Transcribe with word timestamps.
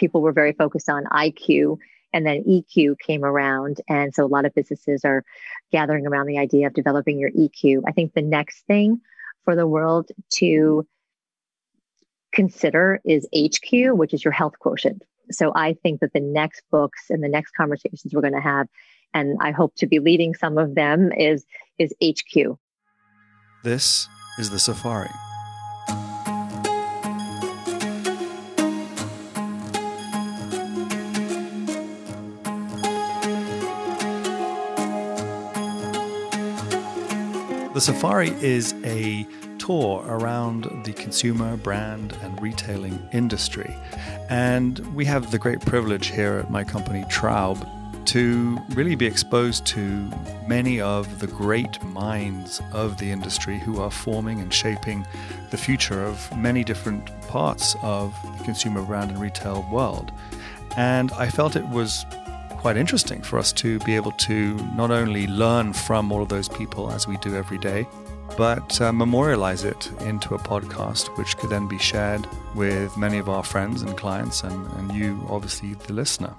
people 0.00 0.22
were 0.22 0.32
very 0.32 0.52
focused 0.52 0.88
on 0.88 1.04
IQ 1.04 1.76
and 2.12 2.26
then 2.26 2.42
EQ 2.42 2.98
came 2.98 3.24
around. 3.24 3.80
And 3.88 4.12
so 4.12 4.24
a 4.24 4.26
lot 4.26 4.44
of 4.44 4.54
businesses 4.54 5.04
are 5.04 5.22
gathering 5.70 6.06
around 6.06 6.26
the 6.26 6.38
idea 6.38 6.66
of 6.66 6.74
developing 6.74 7.20
your 7.20 7.30
EQ. 7.30 7.82
I 7.86 7.92
think 7.92 8.14
the 8.14 8.22
next 8.22 8.66
thing 8.66 9.00
for 9.44 9.54
the 9.54 9.66
world 9.66 10.10
to 10.34 10.86
consider 12.32 13.00
is 13.04 13.28
HQ, 13.34 13.94
which 13.96 14.14
is 14.14 14.24
your 14.24 14.32
health 14.32 14.58
quotient. 14.58 15.02
So 15.30 15.52
I 15.54 15.74
think 15.82 16.00
that 16.00 16.12
the 16.12 16.20
next 16.20 16.62
books 16.70 17.02
and 17.10 17.22
the 17.22 17.28
next 17.28 17.52
conversations 17.52 18.12
we're 18.12 18.20
going 18.20 18.34
to 18.34 18.40
have, 18.40 18.66
and 19.14 19.38
I 19.40 19.52
hope 19.52 19.74
to 19.76 19.86
be 19.86 20.00
leading 20.00 20.34
some 20.34 20.58
of 20.58 20.74
them, 20.74 21.12
is 21.12 21.46
is 21.78 21.94
HQ. 22.02 22.58
This 23.62 24.08
is 24.38 24.50
the 24.50 24.58
Safari. 24.58 25.29
The 37.80 37.86
Safari 37.86 38.28
is 38.42 38.74
a 38.84 39.26
tour 39.56 40.04
around 40.06 40.64
the 40.84 40.92
consumer, 40.92 41.56
brand, 41.56 42.14
and 42.20 42.38
retailing 42.42 43.02
industry. 43.10 43.74
And 44.28 44.78
we 44.94 45.06
have 45.06 45.30
the 45.30 45.38
great 45.38 45.60
privilege 45.60 46.08
here 46.08 46.34
at 46.34 46.50
my 46.50 46.62
company, 46.62 47.04
Traub, 47.04 47.66
to 48.04 48.58
really 48.74 48.96
be 48.96 49.06
exposed 49.06 49.64
to 49.68 50.10
many 50.46 50.78
of 50.78 51.20
the 51.20 51.26
great 51.26 51.82
minds 51.84 52.60
of 52.74 52.98
the 52.98 53.10
industry 53.10 53.58
who 53.58 53.80
are 53.80 53.90
forming 53.90 54.40
and 54.40 54.52
shaping 54.52 55.06
the 55.50 55.56
future 55.56 56.04
of 56.04 56.36
many 56.36 56.62
different 56.62 57.08
parts 57.28 57.76
of 57.80 58.14
the 58.36 58.44
consumer 58.44 58.82
brand 58.82 59.10
and 59.10 59.18
retail 59.18 59.66
world. 59.72 60.12
And 60.76 61.12
I 61.12 61.30
felt 61.30 61.56
it 61.56 61.66
was 61.68 62.04
quite 62.60 62.76
interesting 62.76 63.22
for 63.22 63.38
us 63.38 63.54
to 63.54 63.78
be 63.80 63.96
able 63.96 64.12
to 64.12 64.54
not 64.76 64.90
only 64.90 65.26
learn 65.26 65.72
from 65.72 66.12
all 66.12 66.20
of 66.20 66.28
those 66.28 66.46
people 66.46 66.90
as 66.90 67.08
we 67.08 67.16
do 67.16 67.34
every 67.34 67.56
day, 67.56 67.88
but 68.36 68.78
uh, 68.82 68.92
memorialize 68.92 69.64
it 69.64 69.90
into 70.00 70.34
a 70.34 70.38
podcast, 70.38 71.06
which 71.16 71.38
could 71.38 71.48
then 71.48 71.66
be 71.66 71.78
shared 71.78 72.28
with 72.54 72.94
many 72.98 73.16
of 73.16 73.30
our 73.30 73.42
friends 73.42 73.80
and 73.80 73.96
clients, 73.96 74.42
and, 74.42 74.66
and 74.72 74.92
you, 74.92 75.26
obviously, 75.30 75.72
the 75.86 75.94
listener. 75.94 76.34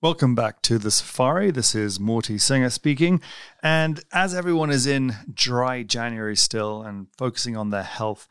Welcome 0.00 0.34
back 0.34 0.62
to 0.62 0.78
the 0.78 0.90
Safari. 0.90 1.52
This 1.52 1.76
is 1.76 2.00
Morty 2.00 2.38
Singer 2.38 2.70
speaking. 2.70 3.20
And 3.62 4.00
as 4.12 4.34
everyone 4.34 4.70
is 4.70 4.84
in 4.84 5.14
dry 5.32 5.84
January 5.84 6.34
still 6.34 6.82
and 6.82 7.06
focusing 7.16 7.56
on 7.56 7.70
their 7.70 7.84
health, 7.84 8.26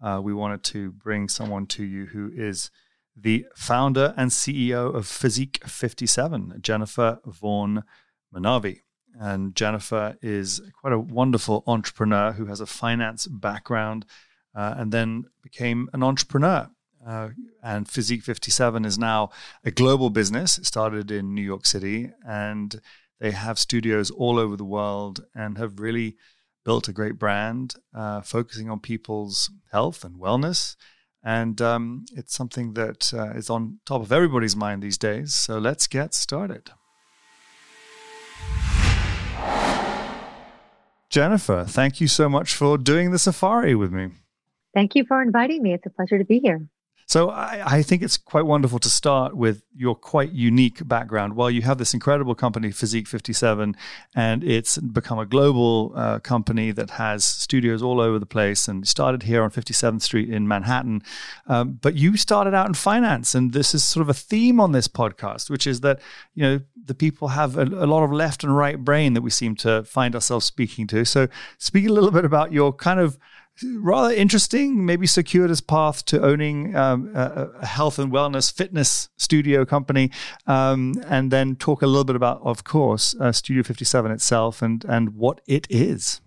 uh, 0.00 0.20
we 0.22 0.32
wanted 0.32 0.62
to 0.62 0.92
bring 0.92 1.28
someone 1.28 1.66
to 1.66 1.82
you 1.82 2.06
who 2.06 2.30
is 2.32 2.70
the 3.16 3.46
founder 3.54 4.12
and 4.16 4.30
CEO 4.30 4.94
of 4.94 5.06
Physique 5.06 5.64
57, 5.66 6.58
Jennifer 6.60 7.18
Vaughan 7.24 7.82
Maanavi. 8.34 8.80
And 9.18 9.54
Jennifer 9.54 10.18
is 10.20 10.60
quite 10.78 10.92
a 10.92 10.98
wonderful 10.98 11.64
entrepreneur 11.66 12.32
who 12.32 12.46
has 12.46 12.60
a 12.60 12.66
finance 12.66 13.26
background 13.26 14.04
uh, 14.54 14.74
and 14.76 14.92
then 14.92 15.24
became 15.42 15.88
an 15.94 16.02
entrepreneur. 16.02 16.68
Uh, 17.06 17.30
and 17.62 17.88
Physique 17.88 18.22
57 18.22 18.84
is 18.84 18.98
now 18.98 19.30
a 19.64 19.70
global 19.70 20.10
business. 20.10 20.58
It 20.58 20.66
started 20.66 21.10
in 21.10 21.34
New 21.34 21.42
York 21.42 21.64
City 21.64 22.10
and 22.26 22.80
they 23.18 23.30
have 23.30 23.58
studios 23.58 24.10
all 24.10 24.38
over 24.38 24.56
the 24.56 24.64
world 24.64 25.24
and 25.34 25.56
have 25.56 25.80
really 25.80 26.16
built 26.64 26.88
a 26.88 26.92
great 26.92 27.18
brand 27.18 27.76
uh, 27.94 28.20
focusing 28.20 28.68
on 28.68 28.80
people's 28.80 29.50
health 29.70 30.04
and 30.04 30.20
wellness 30.20 30.76
and 31.26 31.60
um, 31.60 32.04
it's 32.14 32.36
something 32.36 32.74
that 32.74 33.12
uh, 33.12 33.30
is 33.30 33.50
on 33.50 33.80
top 33.84 34.00
of 34.00 34.12
everybody's 34.12 34.54
mind 34.54 34.80
these 34.80 34.96
days. 34.96 35.34
So 35.34 35.58
let's 35.58 35.88
get 35.88 36.14
started. 36.14 36.70
Jennifer, 41.10 41.64
thank 41.66 42.00
you 42.00 42.06
so 42.06 42.28
much 42.28 42.54
for 42.54 42.78
doing 42.78 43.10
the 43.10 43.18
safari 43.18 43.74
with 43.74 43.92
me. 43.92 44.10
Thank 44.72 44.94
you 44.94 45.04
for 45.04 45.20
inviting 45.20 45.62
me. 45.64 45.74
It's 45.74 45.86
a 45.86 45.90
pleasure 45.90 46.18
to 46.18 46.24
be 46.24 46.38
here. 46.38 46.68
So 47.08 47.30
I, 47.30 47.62
I, 47.64 47.82
think 47.82 48.02
it's 48.02 48.16
quite 48.16 48.46
wonderful 48.46 48.80
to 48.80 48.90
start 48.90 49.36
with 49.36 49.62
your 49.72 49.94
quite 49.94 50.32
unique 50.32 50.86
background. 50.88 51.36
While 51.36 51.52
you 51.52 51.62
have 51.62 51.78
this 51.78 51.94
incredible 51.94 52.34
company, 52.34 52.72
Physique 52.72 53.06
57, 53.06 53.76
and 54.16 54.42
it's 54.42 54.76
become 54.76 55.20
a 55.20 55.24
global 55.24 55.92
uh, 55.94 56.18
company 56.18 56.72
that 56.72 56.90
has 56.90 57.24
studios 57.24 57.80
all 57.80 58.00
over 58.00 58.18
the 58.18 58.26
place 58.26 58.66
and 58.66 58.88
started 58.88 59.22
here 59.22 59.44
on 59.44 59.52
57th 59.52 60.02
Street 60.02 60.28
in 60.28 60.48
Manhattan. 60.48 61.00
Um, 61.46 61.78
but 61.80 61.94
you 61.94 62.16
started 62.16 62.54
out 62.54 62.66
in 62.66 62.74
finance, 62.74 63.36
and 63.36 63.52
this 63.52 63.72
is 63.72 63.84
sort 63.84 64.02
of 64.02 64.08
a 64.08 64.14
theme 64.14 64.58
on 64.58 64.72
this 64.72 64.88
podcast, 64.88 65.48
which 65.48 65.68
is 65.68 65.82
that, 65.82 66.00
you 66.34 66.42
know, 66.42 66.60
the 66.86 66.94
people 66.94 67.28
have 67.28 67.56
a, 67.56 67.62
a 67.62 67.86
lot 67.86 68.02
of 68.02 68.10
left 68.10 68.42
and 68.42 68.56
right 68.56 68.84
brain 68.84 69.14
that 69.14 69.22
we 69.22 69.30
seem 69.30 69.54
to 69.56 69.84
find 69.84 70.16
ourselves 70.16 70.44
speaking 70.44 70.88
to. 70.88 71.04
So 71.04 71.28
speak 71.58 71.86
a 71.86 71.92
little 71.92 72.10
bit 72.10 72.24
about 72.24 72.50
your 72.50 72.72
kind 72.72 72.98
of 72.98 73.16
rather 73.62 74.14
interesting, 74.14 74.84
maybe 74.84 75.06
circuitous 75.06 75.60
path 75.60 76.04
to 76.06 76.22
owning 76.22 76.74
um, 76.76 77.10
a, 77.14 77.66
health 77.66 77.98
and 77.98 78.12
wellness 78.12 78.52
fitness 78.52 79.08
studio 79.16 79.64
company, 79.64 80.10
um, 80.46 80.94
and 81.06 81.30
then 81.30 81.56
talk 81.56 81.82
a 81.82 81.86
little 81.86 82.04
bit 82.04 82.16
about, 82.16 82.40
of 82.42 82.64
course, 82.64 83.14
uh, 83.20 83.32
Studio 83.32 83.62
57 83.62 84.10
itself 84.10 84.62
and 84.62 84.84
and 84.84 85.14
what 85.14 85.40
it 85.46 85.66
is. 85.70 86.20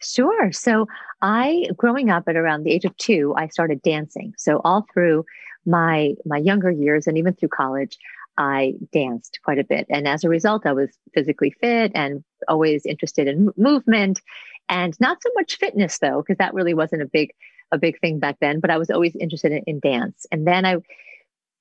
Sure. 0.00 0.52
So 0.52 0.86
I, 1.22 1.64
growing 1.76 2.10
up 2.10 2.24
at 2.28 2.36
around 2.36 2.64
the 2.64 2.72
age 2.72 2.84
of 2.84 2.96
two, 2.96 3.34
I 3.36 3.48
started 3.48 3.82
dancing. 3.82 4.34
So 4.36 4.60
all 4.64 4.86
through 4.92 5.24
my 5.66 6.14
my 6.24 6.38
younger 6.38 6.70
years 6.70 7.06
and 7.06 7.18
even 7.18 7.34
through 7.34 7.48
college, 7.48 7.98
I 8.36 8.74
danced 8.92 9.40
quite 9.44 9.58
a 9.58 9.64
bit. 9.64 9.86
And 9.90 10.06
as 10.06 10.24
a 10.24 10.28
result, 10.28 10.64
I 10.64 10.72
was 10.72 10.90
physically 11.12 11.50
fit 11.60 11.92
and 11.94 12.22
always 12.46 12.86
interested 12.86 13.26
in 13.26 13.50
movement 13.56 14.20
and 14.68 14.98
not 15.00 15.22
so 15.22 15.30
much 15.34 15.56
fitness 15.56 15.98
though, 15.98 16.22
because 16.22 16.38
that 16.38 16.54
really 16.54 16.74
wasn't 16.74 17.02
a 17.02 17.06
big 17.06 17.32
a 17.70 17.78
big 17.78 18.00
thing 18.00 18.18
back 18.18 18.36
then. 18.40 18.60
But 18.60 18.70
I 18.70 18.78
was 18.78 18.90
always 18.90 19.14
interested 19.16 19.52
in, 19.52 19.62
in 19.66 19.80
dance, 19.80 20.26
and 20.30 20.46
then 20.46 20.64
I 20.64 20.76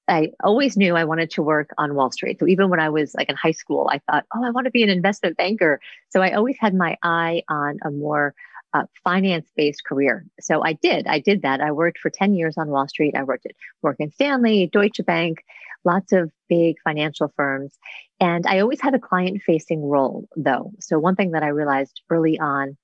I 0.07 0.31
always 0.41 0.77
knew 0.77 0.95
I 0.95 1.03
wanted 1.03 1.31
to 1.31 1.43
work 1.43 1.71
on 1.77 1.95
Wall 1.95 2.11
Street. 2.11 2.39
So 2.39 2.47
even 2.47 2.69
when 2.69 2.79
I 2.79 2.89
was 2.89 3.13
like 3.15 3.29
in 3.29 3.35
high 3.35 3.51
school, 3.51 3.89
I 3.91 3.99
thought, 3.99 4.25
oh, 4.33 4.43
I 4.43 4.51
want 4.51 4.65
to 4.65 4.71
be 4.71 4.83
an 4.83 4.89
investment 4.89 5.37
banker. 5.37 5.81
So 6.09 6.21
I 6.21 6.31
always 6.31 6.57
had 6.59 6.73
my 6.73 6.97
eye 7.03 7.43
on 7.49 7.77
a 7.83 7.91
more 7.91 8.33
uh, 8.73 8.83
finance 9.03 9.49
based 9.55 9.83
career. 9.85 10.25
So 10.39 10.63
I 10.63 10.73
did. 10.73 11.07
I 11.07 11.19
did 11.19 11.41
that. 11.41 11.61
I 11.61 11.71
worked 11.71 11.99
for 11.99 12.09
10 12.09 12.35
years 12.35 12.57
on 12.57 12.69
Wall 12.69 12.87
Street. 12.87 13.15
I 13.15 13.23
worked 13.23 13.45
at 13.45 13.55
Morgan 13.83 14.11
Stanley, 14.11 14.69
Deutsche 14.71 15.01
Bank, 15.05 15.43
lots 15.83 16.11
of 16.13 16.31
big 16.47 16.77
financial 16.83 17.31
firms. 17.35 17.77
And 18.19 18.45
I 18.47 18.59
always 18.59 18.81
had 18.81 18.95
a 18.95 18.99
client 18.99 19.41
facing 19.41 19.83
role, 19.83 20.27
though. 20.35 20.71
So 20.79 20.99
one 20.99 21.15
thing 21.15 21.31
that 21.31 21.43
I 21.43 21.49
realized 21.49 22.01
early 22.09 22.39
on 22.39 22.77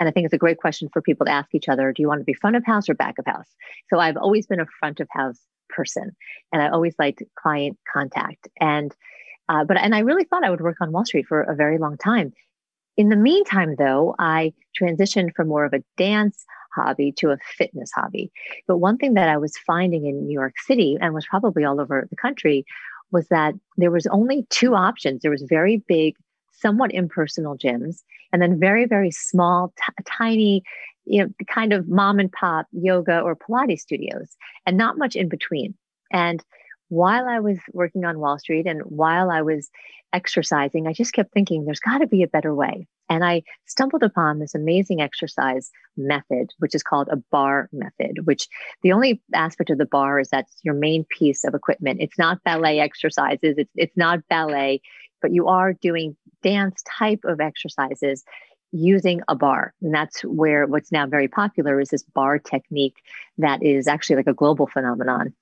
and 0.00 0.08
I 0.08 0.12
think 0.12 0.24
it's 0.24 0.34
a 0.34 0.38
great 0.38 0.58
question 0.58 0.88
for 0.92 1.02
people 1.02 1.26
to 1.26 1.32
ask 1.32 1.54
each 1.54 1.68
other 1.68 1.92
do 1.92 2.02
you 2.02 2.08
want 2.08 2.20
to 2.20 2.24
be 2.24 2.32
front 2.32 2.56
of 2.56 2.64
house 2.64 2.88
or 2.88 2.94
back 2.94 3.18
of 3.18 3.26
house? 3.26 3.54
So 3.90 4.00
I've 4.00 4.16
always 4.16 4.46
been 4.46 4.58
a 4.58 4.66
front 4.80 4.98
of 4.98 5.06
house 5.12 5.38
person 5.68 6.16
and 6.52 6.62
I 6.62 6.70
always 6.70 6.94
liked 6.98 7.22
client 7.38 7.78
contact. 7.92 8.48
And, 8.58 8.92
uh, 9.48 9.64
but, 9.64 9.76
and 9.76 9.94
I 9.94 10.00
really 10.00 10.24
thought 10.24 10.42
I 10.42 10.50
would 10.50 10.62
work 10.62 10.78
on 10.80 10.90
Wall 10.90 11.04
Street 11.04 11.26
for 11.28 11.42
a 11.42 11.54
very 11.54 11.78
long 11.78 11.98
time. 11.98 12.32
In 12.96 13.10
the 13.10 13.16
meantime, 13.16 13.76
though, 13.78 14.14
I 14.18 14.52
transitioned 14.80 15.34
from 15.36 15.48
more 15.48 15.64
of 15.64 15.74
a 15.74 15.84
dance 15.96 16.44
hobby 16.74 17.12
to 17.18 17.30
a 17.30 17.38
fitness 17.56 17.90
hobby. 17.94 18.32
But 18.66 18.78
one 18.78 18.96
thing 18.96 19.14
that 19.14 19.28
I 19.28 19.36
was 19.36 19.56
finding 19.66 20.06
in 20.06 20.26
New 20.26 20.32
York 20.32 20.54
City 20.66 20.96
and 21.00 21.14
was 21.14 21.26
probably 21.26 21.64
all 21.64 21.80
over 21.80 22.06
the 22.08 22.16
country 22.16 22.64
was 23.12 23.26
that 23.28 23.54
there 23.76 23.90
was 23.90 24.06
only 24.06 24.46
two 24.50 24.74
options. 24.74 25.22
There 25.22 25.30
was 25.30 25.42
very 25.42 25.78
big 25.88 26.16
somewhat 26.60 26.92
impersonal 26.92 27.56
gyms, 27.56 28.02
and 28.32 28.40
then 28.40 28.60
very, 28.60 28.86
very 28.86 29.10
small, 29.10 29.72
t- 29.76 30.04
tiny, 30.06 30.62
you 31.04 31.22
know, 31.22 31.30
kind 31.48 31.72
of 31.72 31.88
mom 31.88 32.18
and 32.18 32.30
pop 32.32 32.66
yoga 32.72 33.20
or 33.20 33.36
Pilates 33.36 33.80
studios, 33.80 34.36
and 34.66 34.76
not 34.76 34.98
much 34.98 35.16
in 35.16 35.28
between. 35.28 35.74
And 36.12 36.42
while 36.88 37.26
I 37.28 37.38
was 37.38 37.58
working 37.72 38.04
on 38.04 38.18
Wall 38.18 38.38
Street 38.38 38.66
and 38.66 38.82
while 38.82 39.30
I 39.30 39.42
was 39.42 39.70
exercising, 40.12 40.86
I 40.86 40.92
just 40.92 41.12
kept 41.12 41.32
thinking 41.32 41.64
there's 41.64 41.80
got 41.80 41.98
to 41.98 42.06
be 42.06 42.22
a 42.22 42.28
better 42.28 42.54
way. 42.54 42.88
And 43.08 43.24
I 43.24 43.42
stumbled 43.66 44.02
upon 44.02 44.38
this 44.38 44.54
amazing 44.54 45.00
exercise 45.00 45.70
method, 45.96 46.50
which 46.58 46.74
is 46.74 46.82
called 46.82 47.08
a 47.10 47.16
barre 47.30 47.68
method, 47.72 48.24
which 48.26 48.48
the 48.82 48.92
only 48.92 49.22
aspect 49.34 49.70
of 49.70 49.78
the 49.78 49.86
bar 49.86 50.20
is 50.20 50.28
that's 50.28 50.58
your 50.62 50.74
main 50.74 51.04
piece 51.16 51.44
of 51.44 51.54
equipment. 51.54 52.00
It's 52.00 52.18
not 52.18 52.42
ballet 52.44 52.80
exercises. 52.80 53.54
It's, 53.56 53.70
it's 53.76 53.96
not 53.96 54.26
ballet, 54.28 54.80
but 55.20 55.32
you 55.32 55.48
are 55.48 55.72
doing 55.72 56.16
dance 56.42 56.82
type 56.98 57.20
of 57.24 57.40
exercises 57.40 58.24
using 58.72 59.20
a 59.28 59.34
bar. 59.34 59.74
And 59.82 59.94
that's 59.94 60.22
where 60.22 60.66
what's 60.66 60.92
now 60.92 61.06
very 61.06 61.28
popular 61.28 61.80
is 61.80 61.88
this 61.88 62.04
barre 62.14 62.38
technique 62.38 62.96
that 63.38 63.62
is 63.62 63.88
actually 63.88 64.16
like 64.16 64.28
a 64.28 64.34
global 64.34 64.66
phenomenon. 64.66 65.34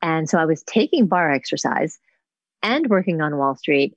And 0.00 0.28
so 0.28 0.38
I 0.38 0.44
was 0.44 0.62
taking 0.64 1.06
barre 1.06 1.32
exercise 1.32 1.98
and 2.62 2.88
working 2.88 3.20
on 3.20 3.36
Wall 3.36 3.54
Street. 3.54 3.94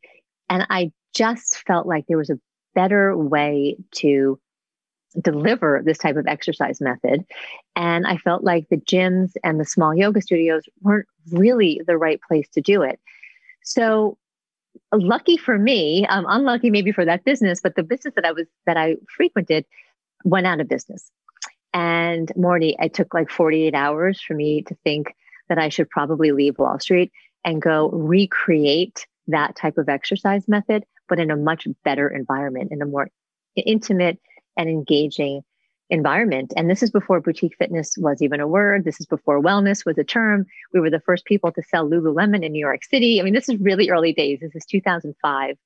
And 0.50 0.68
I 0.70 0.92
just 1.14 1.64
felt 1.66 1.88
like 1.88 2.06
there 2.08 2.18
was 2.18 2.30
a 2.30 2.40
better 2.76 3.18
way 3.18 3.78
to 3.96 4.40
deliver 5.20 5.82
this 5.84 5.98
type 5.98 6.18
of 6.18 6.28
exercise 6.28 6.82
method. 6.82 7.26
And 7.76 8.06
I 8.06 8.18
felt 8.18 8.44
like 8.44 8.68
the 8.70 8.78
gyms 8.78 9.32
and 9.44 9.60
the 9.60 9.66
small 9.66 9.96
yoga 9.96 10.22
studios 10.22 10.64
weren't 10.82 11.08
really 11.32 11.82
the 11.88 11.98
right 11.98 12.20
place 12.28 12.48
to 12.50 12.62
do 12.62 12.82
it. 12.82 13.00
So 13.64 14.18
lucky 14.98 15.38
for 15.38 15.58
me, 15.58 16.06
um, 16.08 16.26
unlucky 16.28 16.70
maybe 16.70 16.92
for 16.92 17.06
that 17.06 17.24
business, 17.24 17.60
but 17.62 17.76
the 17.76 17.84
business 17.84 18.14
that 18.16 18.26
I 18.26 18.32
was 18.32 18.48
that 18.66 18.78
I 18.78 18.96
frequented 19.16 19.66
went 20.24 20.48
out 20.48 20.60
of 20.60 20.68
business. 20.68 21.12
And 21.74 22.32
Morty, 22.36 22.76
it 22.80 22.94
took 22.94 23.14
like 23.14 23.30
48 23.30 23.76
hours 23.76 24.22
for 24.22 24.34
me 24.34 24.62
to 24.64 24.76
think 24.84 25.14
that 25.50 25.58
I 25.58 25.70
should 25.70 25.90
probably 25.90 26.32
leave 26.32 26.58
Wall 26.58 26.80
Street 26.80 27.12
and 27.44 27.62
go 27.62 27.90
recreate 27.90 29.06
that 29.28 29.56
type 29.56 29.78
of 29.78 29.90
exercise 29.90 30.48
method, 30.48 30.86
but 31.10 31.20
in 31.20 31.32
a 31.32 31.36
much 31.36 31.68
better 31.84 32.08
environment, 32.08 32.72
in 32.72 32.82
a 32.82 32.86
more 32.86 33.10
intimate 33.56 34.20
and 34.58 34.70
engaging 34.70 35.42
environment. 35.90 36.54
And 36.56 36.70
this 36.70 36.82
is 36.82 36.90
before 36.90 37.22
boutique 37.22 37.56
fitness 37.58 37.96
was 37.98 38.22
even 38.22 38.40
a 38.40 38.48
word. 38.48 38.86
This 38.86 39.00
is 39.00 39.06
before 39.06 39.42
wellness 39.42 39.86
was 39.86 39.98
a 39.98 40.04
term. 40.04 40.46
We 40.74 40.80
were 40.80 40.90
the 40.90 41.00
first 41.00 41.26
people 41.26 41.52
to 41.52 41.64
sell 41.64 41.88
Lululemon 41.88 42.44
in 42.44 42.52
New 42.52 42.60
York 42.60 42.84
City. 42.84 43.20
I 43.20 43.24
mean, 43.24 43.34
this 43.34 43.50
is 43.50 43.60
really 43.60 43.90
early 43.90 44.14
days. 44.14 44.40
This 44.42 44.56
is 44.56 44.66
2005. 44.66 45.58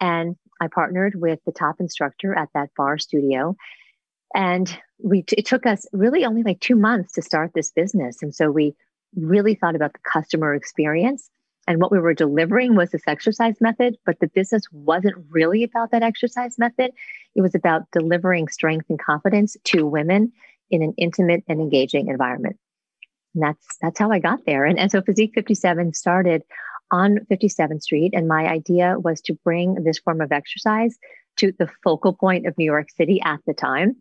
And 0.00 0.36
I 0.60 0.68
partnered 0.68 1.20
with 1.20 1.40
the 1.44 1.52
top 1.52 1.80
instructor 1.80 2.34
at 2.34 2.48
that 2.54 2.70
barre 2.76 2.98
studio. 2.98 3.56
And 4.34 4.74
we, 5.02 5.24
it 5.32 5.46
took 5.46 5.66
us 5.66 5.86
really 5.92 6.24
only 6.24 6.42
like 6.42 6.60
two 6.60 6.76
months 6.76 7.12
to 7.14 7.22
start 7.22 7.52
this 7.54 7.70
business. 7.70 8.22
And 8.22 8.34
so 8.34 8.50
we 8.50 8.74
really 9.16 9.54
thought 9.54 9.74
about 9.74 9.92
the 9.92 10.00
customer 10.00 10.54
experience 10.54 11.30
and 11.68 11.82
what 11.82 11.92
we 11.92 11.98
were 11.98 12.14
delivering 12.14 12.74
was 12.74 12.90
this 12.90 13.02
exercise 13.06 13.60
method, 13.60 13.98
but 14.06 14.18
the 14.20 14.28
business 14.28 14.62
wasn't 14.72 15.16
really 15.28 15.62
about 15.62 15.90
that 15.90 16.02
exercise 16.02 16.58
method. 16.58 16.92
It 17.34 17.42
was 17.42 17.54
about 17.54 17.82
delivering 17.92 18.48
strength 18.48 18.86
and 18.88 18.98
confidence 18.98 19.54
to 19.64 19.84
women 19.84 20.32
in 20.70 20.82
an 20.82 20.94
intimate 20.96 21.44
and 21.46 21.60
engaging 21.60 22.08
environment. 22.08 22.56
And 23.34 23.44
that's 23.44 23.66
that's 23.82 23.98
how 23.98 24.10
I 24.10 24.18
got 24.18 24.46
there. 24.46 24.64
And, 24.64 24.78
and 24.78 24.90
so 24.90 25.02
Physique 25.02 25.32
57 25.34 25.92
started 25.92 26.42
on 26.90 27.18
57th 27.30 27.82
Street. 27.82 28.14
And 28.14 28.26
my 28.26 28.46
idea 28.46 28.96
was 28.98 29.20
to 29.22 29.34
bring 29.44 29.74
this 29.84 29.98
form 29.98 30.22
of 30.22 30.32
exercise 30.32 30.98
to 31.36 31.52
the 31.58 31.68
focal 31.84 32.14
point 32.14 32.46
of 32.46 32.56
New 32.56 32.64
York 32.64 32.88
City 32.96 33.20
at 33.22 33.40
the 33.46 33.52
time. 33.52 33.94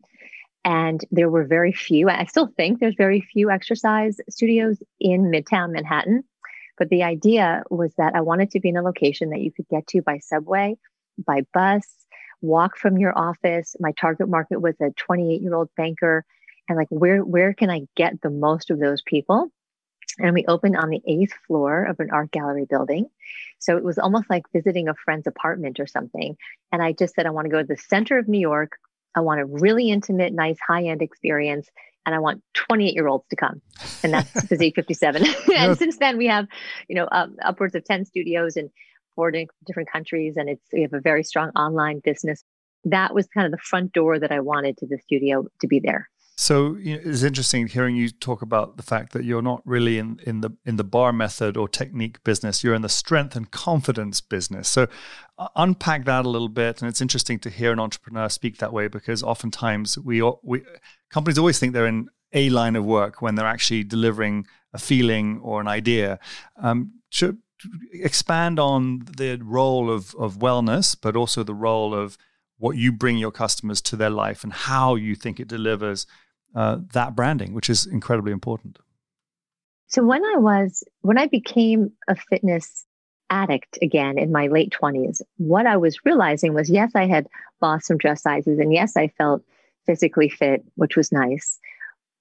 And 0.64 1.02
there 1.12 1.30
were 1.30 1.46
very 1.46 1.74
few, 1.74 2.10
I 2.10 2.26
still 2.26 2.50
think 2.56 2.80
there's 2.80 2.96
very 2.98 3.22
few 3.22 3.52
exercise 3.52 4.18
studios 4.30 4.82
in 5.02 5.32
Midtown 5.32 5.72
Manhattan. 5.72 6.24
But 6.78 6.90
the 6.90 7.04
idea 7.04 7.64
was 7.70 7.94
that 7.98 8.16
I 8.16 8.22
wanted 8.22 8.52
to 8.52 8.60
be 8.60 8.70
in 8.70 8.78
a 8.78 8.82
location 8.82 9.30
that 9.30 9.42
you 9.42 9.52
could 9.52 9.68
get 9.68 9.88
to 9.88 10.02
by 10.02 10.20
subway, 10.20 10.78
by 11.18 11.42
bus, 11.54 11.88
walk 12.42 12.78
from 12.78 12.98
your 12.98 13.18
office. 13.18 13.76
My 13.80 13.92
target 13.94 14.30
market 14.30 14.62
was 14.62 14.76
a 14.80 14.92
28 14.92 15.42
year 15.42 15.56
old 15.56 15.70
banker. 15.76 16.26
And 16.70 16.78
like, 16.78 16.90
where, 16.90 17.24
where 17.24 17.54
can 17.54 17.70
I 17.70 17.88
get 17.96 18.22
the 18.22 18.30
most 18.30 18.70
of 18.70 18.80
those 18.80 19.02
people? 19.02 19.50
And 20.20 20.34
we 20.34 20.46
opened 20.48 20.78
on 20.78 20.90
the 20.90 21.02
eighth 21.06 21.34
floor 21.46 21.84
of 21.84 22.00
an 22.00 22.10
art 22.12 22.32
gallery 22.32 22.66
building. 22.66 23.08
So 23.60 23.78
it 23.78 23.84
was 23.84 23.98
almost 23.98 24.30
like 24.30 24.44
visiting 24.54 24.88
a 24.88 24.96
friend's 24.96 25.28
apartment 25.28 25.80
or 25.80 25.88
something. 25.88 26.36
And 26.72 26.82
I 26.82 26.94
just 26.94 27.16
said, 27.16 27.26
I 27.26 27.32
want 27.32 27.46
to 27.46 27.52
go 27.52 27.62
to 27.62 27.68
the 27.68 27.78
center 27.78 28.18
of 28.18 28.28
New 28.28 28.40
York. 28.40 28.78
I 29.16 29.22
want 29.22 29.42
a 29.42 29.46
really 29.46 29.90
intimate, 29.90 30.34
nice, 30.34 30.58
high 30.66 30.86
end 30.86 31.02
experience 31.02 31.70
and 32.08 32.16
I 32.16 32.20
want 32.20 32.42
28 32.54 32.96
year 32.96 33.08
olds 33.08 33.28
to 33.30 33.36
come. 33.36 33.62
And 34.02 34.14
that's 34.14 34.32
Physique 34.48 34.76
57. 34.76 35.24
and 35.56 35.78
since 35.78 35.98
then, 35.98 36.18
we 36.18 36.26
have, 36.28 36.48
you 36.88 36.96
know, 36.96 37.08
um, 37.12 37.36
upwards 37.44 37.76
of 37.76 37.84
10 37.84 38.06
studios 38.06 38.56
in 38.56 38.72
four 39.14 39.30
different 39.30 39.92
countries. 39.92 40.36
And 40.38 40.50
it's, 40.50 40.66
we 40.72 40.84
have 40.84 40.94
a 40.94 41.02
very 41.02 41.24
strong 41.24 41.50
online 41.50 42.00
business. 42.02 42.46
That 42.86 43.14
was 43.14 43.28
kind 43.28 43.46
of 43.46 43.52
the 43.52 43.58
front 43.58 43.92
door 43.92 44.20
that 44.20 44.32
I 44.32 44.40
wanted 44.40 44.78
to 44.78 44.88
the 44.88 44.98
studio 45.00 45.48
to 45.60 45.68
be 45.68 45.82
there. 45.82 46.10
So 46.40 46.76
you 46.76 46.96
know, 46.96 47.02
it's 47.04 47.24
interesting 47.24 47.66
hearing 47.68 47.96
you 47.96 48.10
talk 48.10 48.44
about 48.44 48.78
the 48.78 48.84
fact 48.84 49.14
that 49.14 49.24
you're 49.24 49.42
not 49.42 49.64
really 49.66 49.98
in, 49.98 50.20
in 50.24 50.42
the 50.42 50.52
in 50.66 50.76
the 50.76 50.84
barre 50.84 51.12
method 51.12 51.58
or 51.58 51.68
technique 51.68 52.24
business. 52.24 52.64
You're 52.64 52.76
in 52.76 52.84
the 52.84 52.90
strength 52.90 53.36
and 53.36 53.50
confidence 53.50 54.22
business. 54.22 54.70
So 54.70 54.86
uh, 55.40 55.48
unpack 55.56 56.06
that 56.06 56.26
a 56.26 56.30
little 56.30 56.48
bit. 56.48 56.80
And 56.80 56.90
it's 56.90 57.02
interesting 57.02 57.40
to 57.40 57.50
hear 57.50 57.72
an 57.72 57.80
entrepreneur 57.80 58.30
speak 58.30 58.58
that 58.58 58.72
way 58.72 58.88
because 58.88 59.24
oftentimes 59.24 59.98
we 59.98 60.22
we 60.44 60.62
companies 61.10 61.40
always 61.40 61.58
think 61.58 61.74
they're 61.74 61.88
in 61.88 62.08
a 62.34 62.52
line 62.52 62.76
of 62.76 62.86
work 62.86 63.20
when 63.20 63.34
they're 63.34 63.48
actually 63.48 63.84
delivering 63.84 64.46
a 64.74 64.78
feeling 64.78 65.40
or 65.40 65.60
an 65.60 65.68
idea. 65.68 66.20
Um, 66.62 66.94
expand 67.92 68.60
on 68.60 69.00
the 69.18 69.40
role 69.44 69.90
of 69.90 70.14
of 70.20 70.38
wellness, 70.38 70.96
but 71.02 71.16
also 71.16 71.42
the 71.44 71.56
role 71.56 71.96
of 71.96 72.16
what 72.60 72.78
you 72.78 72.92
bring 72.92 73.18
your 73.18 73.32
customers 73.32 73.82
to 73.82 73.96
their 73.96 74.12
life 74.12 74.44
and 74.44 74.54
how 74.54 74.94
you 74.94 75.16
think 75.16 75.40
it 75.40 75.48
delivers 75.48 76.06
uh, 76.58 76.80
that 76.94 77.16
branding, 77.16 77.54
which 77.54 77.70
is 77.70 77.86
incredibly 77.86 78.32
important. 78.32 78.80
So 79.86 80.04
when 80.04 80.26
I 80.26 80.38
was 80.38 80.84
when 81.02 81.20
I 81.20 81.28
became 81.28 81.92
a 82.08 82.16
fitness 82.16 82.86
addict 83.30 83.78
again 83.82 84.18
in 84.18 84.32
my 84.32 84.48
late 84.48 84.74
20s, 84.82 85.22
what 85.38 85.68
I 85.68 85.78
was 85.78 86.04
realizing 86.04 86.56
was 86.56 86.68
yes, 86.70 86.92
I 86.96 87.06
had 87.06 87.28
lost 87.62 87.86
some 87.86 87.98
dress 87.98 88.24
sizes 88.24 88.58
and 88.58 88.74
yes, 88.74 88.98
I 88.98 89.08
felt 89.20 89.44
physically 89.86 90.30
fit, 90.30 90.64
which 90.76 90.98
was 90.98 91.12
nice. 91.12 91.60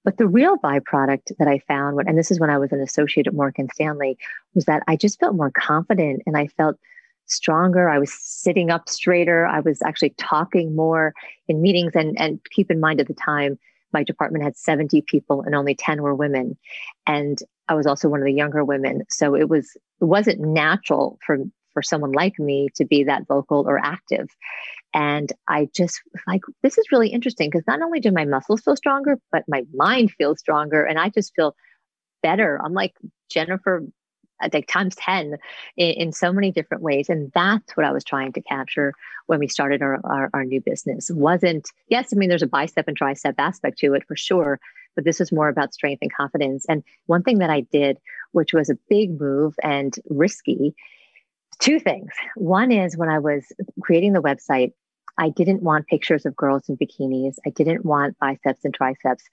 But 0.05 0.17
the 0.17 0.27
real 0.27 0.57
byproduct 0.57 1.35
that 1.39 1.47
I 1.47 1.59
found, 1.67 1.99
and 2.05 2.17
this 2.17 2.29
is 2.29 2.39
when 2.39 2.51
I 2.51 2.59
was 2.59 2.71
an 2.71 2.79
associate 2.79 3.25
at 3.25 3.33
Morgan 3.33 3.67
Stanley, 3.73 4.17
was 4.53 4.65
that 4.65 4.83
I 4.87 4.95
just 4.95 5.19
felt 5.19 5.35
more 5.35 5.51
confident 5.51 6.21
and 6.27 6.37
I 6.37 6.47
felt 6.47 6.77
stronger. 7.25 7.89
I 7.89 7.97
was 7.97 8.13
sitting 8.13 8.69
up 8.69 8.87
straighter. 8.87 9.47
I 9.47 9.61
was 9.61 9.81
actually 9.81 10.11
talking 10.11 10.75
more 10.75 11.13
in 11.47 11.59
meetings. 11.59 11.93
And, 11.95 12.15
and 12.21 12.39
keep 12.51 12.69
in 12.69 12.79
mind 12.79 13.01
at 13.01 13.07
the 13.07 13.15
time, 13.15 13.57
my 13.93 14.03
department 14.03 14.43
had 14.43 14.57
70 14.57 15.01
people 15.03 15.41
and 15.41 15.55
only 15.55 15.75
10 15.75 16.01
were 16.01 16.15
women. 16.15 16.57
And 17.05 17.39
I 17.67 17.75
was 17.75 17.85
also 17.85 18.09
one 18.09 18.19
of 18.19 18.25
the 18.25 18.33
younger 18.33 18.63
women. 18.63 19.03
So 19.09 19.35
it 19.35 19.49
was, 19.49 19.75
it 20.01 20.05
wasn't 20.05 20.39
natural 20.39 21.17
for, 21.25 21.37
for 21.73 21.81
someone 21.81 22.11
like 22.11 22.39
me 22.39 22.69
to 22.75 22.85
be 22.85 23.03
that 23.05 23.27
vocal 23.27 23.65
or 23.67 23.79
active. 23.79 24.27
And 24.93 25.31
I 25.47 25.69
just 25.75 26.01
like, 26.27 26.41
this 26.63 26.77
is 26.77 26.91
really 26.91 27.09
interesting 27.09 27.49
because 27.49 27.67
not 27.67 27.81
only 27.81 27.99
do 27.99 28.11
my 28.11 28.25
muscles 28.25 28.61
feel 28.61 28.75
stronger, 28.75 29.19
but 29.31 29.43
my 29.47 29.63
mind 29.73 30.11
feels 30.11 30.39
stronger. 30.39 30.83
And 30.83 30.97
I 30.97 31.09
just 31.09 31.33
feel 31.35 31.55
better. 32.23 32.59
I'm 32.63 32.73
like 32.73 32.93
Jennifer 33.29 33.85
Uh, 34.41 34.49
like 34.53 34.67
times 34.67 34.95
10 34.95 35.37
in, 35.77 35.89
in, 35.89 36.11
so 36.11 36.31
many 36.31 36.51
different 36.51 36.83
ways. 36.83 37.09
And 37.09 37.31
that's 37.33 37.75
what 37.75 37.85
I 37.85 37.91
was 37.91 38.03
trying 38.03 38.33
to 38.33 38.41
capture 38.41 38.93
when 39.25 39.39
we 39.39 39.47
started 39.47 39.81
our, 39.81 39.99
our, 40.03 40.29
our, 40.33 40.45
new 40.45 40.61
business. 40.61 41.09
Wasn't, 41.11 41.71
yes, 41.89 42.13
I 42.13 42.17
mean, 42.17 42.29
there's 42.29 42.43
a 42.43 42.47
bicep 42.47 42.87
and 42.87 42.99
tricep 42.99 43.33
aspect 43.39 43.79
to 43.79 43.95
it 43.95 44.03
for 44.07 44.15
sure, 44.15 44.59
but 44.95 45.05
this 45.05 45.19
is 45.19 45.31
more 45.31 45.49
about 45.49 45.73
strength 45.73 45.99
and 46.03 46.13
confidence. 46.13 46.65
And 46.69 46.83
one 47.07 47.23
thing 47.23 47.39
that 47.39 47.49
I 47.49 47.61
did, 47.61 47.97
which 48.31 48.53
was 48.53 48.69
a 48.69 48.77
big 48.89 49.19
move 49.19 49.55
and 49.63 49.95
risky, 50.07 50.75
two 51.59 51.79
things. 51.79 52.11
One 52.35 52.71
is 52.71 52.95
when 52.95 53.09
I 53.09 53.19
was 53.19 53.51
creating 53.81 54.13
the 54.13 54.21
website, 54.21 54.73
I 55.17 55.29
didn't 55.29 55.63
want 55.63 55.87
pictures 55.87 56.25
of 56.25 56.35
girls 56.35 56.69
in 56.69 56.77
bikinis. 56.77 57.35
I 57.45 57.49
didn't 57.49 57.85
want 57.85 58.17
biceps 58.19 58.63
and 58.63 58.73
triceps. 58.73 59.23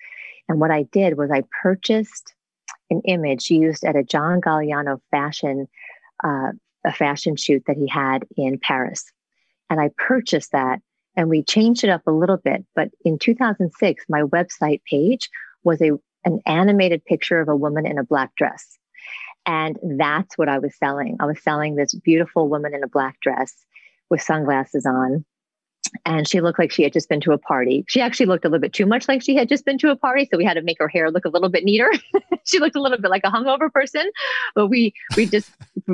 And 0.48 0.60
what 0.60 0.70
I 0.70 0.84
did 0.84 1.18
was 1.18 1.30
I 1.30 1.42
purchased 1.62 2.34
an 2.90 3.00
image 3.04 3.50
used 3.50 3.84
at 3.84 3.96
a 3.96 4.02
John 4.02 4.40
Galliano 4.40 5.00
fashion, 5.10 5.66
uh, 6.22 6.52
a 6.84 6.92
fashion 6.92 7.36
shoot 7.36 7.62
that 7.66 7.76
he 7.76 7.88
had 7.88 8.24
in 8.36 8.58
Paris. 8.58 9.04
And 9.70 9.80
I 9.80 9.90
purchased 9.96 10.52
that 10.52 10.80
and 11.16 11.28
we 11.28 11.42
changed 11.42 11.84
it 11.84 11.90
up 11.90 12.02
a 12.06 12.12
little 12.12 12.36
bit. 12.36 12.64
But 12.74 12.90
in 13.04 13.18
2006, 13.18 14.04
my 14.08 14.22
website 14.22 14.82
page 14.84 15.30
was 15.62 15.80
a, 15.80 15.92
an 16.24 16.40
animated 16.46 17.04
picture 17.04 17.40
of 17.40 17.48
a 17.48 17.56
woman 17.56 17.86
in 17.86 17.98
a 17.98 18.04
black 18.04 18.34
dress. 18.36 18.78
And 19.46 19.76
that's 19.98 20.38
what 20.38 20.48
I 20.48 20.58
was 20.58 20.76
selling. 20.76 21.16
I 21.20 21.26
was 21.26 21.42
selling 21.42 21.76
this 21.76 21.94
beautiful 21.94 22.48
woman 22.48 22.74
in 22.74 22.82
a 22.82 22.88
black 22.88 23.20
dress 23.20 23.54
with 24.10 24.22
sunglasses 24.22 24.86
on 24.86 25.24
and 26.04 26.28
she 26.28 26.40
looked 26.40 26.58
like 26.58 26.72
she 26.72 26.82
had 26.82 26.92
just 26.92 27.08
been 27.08 27.20
to 27.22 27.32
a 27.32 27.38
party. 27.38 27.84
She 27.88 28.00
actually 28.00 28.26
looked 28.26 28.44
a 28.44 28.48
little 28.48 28.60
bit 28.60 28.72
too 28.72 28.86
much 28.86 29.08
like 29.08 29.22
she 29.22 29.34
had 29.34 29.48
just 29.48 29.64
been 29.64 29.78
to 29.78 29.90
a 29.90 29.96
party, 29.96 30.28
so 30.30 30.38
we 30.38 30.44
had 30.44 30.54
to 30.54 30.62
make 30.62 30.78
her 30.78 30.88
hair 30.88 31.10
look 31.10 31.24
a 31.24 31.28
little 31.28 31.48
bit 31.48 31.64
neater. 31.64 31.90
she 32.44 32.58
looked 32.58 32.76
a 32.76 32.80
little 32.80 32.98
bit 32.98 33.10
like 33.10 33.24
a 33.24 33.30
hungover 33.30 33.72
person, 33.72 34.10
but 34.54 34.68
we 34.68 34.92
we 35.16 35.26
just 35.26 35.50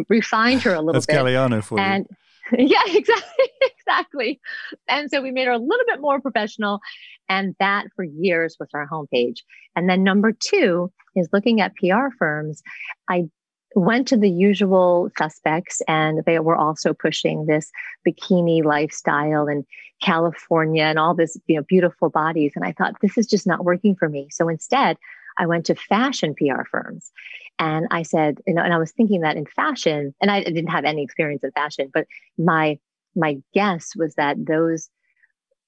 refined 0.09 0.63
her 0.63 0.75
a 0.75 0.81
little 0.81 0.95
That's 0.95 1.07
bit. 1.07 1.17
Galliano 1.17 1.63
for 1.63 1.79
and, 1.79 2.07
you. 2.09 2.17
Yeah, 2.59 2.83
exactly, 2.87 3.45
exactly. 3.79 4.41
And 4.89 5.09
so 5.11 5.23
we 5.23 5.31
made 5.31 5.47
her 5.47 5.53
a 5.53 5.59
little 5.59 5.87
bit 5.87 6.01
more 6.01 6.21
professional, 6.21 6.81
and 7.29 7.55
that 7.61 7.87
for 7.95 8.05
years 8.05 8.57
was 8.59 8.69
our 8.75 8.89
homepage. 8.89 9.39
And 9.77 9.89
then 9.89 10.03
number 10.03 10.33
two 10.33 10.93
is 11.15 11.29
looking 11.33 11.61
at 11.61 11.77
PR 11.77 12.09
firms. 12.19 12.63
I 13.09 13.29
went 13.75 14.09
to 14.09 14.17
the 14.17 14.31
usual 14.31 15.11
suspects 15.17 15.81
and 15.87 16.25
they 16.27 16.39
were 16.39 16.57
also 16.57 16.93
pushing 16.93 17.47
this 17.47 17.71
bikini 18.07 18.65
lifestyle 18.65 19.47
in 19.47 19.65
California 20.03 20.85
and 20.85 20.99
all 20.99 21.15
this 21.15 21.37
you 21.47 21.57
know 21.57 21.63
beautiful 21.63 22.11
bodies. 22.11 22.53
And 22.57 22.65
I 22.65 22.73
thought 22.73 23.01
this 23.01 23.17
is 23.17 23.27
just 23.27 23.47
not 23.47 23.65
working 23.65 23.95
for 23.95 24.09
me. 24.09 24.29
So 24.31 24.49
instead 24.49 24.97
I 25.39 25.47
went 25.47 25.67
to 25.67 25.75
fashion 25.75 26.35
PR 26.35 26.65
firms. 26.71 27.11
And 27.59 27.87
I 27.91 28.03
said 28.03 28.41
you 28.47 28.55
know 28.55 28.63
and 28.63 28.75
I 28.75 28.79
was 28.79 28.93
thinking 28.93 29.21
that 29.21 29.37
in 29.37 29.47
fashion 29.47 30.15
and 30.21 30.31
I 30.31 30.43
didn't 30.43 30.69
have 30.69 30.85
any 30.85 31.03
experience 31.03 31.45
in 31.45 31.53
fashion 31.53 31.91
but 31.93 32.07
my 32.39 32.79
my 33.15 33.39
guess 33.53 33.95
was 33.97 34.15
that 34.15 34.37
those 34.45 34.89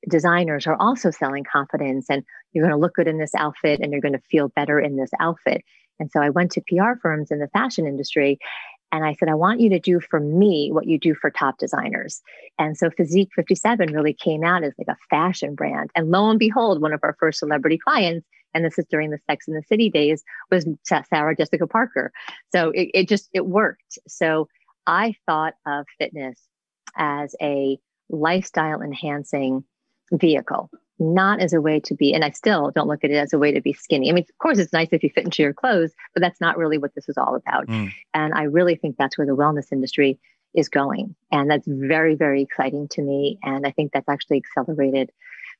designers 0.09 0.67
are 0.67 0.77
also 0.81 1.11
selling 1.11 1.45
confidence 1.45 2.07
and 2.11 2.25
you're 2.53 2.65
going 2.65 2.77
to 2.77 2.81
look 2.81 2.95
good 2.95 3.09
in 3.09 3.19
this 3.19 3.35
outfit 3.35 3.81
and 3.81 3.93
you're 3.93 4.01
going 4.01 4.13
to 4.13 4.23
feel 4.31 4.49
better 4.49 4.81
in 4.81 4.97
this 4.97 5.11
outfit. 5.21 5.63
And 6.03 6.11
so 6.11 6.21
I 6.21 6.31
went 6.31 6.51
to 6.53 6.63
PR 6.63 6.99
firms 7.01 7.31
in 7.31 7.39
the 7.39 7.47
fashion 7.47 7.87
industry 7.87 8.41
and 8.91 9.05
I 9.05 9.15
said, 9.15 9.29
I 9.29 9.35
want 9.35 9.61
you 9.61 9.71
to 9.71 9.79
do 9.79 10.01
for 10.01 10.19
me 10.19 10.71
what 10.73 10.89
you 10.89 10.99
do 10.99 11.15
for 11.15 11.31
top 11.31 11.59
designers. 11.59 12.21
And 12.59 12.77
so 12.77 12.91
Physique 12.91 13.31
57 13.37 13.93
really 13.93 14.13
came 14.13 14.43
out 14.43 14.65
as 14.65 14.73
like 14.77 14.89
a 14.89 14.99
fashion 15.11 15.55
brand. 15.55 15.91
And 15.95 16.11
lo 16.11 16.29
and 16.29 16.41
behold, 16.41 16.83
one 16.83 16.93
of 16.93 16.99
our 17.05 17.17
first 17.21 17.39
celebrity 17.39 17.79
clients, 17.79 18.27
and 18.53 18.65
this 18.65 18.81
is 18.81 18.85
during 18.91 19.11
the 19.11 19.21
Sex 19.31 19.47
in 19.47 19.55
the 19.55 19.63
City 19.63 19.89
days, 19.91 20.25
was 20.51 20.67
Sarah 20.83 21.37
Jessica 21.37 21.69
Parker. 21.69 22.11
So 22.53 22.71
it, 22.71 22.91
it 22.93 23.09
just, 23.09 23.29
it 23.33 23.47
worked. 23.47 23.97
So 24.09 24.49
I 24.89 25.15
thought 25.25 25.55
of 25.69 25.87
fitness 25.99 26.37
as 26.97 27.37
a 27.41 27.79
lifestyle 28.11 28.83
enhancing 28.83 29.63
vehicle 30.11 30.69
not 31.03 31.41
as 31.41 31.53
a 31.53 31.61
way 31.61 31.81
to 31.81 31.95
be, 31.95 32.15
and 32.15 32.25
I 32.25 32.31
still 32.31 32.71
don't 32.71 32.89
look 32.89 33.05
at 33.05 33.11
it 33.11 33.17
as 33.17 33.33
a 33.33 33.39
way 33.39 33.53
to 33.53 33.61
be 33.61 33.73
skinny. 33.73 34.11
I 34.11 34.13
mean, 34.13 34.25
of 34.29 34.39
course, 34.39 34.59
it's 34.59 34.73
nice 34.73 34.89
if 34.93 35.03
you 35.03 35.11
fit 35.11 35.25
into 35.25 35.43
your 35.43 35.53
clothes, 35.53 35.93
but 36.15 36.21
that's 36.21 36.41
not 36.41 36.57
really 36.57 36.79
what 36.79 36.95
this 36.95 37.09
is 37.09 37.19
all 37.19 37.35
about. 37.35 37.67
Mm. 37.67 37.93
And 38.15 38.35
I 38.35 38.45
really 38.45 38.77
think 38.77 38.97
that's 38.97 39.19
where 39.19 39.27
the 39.27 39.37
wellness 39.37 39.73
industry 39.73 40.19
is 40.55 40.69
going. 40.69 41.15
And 41.31 41.51
that's 41.51 41.67
very, 41.67 42.15
very 42.15 42.43
exciting 42.43 42.89
to 42.89 43.03
me. 43.03 43.39
And 43.43 43.67
I 43.67 43.71
think 43.71 43.93
that's 43.93 44.09
actually 44.09 44.39
accelerated 44.39 45.11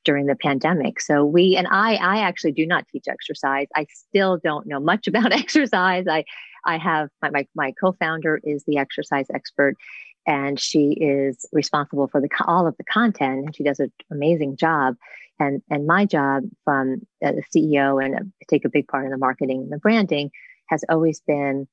during 0.03 0.25
the 0.25 0.35
pandemic. 0.35 0.99
So 0.99 1.25
we 1.25 1.55
and 1.55 1.67
I 1.69 1.95
I 1.95 2.19
actually 2.19 2.51
do 2.51 2.65
not 2.65 2.87
teach 2.89 3.05
exercise. 3.07 3.67
I 3.75 3.87
still 3.89 4.37
don't 4.43 4.67
know 4.67 4.79
much 4.79 5.07
about 5.07 5.31
exercise. 5.31 6.05
I 6.07 6.25
I 6.65 6.77
have 6.77 7.09
my 7.21 7.29
my, 7.29 7.47
my 7.55 7.73
co-founder 7.79 8.39
is 8.43 8.63
the 8.65 8.77
exercise 8.77 9.27
expert 9.33 9.75
and 10.25 10.59
she 10.59 10.93
is 10.93 11.45
responsible 11.51 12.07
for 12.07 12.21
the 12.21 12.29
all 12.47 12.67
of 12.67 12.77
the 12.77 12.83
content 12.83 13.45
and 13.45 13.55
she 13.55 13.63
does 13.63 13.79
an 13.79 13.91
amazing 14.11 14.57
job. 14.57 14.95
And 15.39 15.61
and 15.69 15.87
my 15.87 16.05
job 16.05 16.43
from 16.63 17.01
the 17.21 17.43
ceo 17.53 18.03
and 18.03 18.15
uh, 18.15 18.19
take 18.49 18.65
a 18.65 18.69
big 18.69 18.87
part 18.87 19.05
in 19.05 19.11
the 19.11 19.17
marketing 19.17 19.61
and 19.61 19.71
the 19.71 19.79
branding 19.79 20.31
has 20.67 20.83
always 20.89 21.21
been 21.21 21.67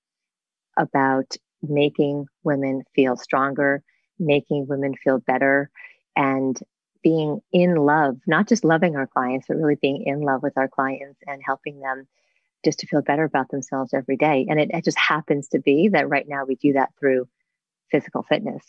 about 0.78 1.37
making 1.62 2.26
women 2.42 2.83
feel 2.95 3.16
stronger 3.16 3.83
making 4.19 4.66
women 4.66 4.95
feel 4.95 5.19
better 5.19 5.71
and 6.16 6.59
being 7.02 7.40
in 7.52 7.75
love 7.75 8.16
not 8.26 8.49
just 8.49 8.64
loving 8.64 8.97
our 8.97 9.07
clients 9.07 9.47
but 9.47 9.59
really 9.59 9.78
being 9.80 10.02
in 10.07 10.21
love 10.21 10.42
with 10.42 10.57
our 10.57 10.69
clients 10.69 11.21
and 11.26 11.42
helping 11.45 11.80
them 11.80 12.09
just 12.64 12.78
to 12.80 12.87
feel 12.87 13.02
better 13.02 13.25
about 13.25 13.50
themselves 13.50 13.95
every 13.95 14.16
day. 14.16 14.47
And 14.49 14.61
it, 14.61 14.71
it 14.73 14.85
just 14.85 14.99
happens 14.99 15.49
to 15.49 15.59
be 15.59 15.88
that 15.88 16.09
right 16.09 16.28
now 16.28 16.45
we 16.45 16.57
do 16.57 16.75
that 16.75 16.90
through 16.99 17.28
physical 17.91 18.25
fitness. 18.29 18.63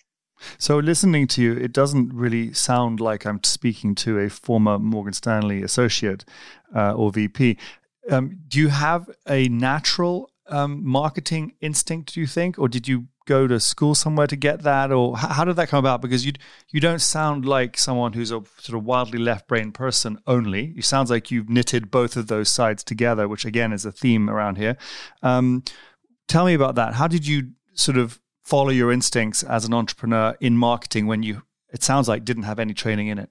So, 0.58 0.78
listening 0.80 1.28
to 1.28 1.42
you, 1.42 1.54
it 1.54 1.72
doesn't 1.72 2.13
really 2.13 2.54
sound 2.54 3.00
like 3.00 3.25
I'm 3.25 3.44
speaking 3.44 3.94
to 3.96 4.18
a 4.18 4.30
former 4.30 4.80
Morgan 4.80 5.13
Stanley 5.13 5.62
associate 5.62 6.25
uh, 6.75 6.94
or 6.94 7.12
VP. 7.12 7.58
Um, 8.10 8.40
do 8.48 8.60
you 8.60 8.70
have 8.70 9.10
a 9.30 9.48
natural 9.50 10.32
um, 10.48 10.86
marketing 10.86 11.54
instinct, 11.62 12.13
do 12.13 12.20
you 12.20 12.28
think? 12.28 12.60
Or 12.60 12.68
did 12.68 12.88
you 12.88 13.08
go 13.25 13.48
to 13.48 13.60
school 13.60 13.96
somewhere 13.96 14.28
to 14.28 14.36
get 14.36 14.63
that? 14.63 14.92
Or 14.92 15.18
how, 15.18 15.46
did 15.46 15.56
that 15.56 15.70
come 15.70 15.80
about? 15.80 16.01
Because 16.01 16.25
you 16.25 16.34
you 16.70 16.80
don't 16.80 17.01
sound 17.01 17.46
like 17.46 17.78
someone 17.78 18.13
who's 18.13 18.32
a 18.32 18.44
sort 18.58 18.78
of 18.78 18.84
wildly 18.84 19.20
left 19.20 19.48
brain 19.48 19.72
person 19.72 20.20
only. 20.28 20.74
You 20.75 20.82
sounds 20.82 21.10
like 21.10 21.32
you've 21.32 21.50
knitted 21.50 21.92
both 21.92 22.16
of 22.18 22.28
those 22.28 22.50
sides 22.50 22.84
together, 22.84 23.28
which 23.28 23.46
again 23.46 23.74
is 23.74 23.86
a 23.86 23.92
theme 23.92 24.30
around 24.30 24.58
here. 24.58 24.78
Um, 25.24 25.63
tell 26.28 26.46
me 26.46 26.54
about 26.54 26.75
that. 26.75 26.96
How 26.96 27.08
did 27.08 27.25
you 27.25 27.51
sort 27.74 27.98
of 27.98 28.20
follow 28.43 28.69
your 28.69 28.91
instincts 28.91 29.43
as 29.43 29.65
an 29.65 29.74
entrepreneur 29.74 30.36
in 30.39 30.57
marketing 30.57 31.07
when 31.07 31.24
you, 31.24 31.43
it 31.71 31.83
sounds 31.83 32.07
like, 32.07 32.25
didn't 32.25 32.43
have 32.43 32.60
any 32.60 32.74
training 32.74 33.07
in 33.07 33.17
it? 33.17 33.29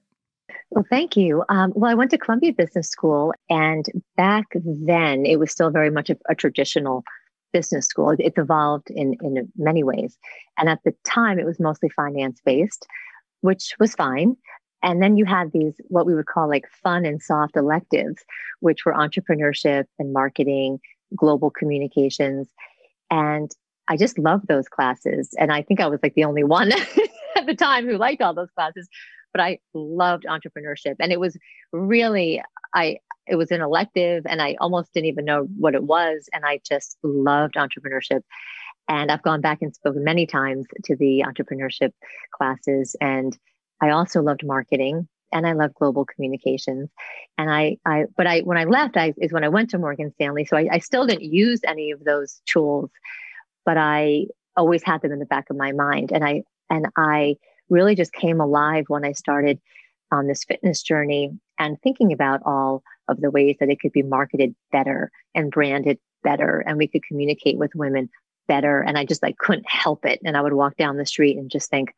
Well, 0.69 0.85
thank 0.89 1.17
you. 1.17 1.43
Um, 1.49 1.73
well, 1.75 1.91
I 1.91 1.95
went 1.95 2.11
to 2.11 2.17
Columbia 2.17 2.53
Business 2.53 2.87
School, 2.87 3.33
and 3.49 3.85
back 4.15 4.45
then 4.55 5.25
it 5.25 5.37
was 5.37 5.51
still 5.51 5.69
very 5.69 5.89
much 5.89 6.09
a, 6.09 6.17
a 6.29 6.35
traditional 6.35 7.03
business 7.51 7.87
school. 7.87 8.15
It's 8.17 8.37
evolved 8.37 8.89
in, 8.89 9.15
in 9.21 9.51
many 9.57 9.83
ways. 9.83 10.17
And 10.57 10.69
at 10.69 10.79
the 10.85 10.95
time, 11.05 11.39
it 11.39 11.45
was 11.45 11.59
mostly 11.59 11.89
finance 11.89 12.39
based, 12.45 12.87
which 13.41 13.75
was 13.79 13.93
fine. 13.93 14.37
And 14.81 15.01
then 15.01 15.17
you 15.17 15.25
had 15.25 15.51
these, 15.51 15.73
what 15.89 16.05
we 16.05 16.15
would 16.15 16.25
call 16.25 16.47
like 16.47 16.67
fun 16.81 17.05
and 17.05 17.21
soft 17.21 17.55
electives, 17.57 18.23
which 18.61 18.85
were 18.85 18.93
entrepreneurship 18.93 19.85
and 19.99 20.13
marketing, 20.13 20.79
global 21.15 21.51
communications. 21.51 22.47
And 23.09 23.51
I 23.87 23.97
just 23.97 24.17
loved 24.17 24.47
those 24.47 24.67
classes. 24.67 25.29
And 25.37 25.51
I 25.51 25.61
think 25.61 25.79
I 25.79 25.87
was 25.87 25.99
like 26.01 26.13
the 26.13 26.23
only 26.23 26.43
one 26.43 26.71
at 27.35 27.45
the 27.45 27.55
time 27.55 27.85
who 27.85 27.97
liked 27.97 28.21
all 28.21 28.33
those 28.33 28.51
classes, 28.51 28.87
but 29.33 29.41
I 29.41 29.59
loved 29.73 30.25
entrepreneurship. 30.25 30.95
And 30.99 31.11
it 31.11 31.19
was 31.19 31.37
really, 31.71 32.41
I, 32.73 32.97
it 33.27 33.35
was 33.35 33.51
an 33.51 33.61
elective 33.61 34.25
and 34.27 34.41
I 34.41 34.55
almost 34.59 34.93
didn't 34.93 35.07
even 35.07 35.25
know 35.25 35.47
what 35.57 35.75
it 35.75 35.83
was. 35.83 36.29
And 36.33 36.45
I 36.45 36.59
just 36.67 36.97
loved 37.03 37.55
entrepreneurship. 37.55 38.21
And 38.87 39.11
I've 39.11 39.23
gone 39.23 39.41
back 39.41 39.59
and 39.61 39.73
spoken 39.73 40.03
many 40.03 40.25
times 40.25 40.65
to 40.85 40.95
the 40.95 41.23
entrepreneurship 41.25 41.91
classes. 42.35 42.95
And 42.99 43.37
I 43.81 43.89
also 43.91 44.21
loved 44.21 44.45
marketing 44.45 45.07
and 45.31 45.47
I 45.47 45.53
love 45.53 45.73
global 45.73 46.05
communications. 46.05 46.89
And 47.37 47.49
I, 47.49 47.77
I, 47.85 48.05
but 48.17 48.27
I, 48.27 48.41
when 48.41 48.57
I 48.57 48.65
left, 48.65 48.97
I 48.97 49.13
is 49.17 49.31
when 49.31 49.43
I 49.43 49.49
went 49.49 49.69
to 49.69 49.77
Morgan 49.77 50.11
Stanley. 50.11 50.45
So 50.45 50.57
I, 50.57 50.67
I 50.71 50.79
still 50.79 51.05
didn't 51.05 51.31
use 51.31 51.61
any 51.65 51.91
of 51.91 52.03
those 52.03 52.41
tools 52.45 52.89
but 53.65 53.77
I 53.77 54.25
always 54.55 54.83
had 54.83 55.01
them 55.01 55.11
in 55.11 55.19
the 55.19 55.25
back 55.25 55.49
of 55.49 55.57
my 55.57 55.71
mind. 55.71 56.11
And 56.11 56.23
I 56.23 56.43
and 56.69 56.87
I 56.97 57.35
really 57.69 57.95
just 57.95 58.13
came 58.13 58.41
alive 58.41 58.85
when 58.87 59.05
I 59.05 59.13
started 59.13 59.59
on 60.11 60.27
this 60.27 60.43
fitness 60.43 60.81
journey 60.81 61.31
and 61.57 61.77
thinking 61.81 62.11
about 62.11 62.41
all 62.45 62.83
of 63.07 63.21
the 63.21 63.31
ways 63.31 63.55
that 63.59 63.69
it 63.69 63.79
could 63.79 63.93
be 63.93 64.01
marketed 64.01 64.53
better 64.71 65.11
and 65.33 65.51
branded 65.51 65.97
better 66.23 66.63
and 66.67 66.77
we 66.77 66.87
could 66.87 67.03
communicate 67.03 67.57
with 67.57 67.71
women 67.75 68.09
better. 68.47 68.81
And 68.81 68.97
i 68.97 69.05
just 69.05 69.23
like 69.23 69.37
couldn't 69.37 69.69
help 69.69 70.05
it. 70.05 70.19
And 70.23 70.35
i 70.35 70.41
would 70.41 70.53
walk 70.53 70.77
down 70.77 70.97
the 70.97 71.05
street 71.05 71.37
and 71.37 71.49
just 71.49 71.69
think 71.69 71.93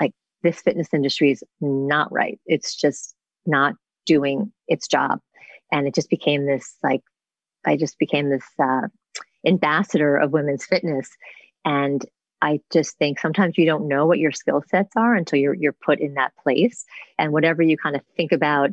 like 0.00 0.12
this 0.42 0.60
fitness 0.60 0.88
industry 0.92 1.32
is 1.32 1.42
not 1.60 2.12
right. 2.12 2.38
It's 2.46 2.74
just 2.74 3.14
not 3.44 3.74
doing 4.04 4.52
its 4.68 4.86
job. 4.86 5.20
And 5.72 5.86
it 5.86 5.94
just 5.94 6.10
became 6.10 6.46
this 6.46 6.76
like 6.82 7.02
i 7.64 7.76
just 7.76 7.98
became 7.98 8.30
this 8.30 8.44
uh, 8.62 8.86
ambassador 9.46 10.16
of 10.16 10.32
women's 10.32 10.64
fitness. 10.64 11.08
And 11.64 12.04
I 12.42 12.60
just 12.72 12.98
think 12.98 13.18
sometimes 13.18 13.56
you 13.56 13.64
don't 13.64 13.88
know 13.88 14.06
what 14.06 14.18
your 14.18 14.32
skill 14.32 14.62
sets 14.68 14.92
are 14.96 15.14
until 15.14 15.38
you're 15.38 15.54
you're 15.54 15.72
put 15.72 16.00
in 16.00 16.14
that 16.14 16.36
place. 16.36 16.84
And 17.18 17.32
whatever 17.32 17.62
you 17.62 17.76
kind 17.76 17.96
of 17.96 18.02
think 18.16 18.32
about 18.32 18.70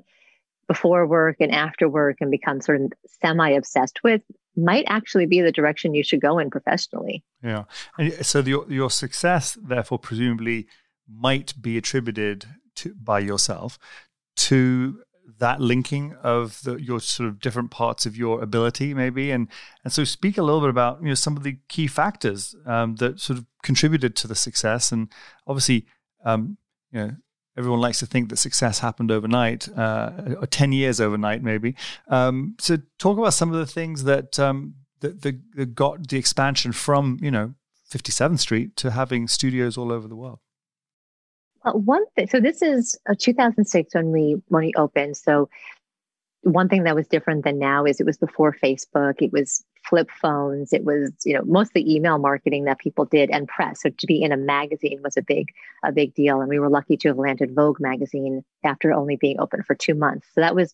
before 0.68 1.06
work 1.06 1.38
and 1.40 1.52
after 1.52 1.88
work 1.90 2.18
and 2.22 2.32
become 2.32 2.62
sort 2.62 2.82
of 2.82 2.94
semi 3.22 3.50
obsessed 3.52 4.00
with 4.04 4.22
might 4.56 4.86
actually 4.88 5.26
be 5.26 5.42
the 5.42 5.52
direction 5.52 5.94
you 5.94 6.04
should 6.04 6.22
go 6.22 6.38
in 6.40 6.50
professionally. 6.50 7.24
Yeah. 7.42 7.64
And 7.98 8.26
so 8.26 8.42
the, 8.42 8.66
your 8.70 8.92
success, 8.92 9.58
therefore, 9.62 10.00
presumably 10.00 10.68
might 11.10 11.54
be 11.62 11.78
attributed 11.78 12.46
to 12.76 12.94
by 12.96 13.20
yourself 13.20 13.78
to 14.36 15.02
that 15.40 15.62
linking 15.62 16.16
of 16.22 16.62
the, 16.64 16.76
your 16.76 17.00
sort 17.00 17.30
of 17.30 17.40
different 17.40 17.72
parts 17.72 18.06
of 18.06 18.16
your 18.16 18.42
ability, 18.42 18.94
maybe, 18.94 19.32
and 19.32 19.48
and 19.84 19.94
so 19.94 20.04
speak 20.04 20.38
a 20.38 20.44
little 20.44 20.62
bit 20.62 20.70
about 20.70 21.02
you 21.02 21.08
know 21.08 21.14
some 21.14 21.38
of 21.38 21.44
the 21.44 21.58
key 21.68 21.88
factors 21.88 22.56
um, 22.66 22.96
that 22.96 23.20
sort 23.20 23.40
of 23.40 23.46
contributed 23.62 24.16
to 24.18 24.28
the 24.28 24.36
success, 24.36 24.92
and 24.92 25.10
obviously, 25.48 25.86
um, 26.26 26.58
you 26.92 27.00
know, 27.00 27.12
everyone 27.58 27.82
likes 27.82 28.00
to 28.00 28.06
think 28.06 28.30
that 28.30 28.38
success 28.38 28.80
happened 28.80 29.12
overnight, 29.12 29.70
uh, 29.78 30.12
or 30.40 30.48
ten 30.48 30.72
years 30.72 31.00
overnight, 31.00 31.44
maybe. 31.44 31.76
Um, 32.08 32.56
so 32.60 32.78
talk 33.00 33.18
about 33.18 33.34
some 33.34 33.52
of 33.52 33.60
the 33.60 33.68
things 33.68 34.04
that 34.04 34.40
um, 34.40 34.76
that, 35.00 35.22
that, 35.22 35.40
that 35.56 35.76
got 35.76 36.08
the 36.08 36.18
expansion 36.18 36.72
from 36.72 37.18
you 37.22 37.32
know 37.32 37.54
57th 37.90 38.40
Street 38.40 38.76
to 38.78 38.92
having 38.92 39.28
studios 39.28 39.78
all 39.78 39.92
over 39.92 40.08
the 40.08 40.16
world. 40.16 40.40
Uh, 41.66 41.74
one 41.74 42.06
thing, 42.16 42.28
so 42.28 42.40
this 42.40 42.62
is 42.62 42.98
uh, 43.10 43.16
2006 43.18 43.96
when 43.96 44.12
we 44.12 44.42
when 44.50 44.66
we 44.66 44.74
opened. 44.76 45.16
So 45.18 45.50
one 46.42 46.68
thing 46.68 46.84
that 46.84 46.96
was 46.96 47.08
different 47.08 47.46
than 47.46 47.58
now 47.58 47.86
is 47.86 48.00
it 48.00 48.06
was 48.06 48.18
before 48.18 48.56
Facebook. 48.62 49.22
It 49.22 49.32
was 49.32 49.64
flip 49.88 50.10
phones. 50.12 50.74
It 50.74 50.84
was 50.84 51.12
you 51.26 51.34
know 51.34 51.44
mostly 51.46 51.90
email 51.90 52.18
marketing 52.18 52.66
that 52.66 52.80
people 52.80 53.06
did 53.06 53.30
and 53.30 53.48
press. 53.48 53.82
So 53.82 53.90
to 53.90 54.08
be 54.08 54.22
in 54.22 54.32
a 54.32 54.38
magazine 54.38 55.00
was 55.04 55.16
a 55.16 55.22
big 55.22 55.50
a 55.86 55.92
big 55.92 56.14
deal, 56.14 56.42
and 56.42 56.50
we 56.50 56.60
were 56.60 56.70
lucky 56.70 56.98
to 56.98 57.08
have 57.10 57.18
landed 57.18 57.56
Vogue 57.56 57.80
magazine 57.80 58.44
after 58.64 58.92
only 58.92 59.16
being 59.16 59.40
open 59.40 59.64
for 59.64 59.76
two 59.76 59.96
months. 59.96 60.28
So 60.36 60.42
that 60.42 60.56
was 60.56 60.74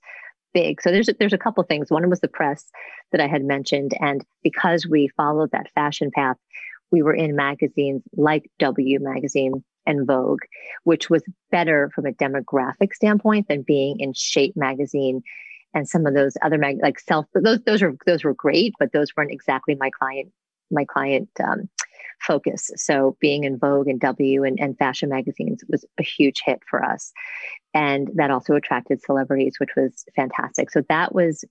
big. 0.53 0.81
So 0.81 0.91
there's 0.91 1.09
there's 1.19 1.33
a 1.33 1.37
couple 1.37 1.63
things. 1.63 1.91
One 1.91 2.09
was 2.09 2.21
the 2.21 2.27
press 2.27 2.65
that 3.11 3.21
I 3.21 3.27
had 3.27 3.43
mentioned, 3.43 3.93
and 3.99 4.25
because 4.43 4.87
we 4.87 5.09
followed 5.09 5.51
that 5.51 5.71
fashion 5.75 6.09
path, 6.09 6.37
we 6.89 7.03
were 7.03 7.13
in 7.13 7.35
magazines 7.35 8.01
like 8.15 8.49
W 8.57 8.99
magazine 8.99 9.63
and 9.85 10.05
Vogue, 10.05 10.41
which 10.83 11.09
was 11.09 11.23
better 11.51 11.89
from 11.93 12.05
a 12.05 12.11
demographic 12.11 12.93
standpoint 12.93 13.47
than 13.47 13.63
being 13.63 13.99
in 13.99 14.13
Shape 14.13 14.55
magazine 14.55 15.21
and 15.73 15.87
some 15.87 16.05
of 16.05 16.13
those 16.13 16.33
other 16.41 16.57
mag- 16.57 16.81
like 16.81 16.99
self 16.99 17.25
those 17.33 17.59
those 17.65 17.81
were 17.81 17.95
those 18.05 18.23
were 18.23 18.33
great, 18.33 18.73
but 18.79 18.91
those 18.91 19.15
weren't 19.15 19.31
exactly 19.31 19.75
my 19.79 19.89
client 19.89 20.31
my 20.71 20.85
client 20.85 21.29
um, 21.43 21.69
focus. 22.21 22.69
So 22.75 23.17
being 23.19 23.43
in 23.43 23.57
Vogue 23.57 23.87
and 23.87 23.99
W 23.99 24.43
and, 24.43 24.59
and 24.59 24.77
fashion 24.77 25.09
magazines 25.09 25.63
was 25.69 25.85
a 25.99 26.03
huge 26.03 26.41
hit 26.45 26.59
for 26.69 26.83
us. 26.83 27.11
And 27.73 28.09
that 28.15 28.31
also 28.31 28.55
attracted 28.55 29.01
celebrities, 29.01 29.55
which 29.59 29.71
was 29.75 30.05
fantastic. 30.15 30.69
So 30.69 30.83
that 30.89 31.13
was 31.13 31.43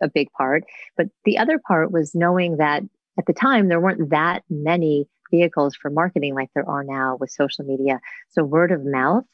a 0.00 0.08
big 0.08 0.30
part. 0.32 0.64
But 0.96 1.08
the 1.24 1.38
other 1.38 1.60
part 1.66 1.92
was 1.92 2.14
knowing 2.14 2.56
that 2.58 2.82
at 3.18 3.26
the 3.26 3.32
time 3.32 3.68
there 3.68 3.80
weren't 3.80 4.10
that 4.10 4.42
many 4.48 5.06
vehicles 5.32 5.74
for 5.74 5.90
marketing 5.90 6.34
like 6.36 6.50
there 6.54 6.68
are 6.68 6.84
now 6.84 7.16
with 7.18 7.30
social 7.30 7.64
media. 7.64 8.00
So 8.30 8.44
word 8.44 8.70
of 8.70 8.84
mouth 8.84 9.24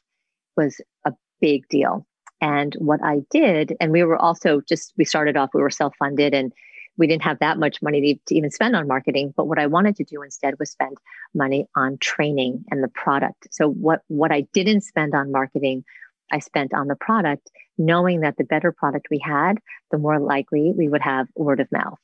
was 0.57 0.81
a 1.05 1.12
big 1.40 1.69
deal. 1.69 2.07
And 2.40 2.75
what 2.78 3.00
I 3.02 3.21
did, 3.31 3.76
and 3.81 3.93
we 3.93 4.05
were 4.05 4.17
also 4.17 4.62
just, 4.67 4.93
we 4.97 5.05
started 5.05 5.37
off, 5.37 5.50
we 5.52 5.61
were 5.61 5.71
self 5.71 5.95
funded 5.99 6.35
and 6.35 6.52
we 6.97 7.07
didn't 7.07 7.23
have 7.23 7.38
that 7.40 7.59
much 7.59 7.81
money 7.81 8.00
to, 8.00 8.21
to, 8.26 8.35
even 8.35 8.50
spend 8.50 8.75
on 8.75 8.88
marketing. 8.88 9.33
But 9.37 9.47
what 9.47 9.59
I 9.59 9.67
wanted 9.67 9.97
to 9.97 10.05
do 10.05 10.23
instead 10.23 10.59
was 10.59 10.71
spend 10.71 10.97
money 11.35 11.67
on 11.76 11.99
training 11.99 12.64
and 12.71 12.83
the 12.83 12.88
product. 12.88 13.49
So 13.50 13.69
what, 13.69 14.02
what 14.09 14.33
I 14.33 14.47
didn't 14.52 14.83
spend 14.83 15.14
on 15.14 15.33
marketing, 15.33 15.85
I 16.33 16.40
spent 16.40 16.75
on 16.75 16.88
the 16.88 16.97
product, 16.97 17.50
knowing 17.76 18.21
that 18.21 18.37
the 18.37 18.45
better 18.45 18.73
product 18.73 19.07
we 19.11 19.21
had, 19.25 19.59
the 19.90 19.99
more 19.99 20.19
likely 20.19 20.73
we 20.76 20.88
would 20.88 21.02
have 21.02 21.28
word 21.37 21.61
of 21.61 21.71
mouth. 21.71 21.99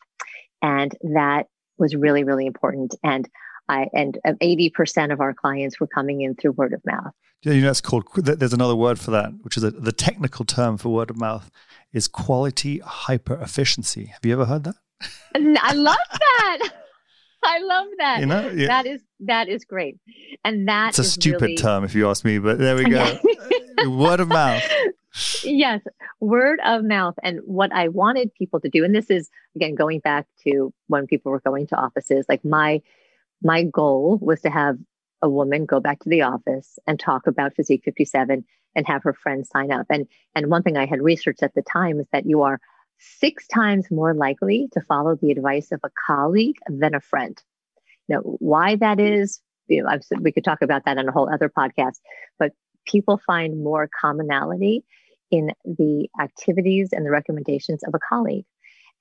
And 0.63 0.97
that 1.03 1.47
was 1.77 1.95
really, 1.95 2.25
really 2.25 2.47
important. 2.47 2.95
And 3.03 3.29
I, 3.69 3.89
and 3.93 4.19
um, 4.27 4.37
80% 4.37 5.13
of 5.13 5.21
our 5.21 5.35
clients 5.35 5.81
were 5.81 5.87
coming 5.87 6.23
in 6.23 6.35
through 6.35 6.53
word 6.53 6.73
of 6.73 6.83
mouth. 6.85 7.13
Yeah, 7.43 7.53
you 7.53 7.61
know, 7.61 7.67
that's 7.69 7.81
called, 7.81 8.05
there's 8.17 8.53
another 8.53 8.77
word 8.77 8.99
for 8.99 9.11
that, 9.11 9.33
which 9.43 9.57
is 9.57 9.65
a, 9.65 9.71
the 9.71 9.93
technical 9.93 10.45
term 10.45 10.79
for 10.79 10.89
word 10.91 11.11
of 11.11 11.19
mouth 11.19 11.51
is 11.93 12.09
quality 12.09 12.79
hyper 12.79 13.35
efficiency. 13.41 14.07
Have 14.07 14.25
you 14.25 14.33
ever 14.33 14.47
heard 14.47 14.65
that? 14.65 14.77
I 15.35 15.73
love 15.75 15.97
that. 16.11 16.71
I 17.45 17.59
love 17.59 17.87
that. 17.99 18.21
You 18.21 18.27
know, 18.27 18.49
yeah. 18.49 18.67
that 18.69 18.87
is 18.87 19.03
that 19.21 19.49
is 19.49 19.65
great, 19.65 19.99
and 20.45 20.67
that 20.67 20.91
it's 20.91 20.99
a 20.99 21.05
stupid 21.05 21.43
really... 21.43 21.57
term 21.57 21.85
if 21.85 21.95
you 21.95 22.09
ask 22.09 22.25
me, 22.25 22.39
but 22.39 22.59
there 22.59 22.75
we 22.75 22.85
go. 22.85 23.19
word 23.91 24.21
of 24.21 24.29
mouth. 24.29 24.63
Yes, 25.43 25.83
word 26.21 26.59
of 26.65 26.85
mouth, 26.85 27.15
and 27.23 27.41
what 27.45 27.71
I 27.73 27.89
wanted 27.89 28.35
people 28.35 28.61
to 28.61 28.71
do, 28.71 28.83
and 28.83 28.95
this 28.95 29.11
is 29.11 29.29
again 29.55 29.75
going 29.75 30.01
back 30.01 30.27
to 30.45 30.73
when 30.87 31.07
people 31.07 31.33
were 31.33 31.41
going 31.41 31.67
to 31.69 31.77
offices. 31.77 32.25
Like 32.31 32.45
my 32.45 32.81
my 33.45 33.63
goal 33.63 34.19
was 34.21 34.41
to 34.41 34.51
have 34.51 34.77
a 35.23 35.29
woman 35.29 35.67
go 35.67 35.81
back 35.81 36.01
to 36.01 36.09
the 36.09 36.23
office 36.23 36.79
and 36.87 36.99
talk 36.99 37.27
about 37.27 37.55
Physique 37.55 37.83
57 37.85 38.45
and 38.75 38.87
have 38.87 39.03
her 39.05 39.15
friends 39.15 39.49
sign 39.51 39.71
up. 39.71 39.87
And 39.91 40.07
and 40.35 40.51
one 40.51 40.63
thing 40.63 40.77
I 40.77 40.87
had 40.87 41.03
researched 41.03 41.43
at 41.43 41.55
the 41.55 41.63
time 41.63 42.01
is 42.01 42.07
that 42.13 42.27
you 42.27 42.43
are 42.43 42.59
six 42.99 43.47
times 43.47 43.91
more 43.91 44.15
likely 44.15 44.69
to 44.73 44.81
follow 44.81 45.17
the 45.17 45.31
advice 45.31 45.73
of 45.73 45.81
a 45.85 45.91
colleague 46.07 46.57
than 46.69 46.95
a 46.95 47.01
friend. 47.01 47.41
Now, 48.09 48.19
why 48.21 48.77
that 48.77 49.01
is, 49.01 49.41
you 49.67 49.83
know, 49.83 49.89
I've, 49.89 50.03
we 50.21 50.33
could 50.33 50.45
talk 50.45 50.63
about 50.63 50.85
that 50.85 50.99
on 50.99 51.09
a 51.09 51.13
whole 51.13 51.33
other 51.33 51.49
podcast, 51.49 51.97
but 52.39 52.53
people 52.87 53.21
find 53.27 53.63
more 53.63 53.89
commonality 54.01 54.85
in 55.31 55.51
the 55.65 56.09
activities 56.21 56.91
and 56.93 57.05
the 57.05 57.11
recommendations 57.11 57.83
of 57.83 57.95
a 57.95 57.99
colleague. 57.99 58.45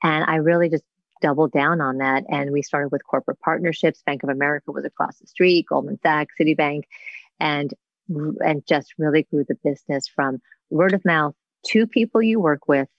And 0.01 0.25
I 0.25 0.35
really 0.35 0.69
just 0.69 0.83
doubled 1.23 1.51
down 1.51 1.81
on 1.81 1.97
that. 1.97 2.23
And 2.29 2.51
we 2.51 2.61
started 2.61 2.91
with 2.91 3.03
corporate 3.03 3.39
partnerships. 3.39 4.03
Bank 4.05 4.21
of 4.21 4.29
America 4.29 4.71
was 4.71 4.85
across 4.85 5.17
the 5.17 5.25
street, 5.25 5.65
Goldman 5.67 5.99
Sachs, 6.03 6.35
Citibank, 6.39 6.83
and 7.39 7.73
and 8.45 8.67
just 8.67 8.93
really 8.99 9.23
grew 9.23 9.45
the 9.47 9.57
business 9.63 10.07
from 10.07 10.41
word 10.69 10.93
of 10.93 11.05
mouth 11.05 11.33
to 11.67 11.87
people 11.87 12.21
you 12.21 12.39
work 12.39 12.67
with 12.67 12.89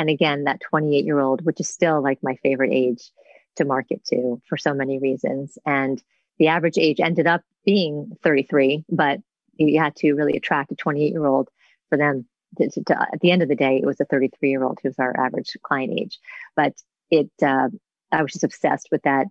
and 0.00 0.08
again, 0.08 0.44
that 0.44 0.62
28 0.62 1.04
year 1.04 1.20
old, 1.20 1.44
which 1.44 1.60
is 1.60 1.68
still 1.68 2.02
like 2.02 2.20
my 2.22 2.34
favorite 2.36 2.72
age 2.72 3.12
to 3.56 3.66
market 3.66 4.02
to 4.06 4.40
for 4.48 4.56
so 4.56 4.72
many 4.72 4.98
reasons. 4.98 5.58
And 5.66 6.02
the 6.38 6.48
average 6.48 6.78
age 6.78 7.00
ended 7.00 7.26
up 7.26 7.42
being 7.66 8.16
33, 8.22 8.86
but 8.88 9.20
you 9.56 9.78
had 9.78 9.94
to 9.96 10.14
really 10.14 10.38
attract 10.38 10.72
a 10.72 10.74
28 10.74 11.10
year 11.10 11.26
old 11.26 11.50
for 11.90 11.98
them. 11.98 12.26
To, 12.56 12.68
to, 12.68 13.08
at 13.12 13.20
the 13.20 13.30
end 13.30 13.42
of 13.42 13.48
the 13.48 13.54
day, 13.54 13.76
it 13.76 13.84
was 13.84 14.00
a 14.00 14.06
33 14.06 14.48
year 14.48 14.64
old 14.64 14.78
who's 14.82 14.98
our 14.98 15.14
average 15.20 15.54
client 15.62 15.92
age. 15.92 16.18
But 16.56 16.72
it, 17.10 17.30
uh, 17.42 17.68
I 18.12 18.22
was 18.22 18.32
just 18.32 18.44
obsessed 18.44 18.88
with 18.90 19.02
that 19.02 19.26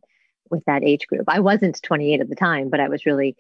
with 0.50 0.64
that 0.66 0.84
age 0.84 1.06
group. 1.08 1.26
I 1.28 1.40
wasn't 1.40 1.80
28 1.84 2.22
at 2.22 2.30
the 2.30 2.36
time, 2.36 2.70
but 2.70 2.80
I 2.80 2.90
was 2.90 3.06
really 3.06 3.36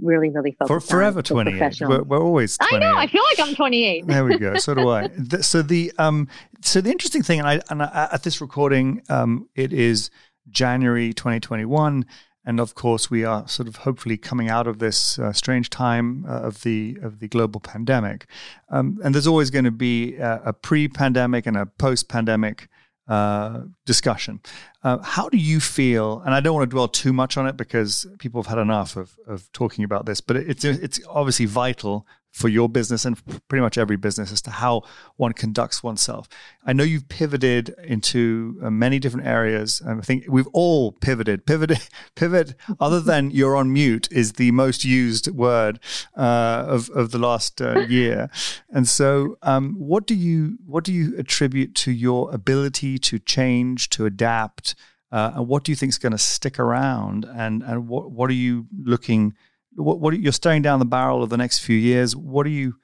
really, 0.00 0.30
really 0.30 0.52
focused 0.52 0.68
For 0.68 0.80
forever 0.80 1.22
28. 1.22 1.80
We're, 1.82 2.02
we're, 2.02 2.18
always 2.18 2.58
28. 2.58 2.76
I 2.76 2.78
know. 2.80 2.98
I 2.98 3.06
feel 3.06 3.22
like 3.30 3.48
I'm 3.48 3.54
28. 3.54 4.06
there 4.06 4.24
we 4.24 4.38
go. 4.38 4.56
So 4.56 4.74
do 4.74 4.88
I. 4.88 5.08
The, 5.16 5.42
so 5.42 5.62
the 5.62 5.92
um, 5.98 6.28
so 6.60 6.80
the 6.80 6.90
interesting 6.90 7.22
thing, 7.22 7.38
and 7.38 7.48
I 7.48 7.60
and 7.70 7.82
I, 7.82 8.08
at 8.12 8.22
this 8.22 8.40
recording, 8.40 9.02
um, 9.08 9.48
it 9.54 9.72
is 9.72 10.10
January 10.50 11.12
2021, 11.12 12.04
and 12.44 12.60
of 12.60 12.74
course, 12.74 13.10
we 13.10 13.24
are 13.24 13.46
sort 13.48 13.68
of 13.68 13.76
hopefully 13.76 14.16
coming 14.16 14.50
out 14.50 14.66
of 14.66 14.78
this 14.78 15.18
uh, 15.18 15.32
strange 15.32 15.70
time 15.70 16.26
uh, 16.28 16.40
of 16.40 16.62
the 16.62 16.98
of 17.02 17.20
the 17.20 17.28
global 17.28 17.60
pandemic. 17.60 18.26
Um, 18.68 18.98
and 19.04 19.14
there's 19.14 19.26
always 19.26 19.50
going 19.50 19.64
to 19.64 19.70
be 19.70 20.16
a, 20.16 20.42
a 20.46 20.52
pre-pandemic 20.52 21.46
and 21.46 21.56
a 21.56 21.66
post-pandemic 21.66 22.68
uh, 23.08 23.62
discussion. 23.84 24.40
Uh, 24.82 24.98
how 25.02 25.28
do 25.28 25.36
you 25.36 25.60
feel? 25.60 26.22
And 26.24 26.34
I 26.34 26.40
don't 26.40 26.54
want 26.54 26.68
to 26.68 26.74
dwell 26.74 26.88
too 26.88 27.12
much 27.12 27.36
on 27.36 27.46
it 27.46 27.56
because 27.56 28.06
people 28.18 28.42
have 28.42 28.48
had 28.48 28.58
enough 28.58 28.96
of, 28.96 29.16
of 29.26 29.50
talking 29.52 29.84
about 29.84 30.06
this, 30.06 30.20
but 30.20 30.36
it's 30.36 30.64
it's 30.64 31.00
obviously 31.08 31.46
vital 31.46 32.06
for 32.34 32.48
your 32.48 32.68
business 32.68 33.04
and 33.04 33.16
pretty 33.48 33.62
much 33.62 33.78
every 33.78 33.94
business 33.94 34.32
as 34.32 34.42
to 34.42 34.50
how 34.50 34.82
one 35.16 35.32
conducts 35.32 35.84
oneself. 35.84 36.28
I 36.66 36.72
know 36.72 36.82
you've 36.82 37.08
pivoted 37.08 37.68
into 37.84 38.58
uh, 38.60 38.70
many 38.70 38.98
different 38.98 39.28
areas. 39.28 39.80
I 39.86 39.94
think 40.00 40.24
we've 40.28 40.48
all 40.48 40.90
pivoted. 40.90 41.46
Pivoted, 41.46 41.78
pivot, 42.16 42.56
other 42.80 43.00
than 43.10 43.30
you're 43.30 43.54
on 43.54 43.72
mute, 43.72 44.08
is 44.10 44.32
the 44.32 44.50
most 44.50 44.84
used 44.84 45.28
word 45.28 45.78
uh, 46.16 46.64
of 46.66 46.90
of 46.90 47.12
the 47.12 47.18
last 47.18 47.62
uh, 47.62 47.78
year. 47.88 48.28
And 48.68 48.88
so, 48.88 49.38
um, 49.42 49.76
what 49.78 50.04
do 50.04 50.16
you 50.16 50.58
what 50.66 50.82
do 50.82 50.92
you 50.92 51.16
attribute 51.16 51.76
to 51.76 51.92
your 51.92 52.34
ability 52.34 52.98
to 52.98 53.20
change, 53.20 53.90
to 53.90 54.06
adapt, 54.06 54.74
uh, 55.12 55.34
and 55.36 55.46
what 55.46 55.62
do 55.62 55.70
you 55.70 55.76
think 55.76 55.90
is 55.90 55.98
going 55.98 56.10
to 56.10 56.18
stick 56.18 56.58
around? 56.58 57.24
And 57.24 57.62
and 57.62 57.86
what 57.86 58.10
what 58.10 58.28
are 58.28 58.34
you 58.34 58.66
looking 58.76 59.34
what, 59.76 60.00
what 60.00 60.18
you're 60.18 60.32
staring 60.32 60.62
down 60.62 60.78
the 60.78 60.84
barrel 60.84 61.22
of 61.22 61.30
the 61.30 61.36
next 61.36 61.60
few 61.60 61.76
years. 61.76 62.14
What 62.14 62.44
do 62.44 62.50
you 62.50 62.74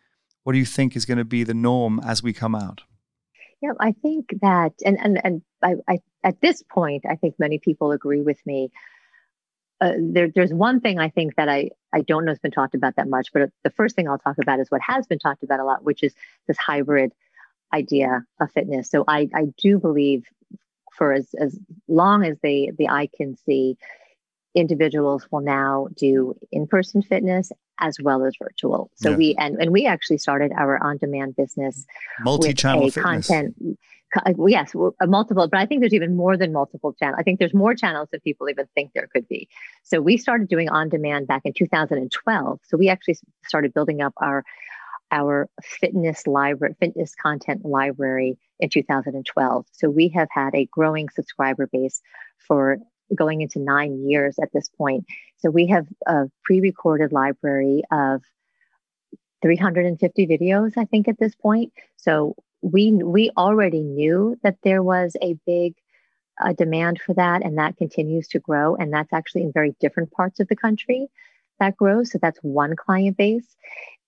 what 0.42 0.52
do 0.52 0.58
you 0.58 0.64
think 0.64 0.96
is 0.96 1.04
going 1.04 1.18
to 1.18 1.24
be 1.24 1.44
the 1.44 1.54
norm 1.54 2.00
as 2.04 2.22
we 2.22 2.32
come 2.32 2.54
out? 2.54 2.82
Yeah, 3.62 3.72
I 3.78 3.92
think 3.92 4.30
that, 4.40 4.72
and 4.84 4.98
and 4.98 5.20
and 5.22 5.42
I, 5.62 5.74
I 5.86 5.98
at 6.24 6.40
this 6.40 6.62
point, 6.62 7.04
I 7.08 7.16
think 7.16 7.34
many 7.38 7.58
people 7.58 7.92
agree 7.92 8.22
with 8.22 8.38
me. 8.46 8.70
Uh, 9.80 9.92
there, 9.98 10.28
there's 10.34 10.52
one 10.52 10.80
thing 10.80 10.98
I 10.98 11.08
think 11.08 11.36
that 11.36 11.48
I, 11.48 11.70
I 11.92 12.02
don't 12.02 12.26
know 12.26 12.32
has 12.32 12.38
been 12.38 12.50
talked 12.50 12.74
about 12.74 12.96
that 12.96 13.08
much, 13.08 13.32
but 13.32 13.50
the 13.64 13.70
first 13.70 13.96
thing 13.96 14.08
I'll 14.08 14.18
talk 14.18 14.36
about 14.38 14.60
is 14.60 14.70
what 14.70 14.82
has 14.82 15.06
been 15.06 15.18
talked 15.18 15.42
about 15.42 15.60
a 15.60 15.64
lot, 15.64 15.82
which 15.82 16.02
is 16.02 16.14
this 16.46 16.58
hybrid 16.58 17.12
idea 17.72 18.26
of 18.40 18.52
fitness. 18.52 18.90
So 18.90 19.04
I, 19.08 19.28
I 19.34 19.46
do 19.56 19.78
believe 19.78 20.26
for 20.92 21.14
as, 21.14 21.32
as 21.38 21.58
long 21.88 22.26
as 22.26 22.36
they, 22.42 22.70
the 22.76 22.90
eye 22.90 23.08
can 23.16 23.36
see, 23.46 23.78
individuals 24.54 25.26
will 25.30 25.40
now 25.40 25.88
do 25.96 26.34
in-person 26.50 27.02
fitness 27.02 27.52
as 27.80 27.96
well 28.02 28.24
as 28.24 28.34
virtual. 28.42 28.90
So 28.94 29.10
yeah. 29.10 29.16
we 29.16 29.34
and, 29.38 29.56
and 29.60 29.70
we 29.70 29.86
actually 29.86 30.18
started 30.18 30.52
our 30.56 30.82
on-demand 30.82 31.36
business 31.36 31.86
multi-channel 32.20 32.84
with 32.84 32.96
a 32.96 33.00
fitness. 33.00 33.26
content 33.26 33.54
uh, 34.16 34.32
yes 34.46 34.72
a 35.00 35.06
multiple 35.06 35.46
but 35.48 35.60
i 35.60 35.66
think 35.66 35.80
there's 35.80 35.94
even 35.94 36.16
more 36.16 36.36
than 36.36 36.52
multiple 36.52 36.92
channels 36.94 37.16
i 37.18 37.22
think 37.22 37.38
there's 37.38 37.54
more 37.54 37.74
channels 37.74 38.08
than 38.10 38.20
people 38.20 38.48
even 38.48 38.66
think 38.74 38.90
there 38.92 39.08
could 39.12 39.26
be 39.28 39.48
so 39.84 40.00
we 40.00 40.16
started 40.16 40.48
doing 40.48 40.68
on 40.68 40.88
demand 40.88 41.26
back 41.26 41.42
in 41.44 41.52
2012 41.52 42.60
so 42.64 42.76
we 42.76 42.88
actually 42.88 43.16
started 43.46 43.72
building 43.72 44.02
up 44.02 44.12
our 44.16 44.44
our 45.12 45.48
fitness 45.62 46.26
library 46.26 46.74
fitness 46.80 47.14
content 47.14 47.64
library 47.64 48.36
in 48.58 48.68
2012 48.68 49.66
so 49.70 49.88
we 49.88 50.08
have 50.08 50.28
had 50.32 50.54
a 50.54 50.66
growing 50.72 51.08
subscriber 51.08 51.68
base 51.72 52.02
for 52.38 52.78
going 53.14 53.40
into 53.40 53.58
nine 53.58 54.08
years 54.08 54.38
at 54.40 54.52
this 54.52 54.68
point. 54.68 55.04
So 55.38 55.50
we 55.50 55.66
have 55.68 55.86
a 56.06 56.30
pre-recorded 56.44 57.12
library 57.12 57.82
of 57.90 58.22
350 59.42 60.26
videos, 60.26 60.72
I 60.76 60.84
think, 60.84 61.08
at 61.08 61.18
this 61.18 61.34
point. 61.34 61.72
So 61.96 62.36
we 62.62 62.92
we 62.92 63.30
already 63.36 63.82
knew 63.82 64.38
that 64.42 64.58
there 64.62 64.82
was 64.82 65.16
a 65.22 65.34
big 65.46 65.74
uh, 66.42 66.52
demand 66.52 67.00
for 67.00 67.14
that, 67.14 67.42
and 67.42 67.58
that 67.58 67.76
continues 67.76 68.28
to 68.28 68.38
grow. 68.38 68.76
And 68.76 68.92
that's 68.92 69.12
actually 69.12 69.42
in 69.42 69.52
very 69.52 69.74
different 69.80 70.10
parts 70.12 70.40
of 70.40 70.48
the 70.48 70.56
country 70.56 71.08
that 71.58 71.76
grows. 71.76 72.10
So 72.12 72.18
that's 72.20 72.38
one 72.42 72.76
client 72.76 73.16
base. 73.16 73.56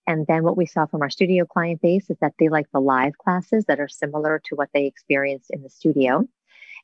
And 0.07 0.27
then 0.27 0.43
what 0.43 0.57
we 0.57 0.67
saw 0.67 0.87
from 0.87 1.03
our 1.03 1.11
studio 1.11 1.45
client 1.45 1.81
base 1.81 2.11
is 2.11 2.17
that 2.21 2.35
they 2.39 2.49
like 2.49 2.67
the 2.73 2.81
live 2.81 3.17
classes 3.19 3.67
that 3.67 3.79
are 3.79 3.89
similar 3.89 4.41
to 4.47 4.57
what 4.57 4.71
they 4.75 4.87
experienced 4.87 5.51
in 5.51 5.63
the 5.63 5.71
studio. 5.71 6.27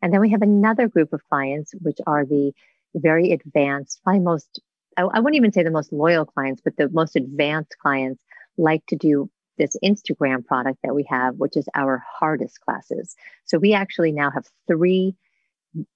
And 0.03 0.13
then 0.13 0.21
we 0.21 0.31
have 0.31 0.43
another 0.43 0.89
group 0.89 1.13
of 1.13 1.21
clients, 1.29 1.75
which 1.81 1.99
are 2.07 2.25
the 2.25 2.53
very 2.95 3.33
advanced, 3.33 4.01
probably 4.03 4.21
most, 4.21 4.61
I, 4.97 5.03
I 5.03 5.21
wouldn't 5.21 5.37
even 5.37 5.53
say 5.53 5.63
the 5.63 5.71
most 5.71 5.93
loyal 5.93 6.25
clients, 6.25 6.63
but 6.65 6.77
the 6.77 6.89
most 6.89 7.17
advanced 7.17 7.77
clients 7.81 8.23
like 8.57 8.85
to 8.87 8.97
do 8.97 9.31
this 9.59 9.77
Instagram 9.85 10.47
product 10.47 10.79
that 10.85 10.95
we 10.95 11.05
have, 11.11 11.35
which 11.37 11.57
is 11.57 11.69
our 11.75 12.03
hardest 12.19 12.61
classes. 12.61 13.17
So 13.45 13.59
we 13.59 13.75
actually 13.75 14.13
now 14.13 14.31
have 14.31 14.47
three 14.69 15.17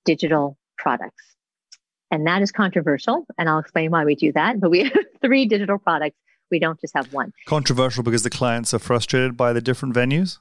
digital 0.04 0.58
products. 0.76 1.24
And 2.10 2.26
that 2.26 2.42
is 2.42 2.52
controversial. 2.52 3.24
And 3.38 3.48
I'll 3.48 3.60
explain 3.60 3.90
why 3.90 4.04
we 4.04 4.14
do 4.14 4.32
that. 4.32 4.60
But 4.60 4.70
we 4.70 4.84
have 4.84 4.92
three 5.22 5.46
digital 5.46 5.78
products. 5.78 6.18
We 6.50 6.58
don't 6.58 6.78
just 6.80 6.94
have 6.94 7.12
one. 7.14 7.32
Controversial 7.46 8.02
because 8.02 8.24
the 8.24 8.30
clients 8.30 8.74
are 8.74 8.78
frustrated 8.78 9.36
by 9.36 9.54
the 9.54 9.62
different 9.62 9.94
venues? 9.94 10.38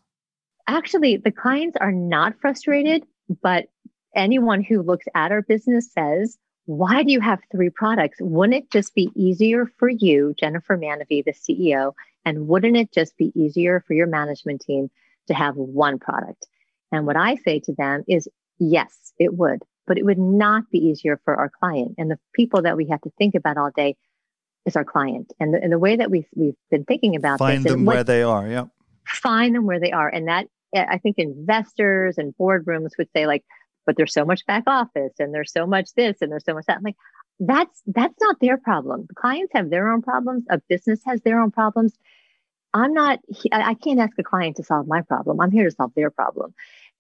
Actually, 0.68 1.18
the 1.18 1.32
clients 1.32 1.78
are 1.80 1.92
not 1.92 2.34
frustrated, 2.42 3.04
but 3.42 3.68
anyone 4.16 4.64
who 4.64 4.82
looks 4.82 5.06
at 5.16 5.32
our 5.32 5.42
business 5.42 5.92
says, 5.92 6.38
why 6.66 7.04
do 7.04 7.12
you 7.12 7.20
have 7.20 7.40
three 7.52 7.70
products? 7.70 8.18
Wouldn't 8.22 8.64
it 8.64 8.72
just 8.72 8.94
be 8.94 9.10
easier 9.16 9.66
for 9.78 9.90
you, 9.90 10.34
Jennifer 10.40 10.78
Maanavi, 10.78 11.24
the 11.26 11.34
CEO, 11.34 11.94
and 12.26 12.48
wouldn't 12.48 12.78
it 12.78 12.92
just 12.92 13.18
be 13.18 13.32
easier 13.36 13.84
for 13.88 13.94
your 13.94 14.08
management 14.08 14.62
team 14.62 14.90
to 15.28 15.34
have 15.34 15.56
one 15.56 16.00
product? 16.00 16.48
And 16.92 17.06
what 17.06 17.18
I 17.18 17.36
say 17.36 17.60
to 17.62 17.74
them 17.74 18.04
is, 18.08 18.28
yes, 18.60 19.14
it 19.18 19.34
would, 19.34 19.64
but 19.88 19.98
it 19.98 20.06
would 20.06 20.20
not 20.20 20.70
be 20.72 20.78
easier 20.78 21.20
for 21.24 21.36
our 21.36 21.50
client. 21.50 21.96
And 21.98 22.12
the 22.12 22.20
people 22.34 22.62
that 22.64 22.78
we 22.78 22.88
have 22.90 23.02
to 23.02 23.12
think 23.18 23.36
about 23.36 23.58
all 23.58 23.72
day 23.76 23.96
is 24.66 24.76
our 24.76 24.86
client. 24.86 25.34
And 25.40 25.54
the, 25.54 25.62
and 25.62 25.72
the 25.72 25.80
way 25.80 25.96
that 25.96 26.12
we've, 26.12 26.28
we've 26.36 26.56
been 26.70 26.86
thinking 26.86 27.16
about 27.16 27.40
find 27.40 27.64
them 27.64 27.86
where 27.86 28.04
they 28.04 28.22
are. 28.22 28.48
Yeah. 28.48 28.66
Find 29.06 29.56
them 29.56 29.66
where 29.66 29.80
they 29.80 29.92
are. 29.92 30.08
And 30.08 30.28
that 30.28 30.48
I 30.74 30.98
think 30.98 31.18
investors 31.18 32.18
and 32.18 32.34
boardrooms 32.40 32.92
would 32.98 33.10
say 33.16 33.28
like, 33.28 33.44
but 33.86 33.98
there's 33.98 34.14
so 34.14 34.26
much 34.26 34.46
back 34.46 34.64
office 34.68 35.14
and 35.20 35.34
there's 35.34 35.52
so 35.52 35.66
much 35.66 35.94
this 35.96 36.18
and 36.22 36.32
there's 36.32 36.46
so 36.46 36.54
much 36.54 36.66
that. 36.68 36.78
I'm 36.78 36.84
like, 36.84 36.96
that's 37.40 37.82
that's 37.88 38.16
not 38.22 38.38
their 38.40 38.58
problem. 38.58 39.06
The 39.10 39.16
clients 39.16 39.52
have 39.54 39.70
their 39.70 39.92
own 39.92 40.02
problems. 40.02 40.46
A 40.50 40.60
business 40.70 41.02
has 41.06 41.22
their 41.22 41.40
own 41.40 41.52
problems. 41.52 41.94
I'm 42.74 42.94
not. 42.94 43.20
I 43.52 43.74
can't 43.74 44.00
ask 44.00 44.18
a 44.20 44.24
client 44.24 44.58
to 44.58 44.64
solve 44.64 44.88
my 44.88 45.02
problem. 45.02 45.42
I'm 45.42 45.52
here 45.52 45.66
to 45.66 45.76
solve 45.76 45.92
their 45.96 46.12
problem. 46.12 46.54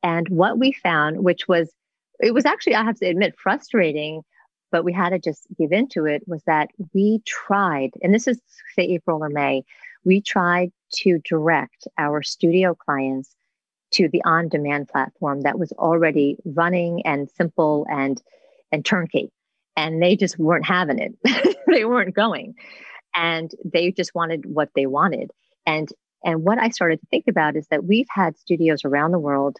And 0.03 0.27
what 0.29 0.57
we 0.57 0.71
found, 0.71 1.23
which 1.23 1.47
was, 1.47 1.71
it 2.19 2.33
was 2.33 2.45
actually, 2.45 2.75
I 2.75 2.83
have 2.83 2.97
to 2.99 3.05
admit, 3.05 3.35
frustrating, 3.37 4.23
but 4.71 4.83
we 4.83 4.93
had 4.93 5.09
to 5.09 5.19
just 5.19 5.45
give 5.57 5.71
into 5.71 6.05
it, 6.05 6.23
was 6.27 6.41
that 6.45 6.69
we 6.93 7.21
tried, 7.25 7.91
and 8.01 8.13
this 8.13 8.27
is 8.27 8.41
say 8.75 8.83
April 8.83 9.23
or 9.23 9.29
May, 9.29 9.63
we 10.03 10.21
tried 10.21 10.71
to 10.95 11.19
direct 11.19 11.87
our 11.97 12.23
studio 12.23 12.73
clients 12.73 13.35
to 13.91 14.09
the 14.09 14.23
on-demand 14.23 14.87
platform 14.87 15.41
that 15.41 15.59
was 15.59 15.71
already 15.73 16.37
running 16.45 17.05
and 17.05 17.29
simple 17.29 17.85
and 17.89 18.21
and 18.71 18.85
turnkey. 18.85 19.31
And 19.75 20.01
they 20.01 20.15
just 20.15 20.39
weren't 20.39 20.65
having 20.65 20.99
it. 20.99 21.57
They 21.67 21.85
weren't 21.85 22.13
going. 22.13 22.55
And 23.15 23.49
they 23.63 23.91
just 23.91 24.13
wanted 24.13 24.45
what 24.45 24.71
they 24.75 24.87
wanted. 24.87 25.31
And 25.65 25.89
and 26.23 26.43
what 26.43 26.59
i 26.59 26.69
started 26.69 26.99
to 26.99 27.07
think 27.07 27.25
about 27.27 27.55
is 27.55 27.67
that 27.67 27.83
we've 27.83 28.07
had 28.09 28.37
studios 28.37 28.85
around 28.85 29.11
the 29.11 29.19
world 29.19 29.57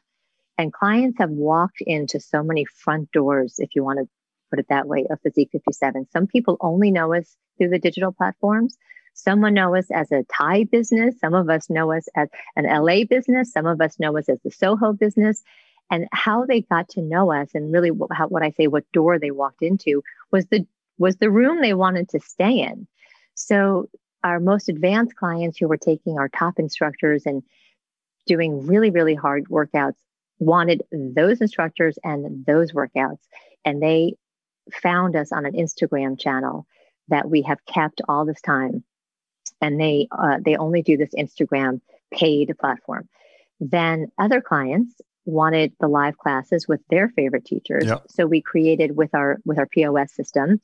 and 0.58 0.74
clients 0.74 1.18
have 1.18 1.30
walked 1.30 1.82
into 1.82 2.20
so 2.20 2.44
many 2.44 2.66
front 2.66 3.12
doors 3.12 3.56
if 3.58 3.70
you 3.76 3.84
want 3.84 4.00
to 4.00 4.08
put 4.50 4.60
it 4.60 4.66
that 4.70 4.88
way 4.88 5.06
of 5.10 5.20
physique 5.22 5.50
57 5.52 6.08
some 6.12 6.28
people 6.28 6.58
only 6.62 6.92
know 6.92 7.14
us 7.14 7.36
through 7.58 7.70
the 7.70 7.80
digital 7.80 8.12
platforms 8.12 8.78
Someone 9.14 9.54
know 9.54 9.76
us 9.76 9.90
as 9.92 10.12
a 10.12 10.24
Thai 10.36 10.64
business. 10.66 11.20
Some 11.20 11.34
of 11.34 11.50
us 11.50 11.70
know 11.70 11.92
us 11.92 12.08
as 12.16 12.30
an 12.56 12.66
LA 12.66 13.04
business. 13.04 13.52
Some 13.52 13.66
of 13.66 13.82
us 13.82 14.00
know 14.00 14.18
us 14.18 14.30
as 14.30 14.40
the 14.44 14.52
Soho 14.52 14.94
business. 14.94 15.44
And 15.90 16.08
how 16.14 16.46
they 16.46 16.62
got 16.62 16.88
to 16.90 17.02
know 17.02 17.34
us, 17.34 17.50
and 17.54 17.74
really 17.74 17.92
what, 17.92 18.10
how, 18.14 18.28
what 18.28 18.44
I 18.44 18.52
say, 18.52 18.68
what 18.68 18.90
door 18.94 19.20
they 19.20 19.32
walked 19.32 19.62
into 19.62 20.02
was 20.32 20.46
the 20.46 20.66
was 20.98 21.18
the 21.18 21.30
room 21.30 21.62
they 21.62 21.74
wanted 21.74 22.08
to 22.10 22.20
stay 22.22 22.62
in. 22.62 22.88
So 23.36 23.90
our 24.24 24.40
most 24.40 24.70
advanced 24.70 25.16
clients 25.18 25.58
who 25.58 25.68
were 25.68 25.78
taking 25.78 26.18
our 26.18 26.30
top 26.30 26.60
instructors 26.60 27.26
and 27.26 27.44
doing 28.26 28.66
really 28.66 28.90
really 28.90 29.16
hard 29.16 29.46
workouts 29.50 29.98
wanted 30.40 30.82
those 30.94 31.42
instructors 31.42 32.00
and 32.06 32.46
those 32.46 32.72
workouts, 32.72 33.20
and 33.66 33.84
they 33.84 34.16
found 34.72 35.18
us 35.18 35.34
on 35.34 35.46
an 35.46 35.54
Instagram 35.54 36.18
channel 36.18 36.66
that 37.10 37.30
we 37.30 37.42
have 37.42 37.66
kept 37.66 38.00
all 38.08 38.26
this 38.26 38.42
time 38.42 38.82
and 39.62 39.80
they 39.80 40.08
uh, 40.12 40.38
they 40.44 40.56
only 40.56 40.82
do 40.82 40.98
this 40.98 41.12
Instagram 41.18 41.82
paid 42.12 42.54
platform. 42.60 43.08
Then 43.60 44.08
other 44.18 44.42
clients 44.42 44.96
wanted 45.26 45.74
the 45.80 45.88
live 45.88 46.18
classes 46.18 46.68
with 46.68 46.82
their 46.90 47.10
favorite 47.10 47.46
teachers, 47.46 47.86
yep. 47.86 48.04
so 48.10 48.26
we 48.26 48.42
created 48.42 48.98
with 48.98 49.14
our 49.14 49.38
with 49.46 49.58
our 49.58 49.68
POS 49.68 50.12
system. 50.14 50.62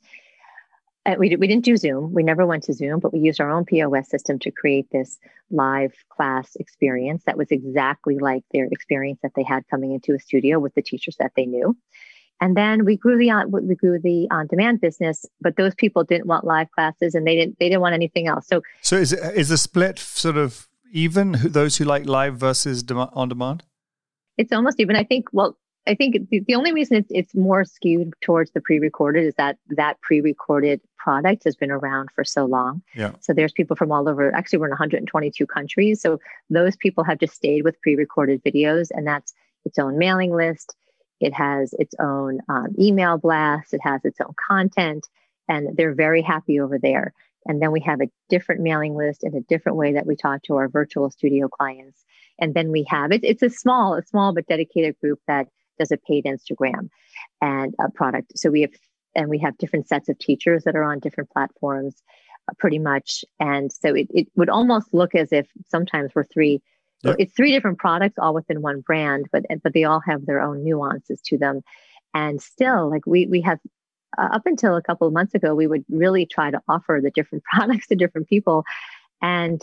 Uh, 1.06 1.14
we, 1.18 1.34
we 1.36 1.46
didn't 1.46 1.64
do 1.64 1.76
Zoom. 1.76 2.12
We 2.12 2.22
never 2.22 2.44
went 2.44 2.64
to 2.64 2.74
Zoom, 2.74 3.00
but 3.00 3.14
we 3.14 3.20
used 3.20 3.40
our 3.40 3.50
own 3.50 3.64
POS 3.64 4.10
system 4.10 4.38
to 4.40 4.50
create 4.50 4.90
this 4.90 5.18
live 5.50 5.94
class 6.10 6.54
experience 6.56 7.22
that 7.24 7.38
was 7.38 7.50
exactly 7.50 8.18
like 8.18 8.42
their 8.52 8.66
experience 8.66 9.20
that 9.22 9.32
they 9.34 9.42
had 9.42 9.66
coming 9.70 9.92
into 9.92 10.14
a 10.14 10.18
studio 10.18 10.58
with 10.58 10.74
the 10.74 10.82
teachers 10.82 11.16
that 11.18 11.32
they 11.34 11.46
knew. 11.46 11.74
And 12.40 12.56
then 12.56 12.84
we 12.84 12.96
grew 12.96 13.18
the 13.18 13.30
uh, 13.30 13.38
on 13.38 13.66
we 13.66 13.74
grew 13.74 13.98
the 13.98 14.28
on 14.30 14.46
demand 14.46 14.80
business, 14.80 15.26
but 15.40 15.56
those 15.56 15.74
people 15.74 16.04
didn't 16.04 16.26
want 16.26 16.44
live 16.44 16.70
classes 16.70 17.14
and 17.14 17.26
they 17.26 17.34
didn't 17.34 17.58
they 17.58 17.68
didn't 17.68 17.80
want 17.80 17.94
anything 17.94 18.28
else. 18.28 18.46
So 18.46 18.62
so 18.80 18.96
is 18.96 19.12
it, 19.12 19.34
is 19.34 19.48
the 19.48 19.58
split 19.58 19.98
sort 19.98 20.36
of 20.36 20.68
even 20.92 21.36
those 21.44 21.76
who 21.76 21.84
like 21.84 22.06
live 22.06 22.36
versus 22.36 22.84
on 22.90 23.28
demand? 23.28 23.64
It's 24.36 24.52
almost 24.52 24.78
even. 24.80 24.96
I 24.96 25.04
think. 25.04 25.26
Well, 25.32 25.56
I 25.86 25.94
think 25.94 26.28
the, 26.30 26.40
the 26.46 26.54
only 26.54 26.72
reason 26.72 26.98
it's, 26.98 27.10
it's 27.10 27.34
more 27.34 27.64
skewed 27.64 28.12
towards 28.20 28.50
the 28.52 28.60
pre-recorded 28.60 29.24
is 29.24 29.34
that 29.36 29.56
that 29.70 30.00
pre-recorded 30.02 30.80
product 30.98 31.44
has 31.44 31.56
been 31.56 31.70
around 31.70 32.10
for 32.14 32.24
so 32.24 32.44
long. 32.44 32.82
Yeah. 32.94 33.12
So 33.20 33.32
there's 33.32 33.52
people 33.52 33.74
from 33.74 33.90
all 33.90 34.08
over. 34.08 34.34
Actually, 34.34 34.58
we're 34.58 34.66
in 34.66 34.72
122 34.72 35.46
countries. 35.46 36.02
So 36.02 36.20
those 36.50 36.76
people 36.76 37.04
have 37.04 37.18
just 37.18 37.34
stayed 37.34 37.64
with 37.64 37.80
pre-recorded 37.80 38.44
videos, 38.44 38.88
and 38.92 39.06
that's 39.06 39.32
its 39.64 39.78
own 39.78 39.98
mailing 39.98 40.32
list 40.32 40.76
it 41.20 41.34
has 41.34 41.74
its 41.78 41.94
own 42.00 42.40
um, 42.48 42.68
email 42.78 43.18
blast. 43.18 43.74
It 43.74 43.80
has 43.82 44.04
its 44.04 44.20
own 44.20 44.34
content, 44.48 45.06
and 45.48 45.76
they're 45.76 45.94
very 45.94 46.22
happy 46.22 46.60
over 46.60 46.78
there. 46.78 47.12
And 47.46 47.62
then 47.62 47.72
we 47.72 47.80
have 47.80 48.00
a 48.00 48.10
different 48.28 48.60
mailing 48.60 48.94
list 48.94 49.24
and 49.24 49.34
a 49.34 49.40
different 49.40 49.78
way 49.78 49.94
that 49.94 50.06
we 50.06 50.16
talk 50.16 50.42
to 50.44 50.56
our 50.56 50.68
virtual 50.68 51.10
studio 51.10 51.48
clients. 51.48 52.04
And 52.38 52.54
then 52.54 52.70
we 52.70 52.84
have 52.88 53.10
it. 53.10 53.24
It's 53.24 53.42
a 53.42 53.50
small, 53.50 53.94
a 53.94 54.02
small 54.02 54.34
but 54.34 54.46
dedicated 54.46 54.96
group 55.00 55.20
that 55.26 55.48
does 55.78 55.90
a 55.90 55.96
paid 55.96 56.24
Instagram 56.24 56.90
and 57.40 57.74
a 57.80 57.90
product. 57.90 58.38
So 58.38 58.50
we 58.50 58.60
have, 58.62 58.72
and 59.14 59.28
we 59.28 59.38
have 59.38 59.58
different 59.58 59.88
sets 59.88 60.08
of 60.08 60.18
teachers 60.18 60.64
that 60.64 60.76
are 60.76 60.84
on 60.84 60.98
different 60.98 61.30
platforms, 61.30 62.02
uh, 62.48 62.54
pretty 62.58 62.78
much. 62.78 63.24
And 63.40 63.72
so 63.72 63.94
it, 63.94 64.08
it 64.10 64.28
would 64.36 64.50
almost 64.50 64.92
look 64.92 65.14
as 65.14 65.32
if 65.32 65.48
sometimes 65.68 66.12
we're 66.14 66.24
three 66.24 66.60
so 67.04 67.14
it's 67.18 67.34
three 67.34 67.52
different 67.52 67.78
products 67.78 68.16
all 68.18 68.34
within 68.34 68.60
one 68.60 68.80
brand, 68.80 69.26
but 69.30 69.44
but 69.62 69.72
they 69.72 69.84
all 69.84 70.00
have 70.00 70.26
their 70.26 70.40
own 70.40 70.64
nuances 70.64 71.20
to 71.26 71.38
them. 71.38 71.62
And 72.14 72.42
still, 72.42 72.90
like 72.90 73.06
we 73.06 73.26
we 73.26 73.42
have 73.42 73.58
uh, 74.16 74.28
up 74.32 74.42
until 74.46 74.76
a 74.76 74.82
couple 74.82 75.06
of 75.06 75.12
months 75.12 75.34
ago, 75.34 75.54
we 75.54 75.66
would 75.66 75.84
really 75.88 76.26
try 76.26 76.50
to 76.50 76.60
offer 76.68 77.00
the 77.02 77.10
different 77.10 77.44
products 77.52 77.88
to 77.88 77.96
different 77.96 78.28
people, 78.28 78.64
and 79.22 79.60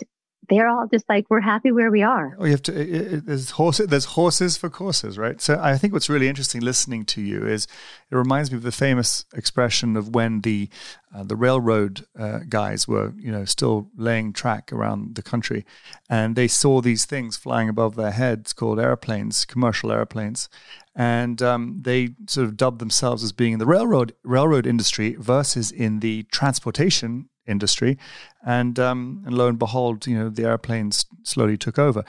they're 0.48 0.68
all 0.68 0.86
just 0.86 1.08
like 1.08 1.26
we're 1.28 1.40
happy 1.40 1.72
where 1.72 1.90
we 1.90 2.02
are. 2.02 2.36
Oh, 2.38 2.44
you 2.44 2.52
have 2.52 2.62
to. 2.62 2.80
It, 2.80 3.12
it, 3.12 3.26
there's 3.26 3.50
horses. 3.50 3.88
There's 3.88 4.04
horses 4.04 4.56
for 4.56 4.70
courses, 4.70 5.18
right? 5.18 5.40
So 5.40 5.58
I 5.60 5.76
think 5.76 5.92
what's 5.92 6.08
really 6.08 6.28
interesting 6.28 6.60
listening 6.60 7.04
to 7.06 7.20
you 7.20 7.46
is 7.46 7.66
it 8.10 8.16
reminds 8.16 8.50
me 8.50 8.56
of 8.56 8.62
the 8.62 8.72
famous 8.72 9.24
expression 9.34 9.96
of 9.96 10.14
when 10.14 10.40
the 10.40 10.68
uh, 11.16 11.22
the 11.22 11.36
railroad 11.36 12.04
uh, 12.18 12.40
guys 12.48 12.86
were, 12.86 13.14
you 13.16 13.32
know, 13.32 13.44
still 13.46 13.88
laying 13.96 14.32
track 14.34 14.70
around 14.70 15.14
the 15.14 15.22
country, 15.22 15.64
and 16.10 16.36
they 16.36 16.46
saw 16.46 16.80
these 16.82 17.06
things 17.06 17.36
flying 17.38 17.70
above 17.70 17.96
their 17.96 18.10
heads 18.10 18.52
called 18.52 18.78
airplanes, 18.78 19.46
commercial 19.46 19.90
airplanes, 19.90 20.50
and 20.94 21.40
um, 21.40 21.78
they 21.82 22.10
sort 22.26 22.46
of 22.46 22.56
dubbed 22.56 22.80
themselves 22.80 23.24
as 23.24 23.32
being 23.32 23.54
in 23.54 23.58
the 23.58 23.66
railroad 23.66 24.14
railroad 24.24 24.66
industry 24.66 25.16
versus 25.18 25.70
in 25.70 26.00
the 26.00 26.24
transportation 26.24 27.30
industry, 27.46 27.96
and 28.44 28.78
um, 28.78 29.22
and 29.24 29.38
lo 29.38 29.48
and 29.48 29.58
behold, 29.58 30.06
you 30.06 30.18
know 30.18 30.28
the 30.28 30.44
airplanes 30.44 31.06
slowly 31.22 31.56
took 31.56 31.78
over. 31.78 32.04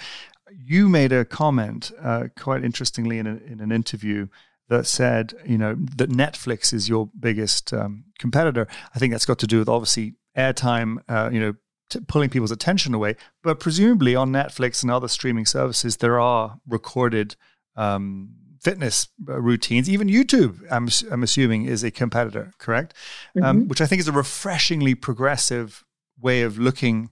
You 0.52 0.90
made 0.90 1.14
a 1.14 1.24
comment 1.24 1.92
uh, 2.02 2.26
quite 2.38 2.66
interestingly 2.66 3.20
in, 3.20 3.28
a, 3.28 3.36
in 3.38 3.62
an 3.62 3.72
interview 3.72 4.28
that 4.70 4.86
said, 4.86 5.34
you 5.46 5.58
know, 5.58 5.76
that 5.96 6.10
Netflix 6.10 6.74
is 6.74 6.90
your 6.90 7.10
biggest 7.20 7.74
um, 7.74 8.06
competitor. 8.20 8.68
I 8.94 9.00
think 9.00 9.14
that's 9.14 9.26
got 9.26 9.40
to 9.40 9.48
do 9.48 9.60
with 9.60 9.70
obviously 9.70 10.16
airtime, 10.38 10.98
uh, 11.08 11.30
you 11.32 11.40
know, 11.40 11.54
t- 11.90 12.00
pulling 12.08 12.30
people's 12.30 12.52
attention 12.52 12.94
away. 12.94 13.16
But 13.44 13.60
presumably 13.60 14.16
on 14.16 14.32
Netflix 14.32 14.84
and 14.84 14.92
other 14.92 15.08
streaming 15.08 15.46
services, 15.46 15.98
there 15.98 16.20
are 16.20 16.60
recorded 16.68 17.36
um, 17.76 18.36
fitness 18.62 19.08
uh, 19.30 19.40
routines. 19.40 19.90
Even 19.90 20.10
YouTube, 20.10 20.60
I'm, 20.70 20.90
I'm 21.12 21.24
assuming, 21.24 21.66
is 21.66 21.84
a 21.84 21.92
competitor, 21.92 22.54
correct? 22.58 22.94
Um, 23.36 23.42
mm-hmm. 23.42 23.50
Um, 23.50 23.68
which 23.68 23.82
I 23.82 23.86
think 23.86 24.02
is 24.02 24.08
a 24.08 24.14
refreshingly 24.14 24.96
progressive 24.96 25.86
way 26.20 26.42
of 26.42 26.58
looking 26.58 27.10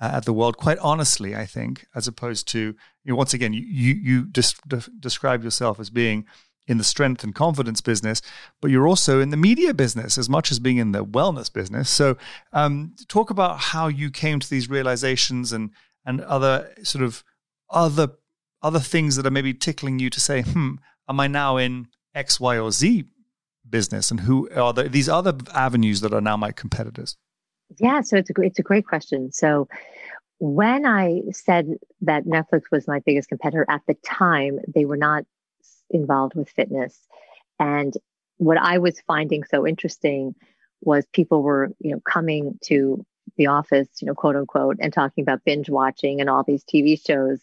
uh, 0.00 0.10
at 0.14 0.24
the 0.24 0.32
world. 0.32 0.56
Quite 0.56 0.78
honestly, 0.78 1.34
I 1.34 1.46
think, 1.46 1.86
as 1.94 2.06
opposed 2.06 2.48
to 2.48 2.58
you 2.58 2.74
know, 3.12 3.16
once 3.16 3.32
again, 3.32 3.52
you 3.52 3.62
you, 3.62 3.94
you 3.94 4.24
de- 4.26 4.90
describe 4.98 5.42
yourself 5.44 5.80
as 5.80 5.90
being 5.90 6.26
in 6.70 6.78
the 6.78 6.84
strength 6.84 7.24
and 7.24 7.34
confidence 7.34 7.80
business, 7.80 8.22
but 8.60 8.70
you're 8.70 8.86
also 8.86 9.20
in 9.20 9.30
the 9.30 9.36
media 9.36 9.74
business 9.74 10.16
as 10.16 10.28
much 10.28 10.52
as 10.52 10.60
being 10.60 10.76
in 10.76 10.92
the 10.92 11.04
wellness 11.04 11.52
business. 11.52 11.90
So, 11.90 12.16
um, 12.52 12.94
talk 13.08 13.28
about 13.30 13.58
how 13.58 13.88
you 13.88 14.08
came 14.10 14.38
to 14.38 14.48
these 14.48 14.70
realizations 14.70 15.52
and 15.52 15.70
and 16.06 16.20
other 16.22 16.72
sort 16.84 17.04
of 17.04 17.24
other 17.68 18.08
other 18.62 18.78
things 18.78 19.16
that 19.16 19.26
are 19.26 19.32
maybe 19.32 19.52
tickling 19.52 19.98
you 19.98 20.10
to 20.10 20.20
say, 20.20 20.42
hmm, 20.42 20.74
am 21.08 21.18
I 21.18 21.26
now 21.26 21.56
in 21.56 21.88
X, 22.14 22.38
Y, 22.38 22.56
or 22.56 22.70
Z 22.70 23.04
business, 23.68 24.10
and 24.12 24.20
who 24.20 24.48
are 24.50 24.72
there, 24.72 24.88
these 24.88 25.08
other 25.08 25.34
avenues 25.54 26.00
that 26.02 26.14
are 26.14 26.20
now 26.20 26.36
my 26.36 26.52
competitors? 26.52 27.16
Yeah, 27.78 28.00
so 28.02 28.16
it's 28.16 28.30
a 28.30 28.34
it's 28.42 28.60
a 28.60 28.62
great 28.62 28.86
question. 28.86 29.32
So 29.32 29.68
when 30.38 30.86
I 30.86 31.22
said 31.32 31.66
that 32.02 32.26
Netflix 32.26 32.62
was 32.70 32.86
my 32.86 33.00
biggest 33.00 33.28
competitor 33.28 33.66
at 33.68 33.82
the 33.88 33.94
time, 34.04 34.60
they 34.72 34.84
were 34.84 34.96
not 34.96 35.24
involved 35.90 36.34
with 36.34 36.48
fitness, 36.50 36.98
and 37.58 37.94
what 38.38 38.58
I 38.58 38.78
was 38.78 39.00
finding 39.06 39.44
so 39.44 39.66
interesting 39.66 40.34
was 40.82 41.04
people 41.12 41.42
were 41.42 41.70
you 41.78 41.92
know 41.92 42.00
coming 42.00 42.58
to 42.64 43.04
the 43.36 43.46
office, 43.46 43.88
you 44.00 44.06
know, 44.06 44.14
quote 44.14 44.36
unquote, 44.36 44.76
and 44.80 44.92
talking 44.92 45.22
about 45.22 45.44
binge 45.44 45.70
watching 45.70 46.20
and 46.20 46.28
all 46.28 46.42
these 46.42 46.64
TV 46.64 47.00
shows. 47.04 47.40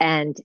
And 0.00 0.36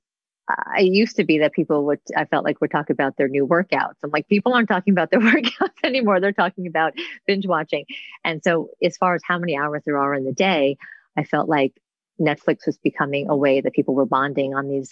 I 0.49 0.79
used 0.79 1.15
to 1.17 1.23
be 1.23 1.39
that 1.39 1.53
people 1.53 1.85
would, 1.85 1.99
I 2.17 2.25
felt 2.25 2.43
like 2.43 2.59
we're 2.59 2.67
talking 2.67 2.93
about 2.93 3.15
their 3.15 3.29
new 3.29 3.47
workouts. 3.47 3.95
I'm 4.03 4.11
like, 4.11 4.27
people 4.27 4.53
aren't 4.53 4.67
talking 4.67 4.93
about 4.93 5.09
their 5.11 5.19
workouts 5.21 5.83
anymore. 5.83 6.19
They're 6.19 6.33
talking 6.33 6.67
about 6.67 6.93
binge 7.27 7.47
watching. 7.47 7.85
And 8.23 8.43
so, 8.43 8.69
as 8.83 8.97
far 8.97 9.15
as 9.15 9.21
how 9.25 9.37
many 9.37 9.55
hours 9.57 9.83
there 9.85 9.97
are 9.97 10.13
in 10.13 10.25
the 10.25 10.33
day, 10.33 10.77
I 11.17 11.23
felt 11.23 11.47
like 11.47 11.73
Netflix 12.19 12.65
was 12.65 12.77
becoming 12.77 13.29
a 13.29 13.35
way 13.35 13.61
that 13.61 13.73
people 13.73 13.95
were 13.95 14.05
bonding 14.05 14.53
on 14.53 14.67
these 14.67 14.91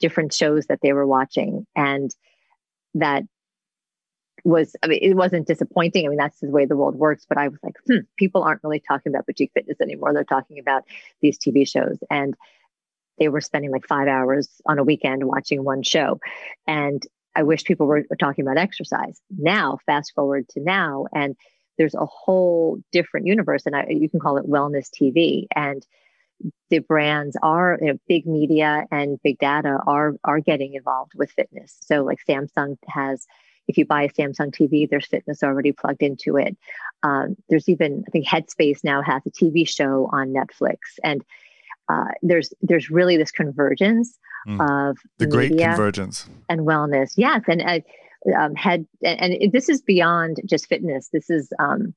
different 0.00 0.32
shows 0.32 0.66
that 0.66 0.80
they 0.82 0.92
were 0.92 1.06
watching. 1.06 1.66
And 1.76 2.10
that 2.94 3.24
was 4.44 4.74
I 4.82 4.86
mean 4.86 5.00
it 5.02 5.14
wasn't 5.14 5.46
disappointing. 5.46 6.06
I 6.06 6.08
mean 6.08 6.18
that's 6.18 6.40
the 6.40 6.50
way 6.50 6.64
the 6.64 6.76
world 6.76 6.96
works. 6.96 7.26
But 7.28 7.38
I 7.38 7.48
was 7.48 7.58
like, 7.62 7.76
hmm, 7.86 8.04
people 8.16 8.42
aren't 8.42 8.64
really 8.64 8.80
talking 8.80 9.12
about 9.12 9.26
boutique 9.26 9.52
fitness 9.54 9.80
anymore. 9.80 10.12
They're 10.12 10.24
talking 10.24 10.58
about 10.58 10.84
these 11.20 11.38
TV 11.38 11.68
shows, 11.68 11.98
and 12.10 12.34
they 13.18 13.28
were 13.28 13.40
spending 13.40 13.70
like 13.70 13.86
five 13.86 14.08
hours 14.08 14.48
on 14.66 14.78
a 14.78 14.84
weekend 14.84 15.24
watching 15.24 15.62
one 15.62 15.82
show. 15.82 16.18
And 16.66 17.02
I 17.36 17.42
wish 17.42 17.64
people 17.64 17.86
were 17.86 18.04
talking 18.18 18.44
about 18.44 18.58
exercise. 18.58 19.20
Now, 19.30 19.78
fast 19.86 20.12
forward 20.14 20.48
to 20.50 20.60
now, 20.60 21.06
and 21.14 21.36
there's 21.78 21.94
a 21.94 22.06
whole 22.06 22.78
different 22.92 23.26
universe, 23.26 23.62
and 23.66 23.76
I, 23.76 23.86
you 23.88 24.08
can 24.08 24.20
call 24.20 24.36
it 24.36 24.48
wellness 24.48 24.88
TV. 24.90 25.46
And 25.54 25.86
the 26.70 26.78
brands 26.80 27.36
are 27.42 27.78
you 27.80 27.88
know, 27.88 27.98
big 28.08 28.26
media 28.26 28.86
and 28.90 29.20
big 29.22 29.38
data 29.38 29.78
are 29.86 30.14
are 30.24 30.40
getting 30.40 30.74
involved 30.74 31.12
with 31.14 31.30
fitness. 31.30 31.76
So, 31.80 32.02
like 32.02 32.18
Samsung 32.28 32.76
has 32.88 33.26
if 33.70 33.78
you 33.78 33.86
buy 33.86 34.02
a 34.02 34.08
Samsung 34.08 34.50
TV, 34.50 34.88
there's 34.88 35.06
fitness 35.06 35.42
already 35.42 35.72
plugged 35.72 36.02
into 36.02 36.36
it. 36.36 36.56
Um, 37.02 37.36
there's 37.48 37.68
even, 37.68 38.04
I 38.06 38.10
think 38.10 38.26
Headspace 38.26 38.84
now 38.84 39.00
has 39.00 39.22
a 39.26 39.30
TV 39.30 39.66
show 39.66 40.10
on 40.12 40.34
Netflix, 40.34 40.76
and 41.02 41.22
uh, 41.88 42.08
there's 42.22 42.52
there's 42.60 42.90
really 42.90 43.16
this 43.16 43.30
convergence 43.30 44.18
mm. 44.46 44.60
of 44.60 44.98
the 45.18 45.26
great 45.26 45.56
convergence 45.56 46.28
and 46.48 46.60
wellness. 46.60 47.14
Yes, 47.16 47.42
and 47.48 47.62
uh, 47.62 47.80
um, 48.38 48.54
head 48.54 48.86
and, 49.02 49.34
and, 49.34 49.52
this 49.52 49.68
is 49.68 49.80
beyond 49.80 50.40
just 50.44 50.66
fitness. 50.66 51.08
This 51.12 51.30
is 51.30 51.52
um, 51.58 51.94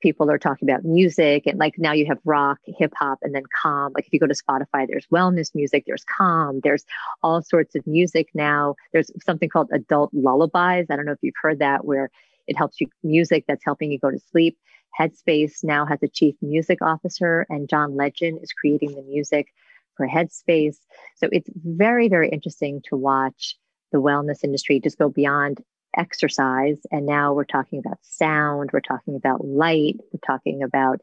people 0.00 0.30
are 0.30 0.38
talking 0.38 0.68
about 0.68 0.84
music 0.84 1.46
and 1.46 1.58
like 1.58 1.74
now 1.78 1.92
you 1.92 2.06
have 2.06 2.18
rock, 2.24 2.58
hip 2.64 2.92
hop, 2.96 3.18
and 3.22 3.34
then 3.34 3.42
calm. 3.54 3.92
Like 3.94 4.06
if 4.06 4.12
you 4.12 4.20
go 4.20 4.26
to 4.26 4.34
Spotify, 4.34 4.86
there's 4.86 5.06
wellness 5.06 5.54
music, 5.54 5.84
there's 5.86 6.04
calm, 6.04 6.60
there's 6.62 6.84
all 7.22 7.42
sorts 7.42 7.74
of 7.74 7.86
music 7.86 8.28
now. 8.34 8.74
There's 8.92 9.10
something 9.24 9.48
called 9.48 9.70
adult 9.72 10.10
lullabies. 10.12 10.86
I 10.90 10.96
don't 10.96 11.06
know 11.06 11.12
if 11.12 11.18
you've 11.22 11.34
heard 11.40 11.58
that, 11.60 11.84
where 11.84 12.10
it 12.46 12.56
helps 12.56 12.80
you 12.80 12.88
music 13.02 13.44
that's 13.46 13.64
helping 13.64 13.92
you 13.92 13.98
go 13.98 14.10
to 14.10 14.18
sleep. 14.30 14.56
Headspace 14.98 15.62
now 15.62 15.86
has 15.86 16.02
a 16.02 16.08
chief 16.08 16.34
music 16.40 16.78
officer, 16.82 17.46
and 17.48 17.68
John 17.68 17.94
Legend 17.94 18.40
is 18.42 18.52
creating 18.52 18.94
the 18.94 19.02
music 19.02 19.48
for 19.96 20.08
Headspace. 20.08 20.76
So 21.16 21.28
it's 21.30 21.48
very, 21.54 22.08
very 22.08 22.30
interesting 22.30 22.82
to 22.88 22.96
watch 22.96 23.56
the 23.92 23.98
wellness 23.98 24.44
industry 24.44 24.80
just 24.80 24.98
go 24.98 25.08
beyond 25.08 25.62
exercise. 25.96 26.78
And 26.90 27.06
now 27.06 27.32
we're 27.32 27.44
talking 27.44 27.78
about 27.78 27.98
sound, 28.02 28.70
we're 28.72 28.80
talking 28.80 29.16
about 29.16 29.44
light, 29.44 29.96
we're 30.12 30.20
talking 30.26 30.62
about 30.62 31.00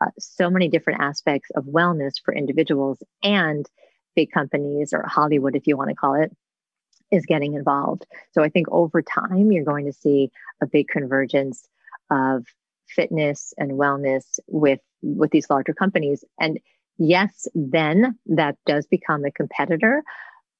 uh, 0.00 0.10
so 0.18 0.50
many 0.50 0.68
different 0.68 1.00
aspects 1.00 1.50
of 1.54 1.64
wellness 1.64 2.14
for 2.24 2.34
individuals 2.34 3.02
and 3.22 3.66
big 4.16 4.30
companies 4.32 4.92
or 4.92 5.04
Hollywood, 5.06 5.56
if 5.56 5.66
you 5.66 5.76
want 5.76 5.90
to 5.90 5.96
call 5.96 6.14
it, 6.14 6.34
is 7.10 7.26
getting 7.26 7.54
involved. 7.54 8.06
So 8.32 8.42
I 8.42 8.48
think 8.48 8.66
over 8.70 9.02
time, 9.02 9.52
you're 9.52 9.64
going 9.64 9.86
to 9.86 9.92
see 9.92 10.30
a 10.62 10.66
big 10.66 10.88
convergence 10.88 11.68
of 12.10 12.46
fitness 12.88 13.54
and 13.56 13.72
wellness 13.72 14.38
with 14.46 14.80
with 15.02 15.30
these 15.30 15.48
larger 15.50 15.72
companies 15.72 16.24
and 16.38 16.60
yes 16.98 17.48
then 17.54 18.18
that 18.26 18.56
does 18.66 18.86
become 18.86 19.24
a 19.24 19.32
competitor 19.32 20.02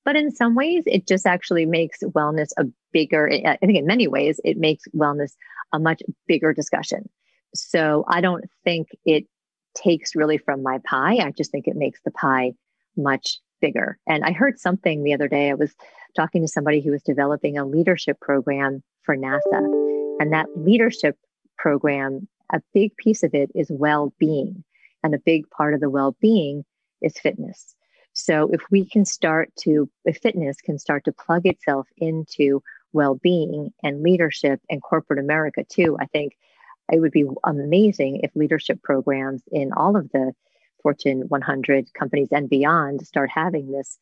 but 0.04 0.16
in 0.16 0.30
some 0.30 0.54
ways, 0.54 0.84
it 0.86 1.06
just 1.06 1.26
actually 1.26 1.66
makes 1.66 1.98
wellness 2.02 2.48
a 2.58 2.64
bigger, 2.92 3.30
I 3.30 3.56
think 3.56 3.78
in 3.78 3.86
many 3.86 4.08
ways, 4.08 4.40
it 4.44 4.56
makes 4.56 4.84
wellness 4.94 5.32
a 5.72 5.78
much 5.78 6.02
bigger 6.26 6.52
discussion. 6.52 7.08
So 7.54 8.04
I 8.08 8.20
don't 8.20 8.44
think 8.64 8.88
it 9.04 9.24
takes 9.74 10.14
really 10.14 10.38
from 10.38 10.62
my 10.62 10.78
pie. 10.84 11.16
I 11.16 11.30
just 11.30 11.50
think 11.50 11.66
it 11.66 11.76
makes 11.76 12.00
the 12.04 12.10
pie 12.10 12.52
much 12.96 13.38
bigger. 13.60 13.98
And 14.06 14.24
I 14.24 14.32
heard 14.32 14.58
something 14.58 15.02
the 15.02 15.14
other 15.14 15.28
day. 15.28 15.50
I 15.50 15.54
was 15.54 15.74
talking 16.16 16.42
to 16.42 16.48
somebody 16.48 16.80
who 16.80 16.90
was 16.90 17.02
developing 17.02 17.56
a 17.56 17.64
leadership 17.64 18.20
program 18.20 18.82
for 19.04 19.16
NASA. 19.16 20.18
And 20.20 20.32
that 20.32 20.46
leadership 20.56 21.16
program, 21.58 22.28
a 22.52 22.60
big 22.74 22.96
piece 22.96 23.22
of 23.22 23.34
it 23.34 23.50
is 23.54 23.70
well 23.70 24.12
being. 24.18 24.64
And 25.02 25.14
a 25.14 25.18
big 25.18 25.48
part 25.50 25.74
of 25.74 25.80
the 25.80 25.90
well 25.90 26.16
being 26.20 26.64
is 27.00 27.18
fitness. 27.18 27.74
So 28.12 28.50
if 28.52 28.62
we 28.70 28.84
can 28.84 29.04
start 29.04 29.50
to, 29.60 29.88
if 30.04 30.18
fitness 30.18 30.60
can 30.60 30.78
start 30.78 31.04
to 31.04 31.12
plug 31.12 31.46
itself 31.46 31.88
into 31.96 32.62
well 32.92 33.14
being 33.14 33.72
and 33.82 34.02
leadership 34.02 34.60
and 34.68 34.82
corporate 34.82 35.18
America 35.18 35.64
too, 35.64 35.96
I 36.00 36.06
think 36.06 36.36
it 36.92 37.00
would 37.00 37.12
be 37.12 37.24
amazing 37.44 38.20
if 38.22 38.36
leadership 38.36 38.82
programs 38.82 39.42
in 39.50 39.72
all 39.72 39.96
of 39.96 40.10
the 40.12 40.32
Fortune 40.82 41.22
100 41.28 41.94
companies 41.94 42.28
and 42.32 42.50
beyond 42.50 43.06
start 43.06 43.30
having 43.30 43.70
this 43.70 43.98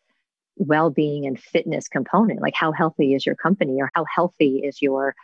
well-being 0.56 1.26
and 1.26 1.38
fitness 1.38 1.88
component. 1.88 2.42
Like 2.42 2.54
how 2.54 2.72
healthy 2.72 3.14
is 3.14 3.24
your 3.24 3.36
company 3.36 3.80
or 3.80 3.90
how 3.94 4.04
healthy 4.12 4.62
is 4.64 4.82
your 4.82 5.14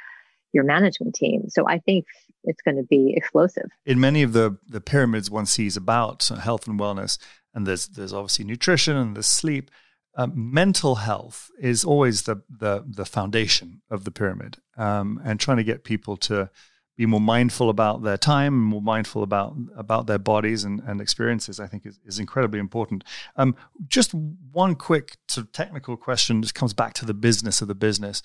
your 0.52 0.64
management 0.64 1.14
team 1.14 1.48
so 1.48 1.66
i 1.68 1.78
think 1.78 2.04
it's 2.44 2.62
going 2.62 2.76
to 2.76 2.84
be 2.84 3.12
explosive 3.16 3.68
in 3.84 3.98
many 3.98 4.22
of 4.22 4.32
the 4.32 4.56
the 4.68 4.80
pyramids 4.80 5.30
one 5.30 5.46
sees 5.46 5.76
about 5.76 6.28
health 6.42 6.66
and 6.66 6.78
wellness 6.78 7.18
and 7.56 7.66
there's 7.66 7.88
there's 7.88 8.12
obviously 8.12 8.44
nutrition 8.44 8.96
and 8.96 9.16
there's 9.16 9.26
sleep. 9.26 9.70
Um, 10.18 10.32
mental 10.34 10.96
health 10.96 11.50
is 11.58 11.84
always 11.84 12.22
the 12.22 12.42
the 12.48 12.84
the 12.86 13.06
foundation 13.06 13.82
of 13.90 14.04
the 14.04 14.10
pyramid, 14.12 14.58
um, 14.76 15.20
and 15.24 15.40
trying 15.40 15.56
to 15.56 15.64
get 15.64 15.82
people 15.82 16.16
to 16.18 16.50
be 16.96 17.04
more 17.04 17.20
mindful 17.20 17.68
about 17.68 18.02
their 18.02 18.16
time, 18.16 18.58
more 18.58 18.80
mindful 18.80 19.22
about 19.22 19.56
about 19.74 20.06
their 20.06 20.18
bodies 20.18 20.64
and, 20.64 20.80
and 20.80 21.00
experiences, 21.00 21.58
I 21.58 21.66
think 21.66 21.84
is, 21.86 21.98
is 22.04 22.18
incredibly 22.18 22.60
important. 22.60 23.04
Um, 23.36 23.56
just 23.88 24.14
one 24.14 24.74
quick 24.74 25.16
sort 25.28 25.46
of 25.46 25.52
technical 25.52 25.96
question 25.96 26.42
just 26.42 26.54
comes 26.54 26.74
back 26.74 26.92
to 26.94 27.06
the 27.06 27.14
business 27.14 27.62
of 27.62 27.68
the 27.68 27.74
business. 27.74 28.22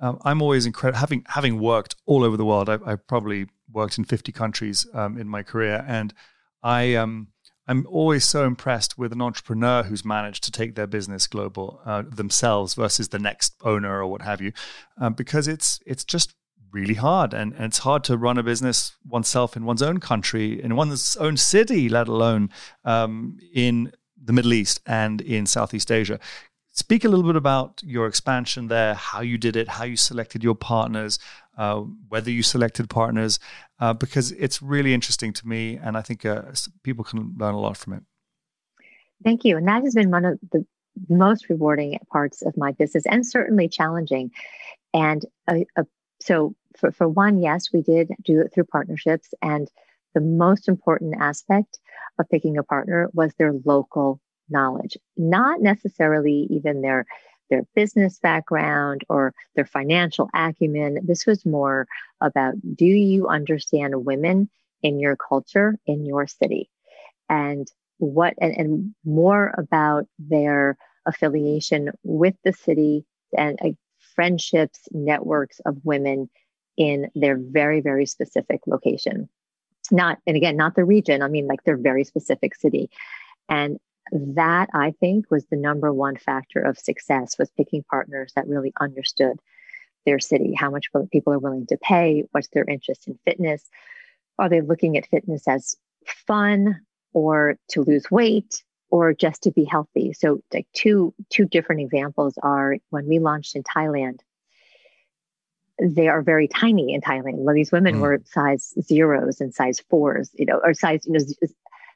Um, 0.00 0.18
I'm 0.24 0.42
always 0.42 0.66
incredible 0.66 0.98
having 0.98 1.24
having 1.28 1.60
worked 1.60 1.96
all 2.06 2.24
over 2.24 2.36
the 2.36 2.44
world. 2.44 2.68
I, 2.68 2.78
I 2.84 2.96
probably 2.96 3.46
worked 3.72 3.98
in 3.98 4.04
50 4.04 4.32
countries 4.32 4.86
um, 4.94 5.18
in 5.18 5.28
my 5.28 5.42
career, 5.42 5.84
and 5.86 6.12
I 6.62 6.94
um 6.94 7.28
I'm 7.66 7.86
always 7.88 8.24
so 8.24 8.44
impressed 8.44 8.98
with 8.98 9.12
an 9.12 9.22
entrepreneur 9.22 9.84
who's 9.84 10.04
managed 10.04 10.44
to 10.44 10.50
take 10.50 10.74
their 10.74 10.86
business 10.86 11.26
global 11.26 11.80
uh, 11.86 12.02
themselves 12.02 12.74
versus 12.74 13.08
the 13.08 13.18
next 13.18 13.54
owner 13.62 14.00
or 14.00 14.06
what 14.06 14.22
have 14.22 14.42
you, 14.42 14.52
um, 14.98 15.14
because 15.14 15.48
it's 15.48 15.80
it's 15.86 16.04
just 16.04 16.34
really 16.74 16.94
hard 16.94 17.32
and, 17.32 17.52
and 17.54 17.66
it's 17.66 17.78
hard 17.78 18.02
to 18.02 18.16
run 18.16 18.36
a 18.36 18.42
business 18.42 18.96
oneself 19.06 19.56
in 19.56 19.64
one's 19.64 19.80
own 19.80 20.00
country 20.00 20.60
in 20.60 20.74
one's 20.74 21.16
own 21.16 21.36
city 21.36 21.88
let 21.88 22.08
alone 22.08 22.50
um, 22.84 23.38
in 23.54 23.92
the 24.22 24.32
middle 24.32 24.52
east 24.52 24.80
and 24.84 25.20
in 25.20 25.46
southeast 25.46 25.92
asia 25.92 26.18
speak 26.74 27.04
a 27.04 27.08
little 27.08 27.24
bit 27.24 27.36
about 27.36 27.80
your 27.82 28.06
expansion 28.06 28.68
there 28.68 28.94
how 28.94 29.20
you 29.20 29.38
did 29.38 29.56
it 29.56 29.68
how 29.68 29.84
you 29.84 29.96
selected 29.96 30.44
your 30.44 30.54
partners 30.54 31.18
uh, 31.56 31.80
whether 32.08 32.30
you 32.30 32.42
selected 32.42 32.90
partners, 32.90 33.38
uh, 33.80 33.92
because 33.92 34.32
it's 34.32 34.62
really 34.62 34.94
interesting 34.94 35.32
to 35.32 35.46
me, 35.46 35.76
and 35.76 35.96
I 35.96 36.02
think 36.02 36.24
uh, 36.24 36.42
people 36.82 37.04
can 37.04 37.34
learn 37.38 37.54
a 37.54 37.60
lot 37.60 37.76
from 37.76 37.94
it. 37.94 38.02
Thank 39.22 39.44
you, 39.44 39.56
and 39.56 39.68
that 39.68 39.82
has 39.82 39.94
been 39.94 40.10
one 40.10 40.24
of 40.24 40.38
the 40.52 40.66
most 41.08 41.48
rewarding 41.48 41.98
parts 42.10 42.42
of 42.42 42.56
my 42.56 42.72
business, 42.72 43.04
and 43.06 43.26
certainly 43.26 43.68
challenging. 43.68 44.30
And 44.92 45.24
uh, 45.48 45.60
uh, 45.76 45.84
so, 46.20 46.54
for 46.76 46.90
for 46.92 47.08
one, 47.08 47.40
yes, 47.40 47.72
we 47.72 47.82
did 47.82 48.10
do 48.24 48.40
it 48.40 48.52
through 48.52 48.64
partnerships, 48.64 49.32
and 49.42 49.68
the 50.14 50.20
most 50.20 50.68
important 50.68 51.14
aspect 51.20 51.78
of 52.18 52.28
picking 52.28 52.58
a 52.58 52.62
partner 52.62 53.10
was 53.12 53.32
their 53.34 53.52
local 53.64 54.20
knowledge, 54.48 54.96
not 55.16 55.60
necessarily 55.60 56.46
even 56.50 56.82
their 56.82 57.06
their 57.50 57.62
business 57.74 58.18
background 58.18 59.02
or 59.08 59.34
their 59.54 59.66
financial 59.66 60.30
acumen. 60.34 60.98
This 61.04 61.26
was 61.26 61.44
more 61.44 61.86
about 62.20 62.54
do 62.74 62.86
you 62.86 63.28
understand 63.28 64.04
women 64.04 64.48
in 64.82 64.98
your 64.98 65.16
culture, 65.16 65.78
in 65.86 66.06
your 66.06 66.26
city? 66.26 66.70
And 67.28 67.70
what, 67.98 68.34
and, 68.40 68.54
and 68.56 68.94
more 69.04 69.54
about 69.56 70.06
their 70.18 70.76
affiliation 71.06 71.90
with 72.02 72.34
the 72.44 72.52
city 72.52 73.04
and 73.36 73.58
uh, 73.62 73.70
friendships, 74.14 74.80
networks 74.92 75.60
of 75.66 75.76
women 75.84 76.28
in 76.76 77.10
their 77.14 77.38
very, 77.38 77.80
very 77.80 78.06
specific 78.06 78.60
location. 78.66 79.28
Not, 79.90 80.18
and 80.26 80.36
again, 80.36 80.56
not 80.56 80.76
the 80.76 80.84
region, 80.84 81.22
I 81.22 81.28
mean, 81.28 81.46
like 81.46 81.62
their 81.64 81.76
very 81.76 82.04
specific 82.04 82.54
city. 82.54 82.90
And 83.48 83.78
that 84.12 84.68
I 84.74 84.92
think 85.00 85.30
was 85.30 85.46
the 85.46 85.56
number 85.56 85.92
one 85.92 86.16
factor 86.16 86.60
of 86.60 86.78
success 86.78 87.38
was 87.38 87.50
picking 87.50 87.82
partners 87.84 88.32
that 88.34 88.46
really 88.46 88.72
understood 88.80 89.38
their 90.04 90.18
city, 90.18 90.54
how 90.54 90.70
much 90.70 90.86
people 91.10 91.32
are 91.32 91.38
willing 91.38 91.66
to 91.66 91.78
pay, 91.78 92.24
what's 92.32 92.48
their 92.48 92.64
interest 92.64 93.08
in 93.08 93.18
fitness. 93.24 93.68
Are 94.38 94.48
they 94.48 94.60
looking 94.60 94.96
at 94.96 95.06
fitness 95.06 95.48
as 95.48 95.76
fun 96.06 96.80
or 97.12 97.56
to 97.68 97.82
lose 97.82 98.10
weight 98.10 98.62
or 98.90 99.14
just 99.14 99.42
to 99.44 99.50
be 99.50 99.64
healthy? 99.64 100.12
So 100.12 100.40
like 100.52 100.66
two 100.74 101.14
two 101.30 101.46
different 101.46 101.80
examples 101.80 102.34
are 102.42 102.76
when 102.90 103.06
we 103.06 103.18
launched 103.18 103.56
in 103.56 103.62
Thailand, 103.62 104.20
they 105.80 106.08
are 106.08 106.22
very 106.22 106.48
tiny 106.48 106.94
in 106.94 107.00
Thailand. 107.00 107.52
These 107.54 107.72
women 107.72 107.96
mm. 107.96 108.00
were 108.00 108.20
size 108.26 108.74
zeros 108.82 109.40
and 109.40 109.54
size 109.54 109.80
fours, 109.88 110.30
you 110.34 110.46
know, 110.46 110.60
or 110.62 110.74
size, 110.74 111.06
you 111.06 111.12
know, 111.12 111.20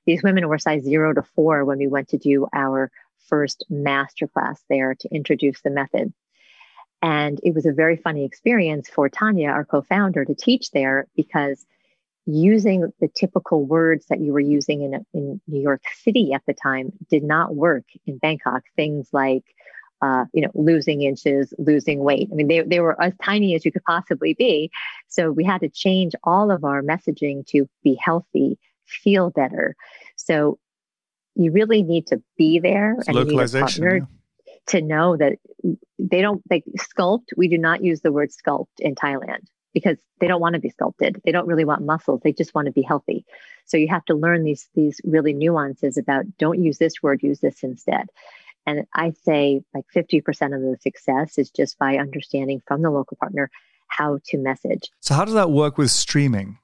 these 0.09 0.23
women 0.23 0.49
were 0.49 0.59
size 0.59 0.85
zero 0.85 1.13
to 1.13 1.23
four 1.23 1.67
when 1.67 1.77
we 1.77 1.87
went 1.87 2.09
to 2.09 2.17
do 2.17 2.49
our 2.55 2.91
first 3.27 3.67
masterclass 3.71 4.57
there 4.71 4.95
to 4.95 5.09
introduce 5.15 5.61
the 5.61 5.69
method. 5.69 6.15
And 7.03 7.39
it 7.43 7.55
was 7.55 7.67
a 7.67 7.73
very 7.73 7.99
funny 7.99 8.25
experience 8.25 8.89
for 8.89 9.11
Tanya, 9.11 9.51
our 9.51 9.67
co 9.67 9.83
founder, 9.83 10.25
to 10.25 10.35
teach 10.35 10.71
there 10.71 11.07
because 11.15 11.67
using 12.25 12.91
the 13.01 13.09
typical 13.09 13.67
words 13.67 14.07
that 14.07 14.19
you 14.19 14.33
were 14.33 14.41
using 14.41 14.81
in, 14.81 15.05
in 15.13 15.43
New 15.47 15.61
York 15.61 15.83
City 16.03 16.33
at 16.33 16.43
the 16.47 16.55
time 16.55 16.91
did 17.11 17.23
not 17.23 17.55
work 17.55 17.85
in 18.07 18.17
Bangkok. 18.17 18.63
Things 18.77 19.11
like, 19.13 19.45
uh, 20.01 20.25
you 20.33 20.41
know, 20.41 20.51
losing 20.55 21.03
inches, 21.03 21.53
losing 21.59 21.99
weight. 21.99 22.31
I 22.33 22.35
mean, 22.35 22.49
they, 22.49 22.63
they 22.63 22.81
were 22.81 22.99
as 22.99 23.13
tiny 23.23 23.55
as 23.55 23.67
you 23.67 23.73
could 23.73 23.85
possibly 23.85 24.33
be. 24.33 24.71
So 25.09 25.31
we 25.31 25.45
had 25.45 25.61
to 25.61 25.69
change 25.69 26.15
all 26.25 26.51
of 26.51 26.65
our 26.65 26.81
messaging 26.81 27.47
to 27.49 27.69
be 27.85 27.95
healthy, 28.03 28.59
feel 28.89 29.31
better. 29.31 29.77
So 30.17 30.59
you 31.35 31.53
really 31.53 31.83
need 31.83 32.09
to 32.09 32.23
be 32.37 32.59
there 32.59 32.97
and 33.07 33.17
you 33.17 33.25
need 33.25 33.41
a 33.41 33.61
partner 33.61 33.97
yeah. 33.97 34.55
to 34.67 34.83
know 34.83 35.17
that 35.17 35.39
they 35.99 36.21
don't 36.21 36.43
like 36.51 36.65
sculpt. 36.79 37.27
We 37.37 37.49
do 37.49 37.59
not 37.59 37.83
use 37.83 38.01
the 38.01 38.13
word 38.13 38.31
sculpt 38.31 38.67
in 38.81 38.95
Thailand 38.95 39.47
because 39.73 39.97
they 40.21 40.27
don't 40.27 40.41
want 40.41 40.55
to 40.55 40.61
be 40.61 40.71
sculpted. 40.71 41.21
They 41.25 41.33
don't 41.33 41.47
really 41.47 41.65
want 41.65 41.85
muscles. 41.85 42.21
They 42.25 42.33
just 42.33 42.55
want 42.55 42.67
to 42.67 42.73
be 42.73 42.83
healthy. 42.83 43.25
So 43.67 43.77
you 43.77 43.89
have 43.89 44.05
to 44.07 44.15
learn 44.15 44.43
these 44.43 44.69
these 44.75 45.01
really 45.05 45.33
nuances 45.33 45.97
about 45.97 46.25
don't 46.39 46.63
use 46.63 46.79
this 46.79 47.03
word, 47.03 47.23
use 47.23 47.41
this 47.41 47.63
instead. 47.63 48.09
And 48.67 48.87
I 48.95 49.13
say 49.25 49.63
like 49.73 49.85
50% 49.97 50.21
of 50.55 50.61
the 50.61 50.77
success 50.83 51.39
is 51.39 51.51
just 51.51 51.79
by 51.79 51.97
understanding 51.97 52.61
from 52.67 52.83
the 52.83 52.91
local 52.91 53.17
partner 53.17 53.51
how 53.87 54.19
to 54.27 54.39
message. 54.39 54.91
So 55.01 55.15
how 55.15 55.25
does 55.25 55.35
that 55.35 55.51
work 55.51 55.79
with 55.79 55.91
streaming? 55.91 56.59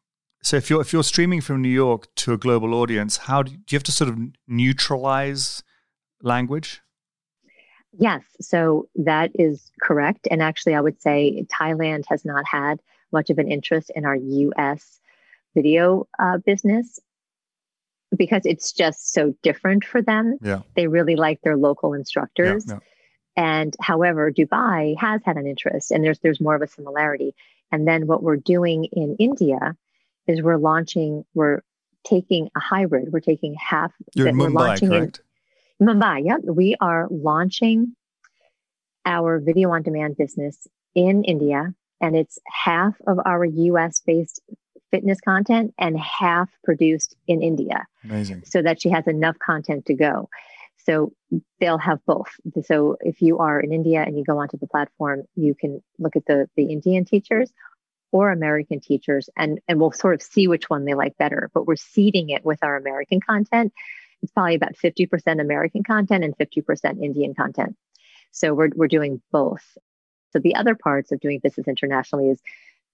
So 0.45 0.59
if 0.59 0.69
you're 0.69 0.83
if 0.83 0.93
you're 0.93 1.03
streaming 1.03 1.41
from 1.41 1.63
New 1.63 1.71
York 1.71 2.15
to 2.17 2.35
a 2.35 2.37
global 2.37 2.75
audience, 2.75 3.17
how 3.17 3.43
do 3.43 3.53
you, 3.53 3.57
do 3.57 3.75
you 3.75 3.77
have 3.77 3.83
to 3.85 3.93
sort 3.93 4.11
of 4.11 4.19
neutralize 4.47 5.63
language? 6.23 6.83
Yes, 7.99 8.23
so 8.41 8.89
that 8.97 9.31
is 9.35 9.71
correct. 9.81 10.29
And 10.31 10.43
actually, 10.43 10.75
I 10.75 10.83
would 10.83 11.01
say 11.01 11.47
Thailand 11.51 12.05
has 12.09 12.27
not 12.27 12.45
had 12.47 12.81
much 13.11 13.31
of 13.31 13.39
an 13.39 13.51
interest 13.51 13.91
in 13.95 14.05
our 14.05 14.17
US 14.17 15.01
video 15.55 16.07
uh, 16.19 16.39
business 16.45 16.99
because 18.15 18.43
it's 18.45 18.73
just 18.73 19.15
so 19.15 19.35
different 19.43 19.85
for 19.85 20.03
them. 20.03 20.37
Yeah. 20.43 20.61
They 20.77 20.89
really 20.89 21.17
like 21.17 21.41
their 21.41 21.57
local 21.57 21.95
instructors. 21.95 22.67
Yeah, 22.69 22.75
yeah. 22.75 22.81
And 23.37 23.75
however, 23.81 24.31
Dubai 24.31 24.95
has 24.99 25.23
had 25.25 25.37
an 25.39 25.47
interest 25.47 25.91
and 25.91 26.05
there's 26.05 26.19
there's 26.19 26.41
more 26.41 26.55
of 26.55 26.61
a 26.61 26.69
similarity. 26.69 27.35
And 27.73 27.89
then 27.89 28.07
what 28.07 28.23
we're 28.23 28.37
doing 28.37 28.85
in 28.93 29.17
India 29.19 29.75
is 30.27 30.43
we're 30.43 30.57
launching, 30.57 31.25
we're 31.35 31.61
taking 32.05 32.51
a 32.57 32.61
hybrid. 32.61 33.13
We're 33.13 33.21
taking 33.21 33.55
half 33.55 33.93
You're 34.15 34.29
in 34.29 34.37
Mumbai, 34.37 34.79
correct? 34.89 35.21
In 35.81 35.87
Mumbai, 35.87 36.23
yeah. 36.25 36.37
We 36.45 36.77
are 36.81 37.09
launching 37.11 37.95
our 39.05 39.39
video 39.39 39.71
on 39.71 39.83
demand 39.83 40.17
business 40.17 40.67
in 40.95 41.25
India, 41.25 41.75
and 42.01 42.17
it's 42.17 42.39
half 42.47 42.95
of 43.07 43.19
our 43.25 43.45
US 43.45 44.01
based 44.01 44.41
fitness 44.91 45.21
content 45.21 45.75
and 45.79 45.99
half 45.99 46.49
produced 46.63 47.17
in 47.27 47.43
India. 47.43 47.87
Amazing. 48.05 48.45
So 48.45 48.63
that 48.63 48.81
she 48.81 48.91
has 48.91 49.07
enough 49.07 49.37
content 49.45 49.87
to 49.87 49.95
go. 49.95 50.29
So 50.87 51.13
they'll 51.61 51.79
have 51.79 51.99
both. 52.07 52.29
So 52.65 52.97
if 53.01 53.23
you 53.23 53.39
are 53.39 53.59
in 53.59 53.73
India 53.73 54.03
and 54.03 54.17
you 54.17 54.25
go 54.25 54.39
onto 54.39 54.59
the 54.59 54.67
platform, 54.67 55.23
you 55.35 55.55
can 55.55 55.83
look 55.99 56.15
at 56.15 56.27
the 56.27 56.47
the 56.57 56.67
Indian 56.67 57.05
teachers 57.05 57.51
or 58.15 58.31
American 58.31 58.79
teachers 58.79 59.29
and 59.37 59.61
and 59.67 59.81
we'll 59.81 59.91
sort 59.91 60.15
of 60.15 60.23
see 60.23 60.47
which 60.47 60.71
one 60.71 60.85
they 60.85 60.95
like 60.95 61.17
better. 61.17 61.51
But 61.53 61.67
we're 61.67 61.75
seeding 61.75 62.31
it 62.31 62.45
with 62.45 62.61
our 62.63 62.77
American 62.77 63.21
content. 63.21 63.73
It's 64.23 64.31
probably 64.31 64.55
about 64.55 64.77
50% 64.77 65.41
American 65.41 65.83
content 65.83 66.23
and 66.23 66.39
50% 66.39 67.03
Indian 67.03 67.35
content. 67.35 67.77
So 68.31 68.55
we're 68.55 68.71
we're 68.77 68.87
doing 68.87 69.21
both. 69.33 69.65
So 70.33 70.39
the 70.39 70.55
other 70.55 70.77
parts 70.77 71.11
of 71.11 71.19
doing 71.19 71.41
business 71.41 71.67
internationally 71.67 72.31
is 72.31 72.41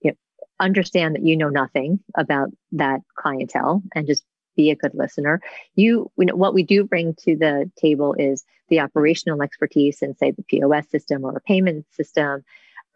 you 0.00 0.12
know, 0.12 0.16
understand 0.59 1.16
that 1.16 1.22
you 1.26 1.37
know 1.37 1.50
nothing 1.50 2.00
about 2.16 2.48
that 2.72 3.02
clientele 3.14 3.83
and 3.94 4.06
just 4.06 4.24
be 4.56 4.70
a 4.70 4.76
good 4.76 4.94
listener. 4.94 5.42
You, 5.74 6.11
you 6.16 6.24
know, 6.24 6.35
what 6.35 6.54
we 6.54 6.62
do 6.62 6.85
bring 6.85 7.14
to 7.24 7.37
the 7.37 7.70
table 7.76 8.14
is 8.18 8.42
the 8.70 8.80
operational 8.80 9.42
expertise 9.42 10.00
in, 10.00 10.16
say, 10.16 10.30
the 10.30 10.44
POS 10.44 10.88
system 10.88 11.26
or 11.26 11.37
a 11.37 11.40
payment 11.42 11.85
system, 11.92 12.42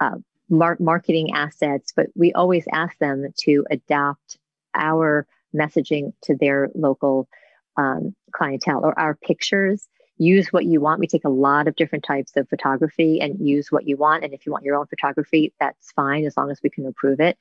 uh, 0.01 0.17
mar- 0.49 0.77
marketing 0.81 1.33
assets, 1.35 1.93
but 1.95 2.07
we 2.15 2.33
always 2.33 2.65
ask 2.73 2.97
them 2.99 3.27
to 3.41 3.65
adapt 3.71 4.39
our 4.75 5.27
messaging 5.55 6.13
to 6.23 6.37
their 6.37 6.69
local 6.75 7.29
um, 7.77 8.15
clientele 8.33 8.85
or 8.85 8.99
our 8.99 9.15
pictures. 9.15 9.89
Use 10.17 10.53
what 10.53 10.65
you 10.65 10.81
want. 10.81 11.01
We 11.01 11.07
take 11.07 11.25
a 11.25 11.29
lot 11.29 11.67
of 11.67 11.77
different 11.77 12.05
types 12.05 12.37
of 12.37 12.49
photography 12.49 13.21
and 13.21 13.47
use 13.47 13.73
what 13.73 13.87
you 13.87 13.97
want. 13.97 14.23
And 14.23 14.33
if 14.33 14.47
you 14.47 14.53
want 14.53 14.65
your 14.65 14.77
own 14.77 14.87
photography, 14.87 15.53
that's 15.59 15.91
fine 15.93 16.25
as 16.25 16.37
long 16.37 16.51
as 16.51 16.61
we 16.63 16.71
can 16.71 16.87
approve 16.87 17.21
it. 17.21 17.37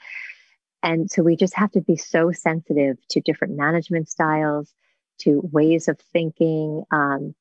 And 0.82 1.10
so 1.10 1.24
we 1.24 1.36
just 1.36 1.54
have 1.56 1.72
to 1.72 1.82
be 1.82 1.96
so 1.96 2.32
sensitive 2.32 2.98
to 3.10 3.22
different 3.22 3.56
management 3.56 4.10
styles, 4.10 4.74
to 5.20 5.42
ways 5.52 5.88
of 5.88 6.00
thinking. 6.12 6.84
Um, 6.92 7.36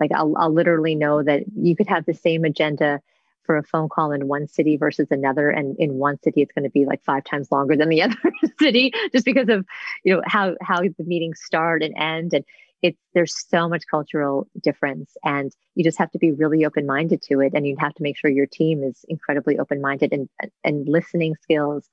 like 0.00 0.10
I'll, 0.12 0.34
I'll 0.36 0.52
literally 0.52 0.96
know 0.96 1.22
that 1.22 1.44
you 1.56 1.76
could 1.76 1.86
have 1.86 2.04
the 2.04 2.14
same 2.14 2.44
agenda 2.44 3.00
for 3.44 3.56
a 3.56 3.62
phone 3.62 3.88
call 3.88 4.12
in 4.12 4.28
one 4.28 4.46
city 4.48 4.76
versus 4.76 5.08
another 5.10 5.50
and 5.50 5.76
in 5.78 5.94
one 5.94 6.18
city 6.22 6.42
it's 6.42 6.52
going 6.52 6.64
to 6.64 6.70
be 6.70 6.84
like 6.84 7.02
five 7.04 7.24
times 7.24 7.50
longer 7.50 7.76
than 7.76 7.88
the 7.88 8.02
other 8.02 8.16
city 8.58 8.92
just 9.12 9.24
because 9.24 9.48
of 9.48 9.64
you 10.04 10.14
know 10.14 10.22
how 10.26 10.54
how 10.60 10.80
the 10.80 11.04
meetings 11.04 11.40
start 11.42 11.82
and 11.82 11.94
end 11.96 12.32
and 12.32 12.44
it's 12.82 13.00
there's 13.14 13.34
so 13.48 13.66
much 13.68 13.84
cultural 13.90 14.46
difference 14.62 15.16
and 15.24 15.52
you 15.74 15.82
just 15.82 15.98
have 15.98 16.10
to 16.10 16.18
be 16.18 16.32
really 16.32 16.66
open 16.66 16.86
minded 16.86 17.22
to 17.22 17.40
it 17.40 17.52
and 17.54 17.66
you 17.66 17.76
have 17.78 17.94
to 17.94 18.02
make 18.02 18.18
sure 18.18 18.30
your 18.30 18.46
team 18.46 18.82
is 18.82 19.04
incredibly 19.08 19.58
open 19.58 19.80
minded 19.80 20.12
and 20.12 20.28
and 20.62 20.86
listening 20.88 21.34
skills 21.42 21.88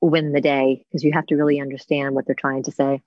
win 0.00 0.32
the 0.32 0.40
day 0.40 0.84
because 0.90 1.02
you 1.02 1.12
have 1.12 1.26
to 1.26 1.34
really 1.34 1.60
understand 1.60 2.14
what 2.14 2.26
they're 2.26 2.36
trying 2.36 2.62
to 2.62 2.70
say 2.70 3.02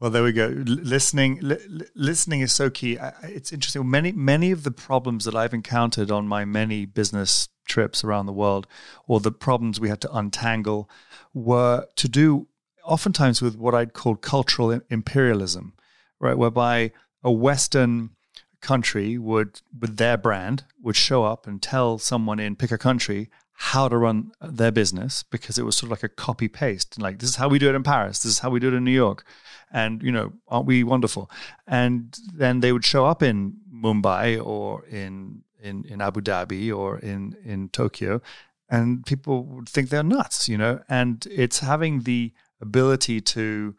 well, 0.00 0.10
there 0.10 0.22
we 0.22 0.32
go. 0.32 0.46
L- 0.46 0.62
listening, 0.64 1.38
li- 1.42 1.86
listening 1.94 2.40
is 2.40 2.52
so 2.52 2.70
key. 2.70 2.98
I, 2.98 3.12
it's 3.22 3.52
interesting. 3.52 3.88
Many, 3.88 4.12
many 4.12 4.50
of 4.50 4.62
the 4.62 4.70
problems 4.70 5.24
that 5.24 5.34
I've 5.34 5.54
encountered 5.54 6.10
on 6.10 6.28
my 6.28 6.44
many 6.44 6.86
business 6.86 7.48
trips 7.66 8.02
around 8.02 8.26
the 8.26 8.32
world, 8.32 8.66
or 9.06 9.20
the 9.20 9.32
problems 9.32 9.78
we 9.78 9.88
had 9.88 10.00
to 10.02 10.16
untangle, 10.16 10.88
were 11.34 11.86
to 11.96 12.08
do 12.08 12.48
oftentimes 12.84 13.42
with 13.42 13.56
what 13.56 13.74
I'd 13.74 13.92
call 13.92 14.16
cultural 14.16 14.80
imperialism, 14.88 15.74
right? 16.18 16.38
Whereby 16.38 16.92
a 17.22 17.30
Western 17.30 18.10
country 18.60 19.18
would, 19.18 19.60
with 19.78 19.96
their 19.98 20.16
brand, 20.16 20.64
would 20.82 20.96
show 20.96 21.24
up 21.24 21.46
and 21.46 21.60
tell 21.60 21.98
someone 21.98 22.40
in 22.40 22.56
pick 22.56 22.72
a 22.72 22.78
country 22.78 23.30
how 23.60 23.88
to 23.88 23.98
run 23.98 24.30
their 24.40 24.70
business 24.70 25.24
because 25.24 25.58
it 25.58 25.64
was 25.64 25.76
sort 25.76 25.88
of 25.88 25.90
like 25.90 26.04
a 26.04 26.08
copy 26.08 26.48
paste. 26.48 27.00
Like 27.00 27.18
this 27.18 27.30
is 27.30 27.36
how 27.36 27.48
we 27.48 27.58
do 27.58 27.68
it 27.68 27.74
in 27.74 27.82
Paris. 27.82 28.20
This 28.20 28.32
is 28.32 28.38
how 28.38 28.50
we 28.50 28.60
do 28.60 28.68
it 28.68 28.74
in 28.74 28.84
New 28.84 28.92
York 28.92 29.24
and 29.70 30.02
you 30.02 30.12
know 30.12 30.32
aren't 30.48 30.66
we 30.66 30.82
wonderful 30.84 31.30
and 31.66 32.18
then 32.34 32.60
they 32.60 32.72
would 32.72 32.84
show 32.84 33.06
up 33.06 33.22
in 33.22 33.54
mumbai 33.72 34.44
or 34.44 34.84
in 34.86 35.42
in, 35.62 35.84
in 35.88 36.00
abu 36.00 36.20
dhabi 36.20 36.74
or 36.74 36.98
in 36.98 37.36
in 37.44 37.68
tokyo 37.68 38.20
and 38.70 39.04
people 39.06 39.44
would 39.44 39.68
think 39.68 39.88
they're 39.88 40.02
nuts 40.02 40.48
you 40.48 40.56
know 40.56 40.80
and 40.88 41.26
it's 41.30 41.60
having 41.60 42.02
the 42.02 42.32
ability 42.60 43.20
to 43.20 43.74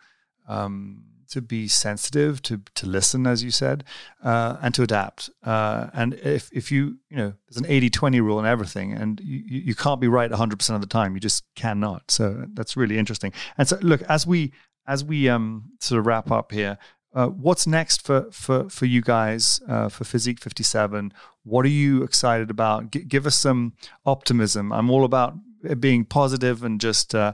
um, 0.48 1.04
to 1.30 1.42
be 1.42 1.68
sensitive, 1.68 2.42
to 2.44 2.62
to 2.76 2.86
listen, 2.86 3.26
as 3.28 3.44
you 3.44 3.52
said, 3.52 3.84
uh, 4.24 4.58
and 4.62 4.74
to 4.76 4.84
adapt. 4.84 5.30
Uh, 5.44 5.88
and 5.94 6.14
if 6.16 6.50
if 6.52 6.72
you 6.72 6.98
you 7.10 7.18
know, 7.18 7.34
there's 7.48 7.58
an 7.58 7.70
80-20 7.70 8.22
rule 8.22 8.40
in 8.40 8.46
everything, 8.46 8.94
and 8.94 9.20
you 9.22 9.42
you 9.46 9.76
can't 9.76 10.02
be 10.02 10.08
right 10.08 10.30
100 10.30 10.60
percent 10.60 10.76
of 10.76 10.82
the 10.82 10.88
time. 10.88 11.14
You 11.14 11.20
just 11.20 11.44
cannot. 11.56 12.12
So 12.12 12.46
that's 12.54 12.76
really 12.76 12.98
interesting. 12.98 13.34
And 13.58 13.68
so, 13.68 13.78
look, 13.82 14.02
as 14.04 14.26
we 14.28 14.54
as 14.88 15.04
we 15.04 15.30
um, 15.30 15.72
sort 15.80 16.00
of 16.00 16.06
wrap 16.06 16.32
up 16.32 16.52
here, 16.52 16.78
uh, 17.14 17.28
what's 17.28 17.66
next 17.66 18.02
for 18.02 18.28
for 18.32 18.70
for 18.70 18.86
you 18.86 19.02
guys 19.02 19.60
uh, 19.68 19.90
for 19.90 20.04
Physique 20.04 20.40
57? 20.40 21.14
What 21.44 21.66
are 21.66 21.70
you 21.70 22.04
excited 22.04 22.50
about? 22.50 22.92
G- 22.92 23.04
give 23.04 23.26
us 23.26 23.36
some 23.36 23.74
optimism. 24.06 24.72
I'm 24.72 24.90
all 24.90 25.04
about 25.04 25.36
being 25.80 26.06
positive 26.06 26.64
and 26.64 26.80
just 26.80 27.14
uh, 27.14 27.34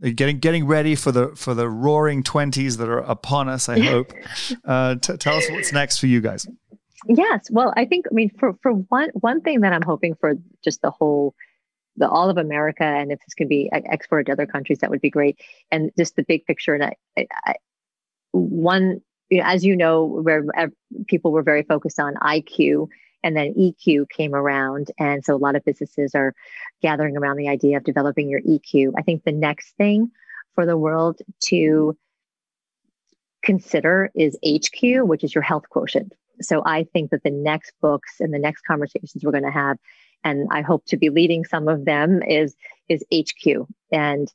getting 0.00 0.38
getting 0.38 0.66
ready 0.66 0.94
for 0.94 1.12
the 1.12 1.28
for 1.36 1.54
the 1.54 1.68
roaring 1.68 2.22
twenties 2.22 2.76
that 2.76 2.88
are 2.88 2.98
upon 2.98 3.48
us. 3.48 3.68
I 3.68 3.80
hope. 3.80 4.12
uh, 4.64 4.96
t- 4.96 5.16
tell 5.16 5.36
us 5.36 5.48
what's 5.50 5.72
next 5.72 5.98
for 5.98 6.06
you 6.06 6.20
guys. 6.20 6.46
Yes, 7.08 7.48
well, 7.50 7.72
I 7.76 7.84
think 7.84 8.06
I 8.10 8.14
mean 8.14 8.30
for 8.38 8.54
for 8.62 8.72
one 8.72 9.10
one 9.14 9.40
thing 9.40 9.60
that 9.60 9.72
I'm 9.72 9.82
hoping 9.82 10.14
for 10.14 10.34
just 10.64 10.82
the 10.82 10.90
whole 10.90 11.34
the 11.96 12.08
all 12.08 12.30
of 12.30 12.36
America, 12.36 12.84
and 12.84 13.10
if 13.10 13.18
this 13.20 13.34
can 13.34 13.48
be 13.48 13.70
exported 13.72 14.26
to 14.26 14.32
other 14.32 14.46
countries, 14.46 14.78
that 14.78 14.90
would 14.90 15.00
be 15.00 15.10
great. 15.10 15.38
And 15.70 15.90
just 15.98 16.16
the 16.16 16.24
big 16.24 16.44
picture. 16.44 16.74
And 16.74 16.84
I, 16.84 17.26
I, 17.44 17.54
one, 18.32 19.00
as 19.40 19.64
you 19.64 19.76
know, 19.76 20.04
where 20.04 20.44
people 21.06 21.32
were 21.32 21.42
very 21.42 21.62
focused 21.62 21.98
on 21.98 22.14
IQ, 22.16 22.88
and 23.26 23.36
then 23.36 23.54
EQ 23.54 24.08
came 24.08 24.36
around, 24.36 24.92
and 25.00 25.24
so 25.24 25.34
a 25.34 25.36
lot 25.36 25.56
of 25.56 25.64
businesses 25.64 26.14
are 26.14 26.32
gathering 26.80 27.16
around 27.16 27.38
the 27.38 27.48
idea 27.48 27.76
of 27.76 27.82
developing 27.82 28.28
your 28.28 28.40
EQ. 28.42 28.92
I 28.96 29.02
think 29.02 29.24
the 29.24 29.32
next 29.32 29.76
thing 29.76 30.12
for 30.54 30.64
the 30.64 30.78
world 30.78 31.20
to 31.46 31.96
consider 33.42 34.10
is 34.14 34.38
HQ, 34.46 35.04
which 35.08 35.24
is 35.24 35.34
your 35.34 35.42
health 35.42 35.64
quotient. 35.70 36.14
So 36.40 36.62
I 36.64 36.84
think 36.92 37.10
that 37.10 37.24
the 37.24 37.30
next 37.30 37.72
books 37.82 38.20
and 38.20 38.32
the 38.32 38.38
next 38.38 38.62
conversations 38.62 39.24
we're 39.24 39.32
going 39.32 39.42
to 39.42 39.50
have 39.50 39.78
and 40.22 40.48
I 40.50 40.62
hope 40.62 40.84
to 40.86 40.96
be 40.96 41.10
leading 41.10 41.44
some 41.44 41.68
of 41.68 41.84
them 41.84 42.22
is 42.22 42.54
is 42.88 43.04
HQ. 43.12 43.66
And 43.92 44.32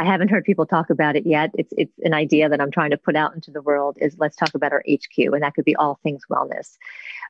I 0.00 0.04
haven't 0.04 0.28
heard 0.28 0.44
people 0.44 0.66
talk 0.66 0.90
about 0.90 1.16
it 1.16 1.26
yet. 1.26 1.50
It's 1.54 1.72
it's 1.76 1.92
an 2.02 2.14
idea 2.14 2.48
that 2.48 2.60
I'm 2.60 2.70
trying 2.70 2.90
to 2.90 2.96
put 2.96 3.16
out 3.16 3.34
into 3.34 3.50
the 3.50 3.62
world. 3.62 3.98
Is 4.00 4.16
let's 4.18 4.36
talk 4.36 4.54
about 4.54 4.72
our 4.72 4.82
HQ, 4.88 5.18
and 5.18 5.42
that 5.42 5.54
could 5.54 5.64
be 5.64 5.74
all 5.76 5.98
things 6.02 6.22
wellness, 6.30 6.76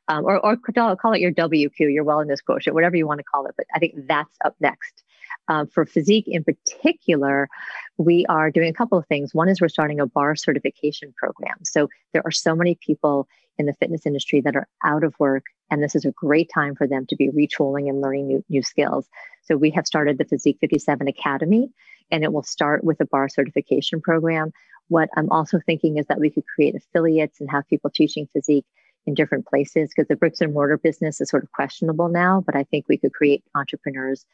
um, 0.09 0.25
or 0.25 0.39
or 0.39 0.57
call 0.57 1.13
it 1.13 1.21
your 1.21 1.33
WQ, 1.33 1.79
your 1.79 2.05
wellness 2.05 2.45
quotient, 2.45 2.75
whatever 2.75 2.97
you 2.97 3.07
want 3.07 3.19
to 3.19 3.25
call 3.25 3.47
it. 3.47 3.55
But 3.57 3.67
I 3.75 3.79
think 3.79 3.95
that's 4.07 4.37
up 4.45 4.55
next. 4.61 5.03
Um, 5.49 5.67
for 5.67 5.87
physique 5.87 6.29
in 6.29 6.45
particular, 6.45 7.49
we 7.97 8.27
are 8.27 8.51
doing 8.51 8.69
a 8.69 8.75
couple 8.75 8.99
of 8.99 9.07
things. 9.07 9.35
One 9.35 9.49
is 9.49 9.61
we're 9.61 9.69
starting 9.69 9.99
a 9.99 10.07
barre 10.07 10.37
certification 10.37 11.15
program. 11.17 11.57
So 11.65 11.89
there 12.13 12.23
are 12.25 12.31
so 12.31 12.55
many 12.55 12.75
people 12.75 13.29
in 13.57 13.65
the 13.65 13.73
fitness 13.75 14.05
industry 14.05 14.43
that 14.43 14.57
are 14.57 14.69
out 14.85 15.05
of 15.05 15.15
work 15.19 15.45
and 15.71 15.83
this 15.83 15.95
is 15.95 16.05
a 16.05 16.13
great 16.13 16.51
time 16.53 16.75
for 16.75 16.87
them 16.87 17.07
to 17.07 17.17
be 17.17 17.29
retooling 17.29 17.89
and 17.89 18.01
learning 18.01 18.27
new, 18.27 18.45
new 18.49 18.63
skills. 18.63 19.09
So 19.43 19.57
we 19.57 19.71
have 19.71 19.87
started 19.87 20.19
the 20.19 20.25
Physique 20.25 20.59
57 20.61 21.09
Academy, 21.09 21.71
and 22.11 22.25
it 22.25 22.33
will 22.33 22.43
start 22.43 22.85
with 22.85 23.01
a 23.01 23.07
barre 23.07 23.29
certification 23.29 24.01
program. 24.01 24.53
What 24.89 25.09
I'm 25.17 25.31
also 25.31 25.61
thinking 25.65 25.99
is 25.99 26.07
that 26.07 26.21
we 26.21 26.31
could 26.31 26.47
create 26.47 26.75
affiliates 26.75 27.41
and 27.41 27.51
have 27.51 27.69
people 27.69 27.91
teaching 27.91 28.29
physique 28.33 28.65
in 29.07 29.15
different 29.15 29.47
places 29.47 29.91
because 29.91 30.09
the 30.09 30.17
bricks 30.17 30.41
and 30.41 30.53
mortar 30.53 30.79
business 30.79 31.21
is 31.21 31.29
sort 31.29 31.43
of 31.43 31.53
questionable 31.53 32.09
now. 32.09 32.43
But 32.45 32.57
I 32.57 32.65
think 32.65 32.87
we 32.89 32.99
could 32.99 33.13
create 33.13 33.43
entrepreneurs 33.55 34.27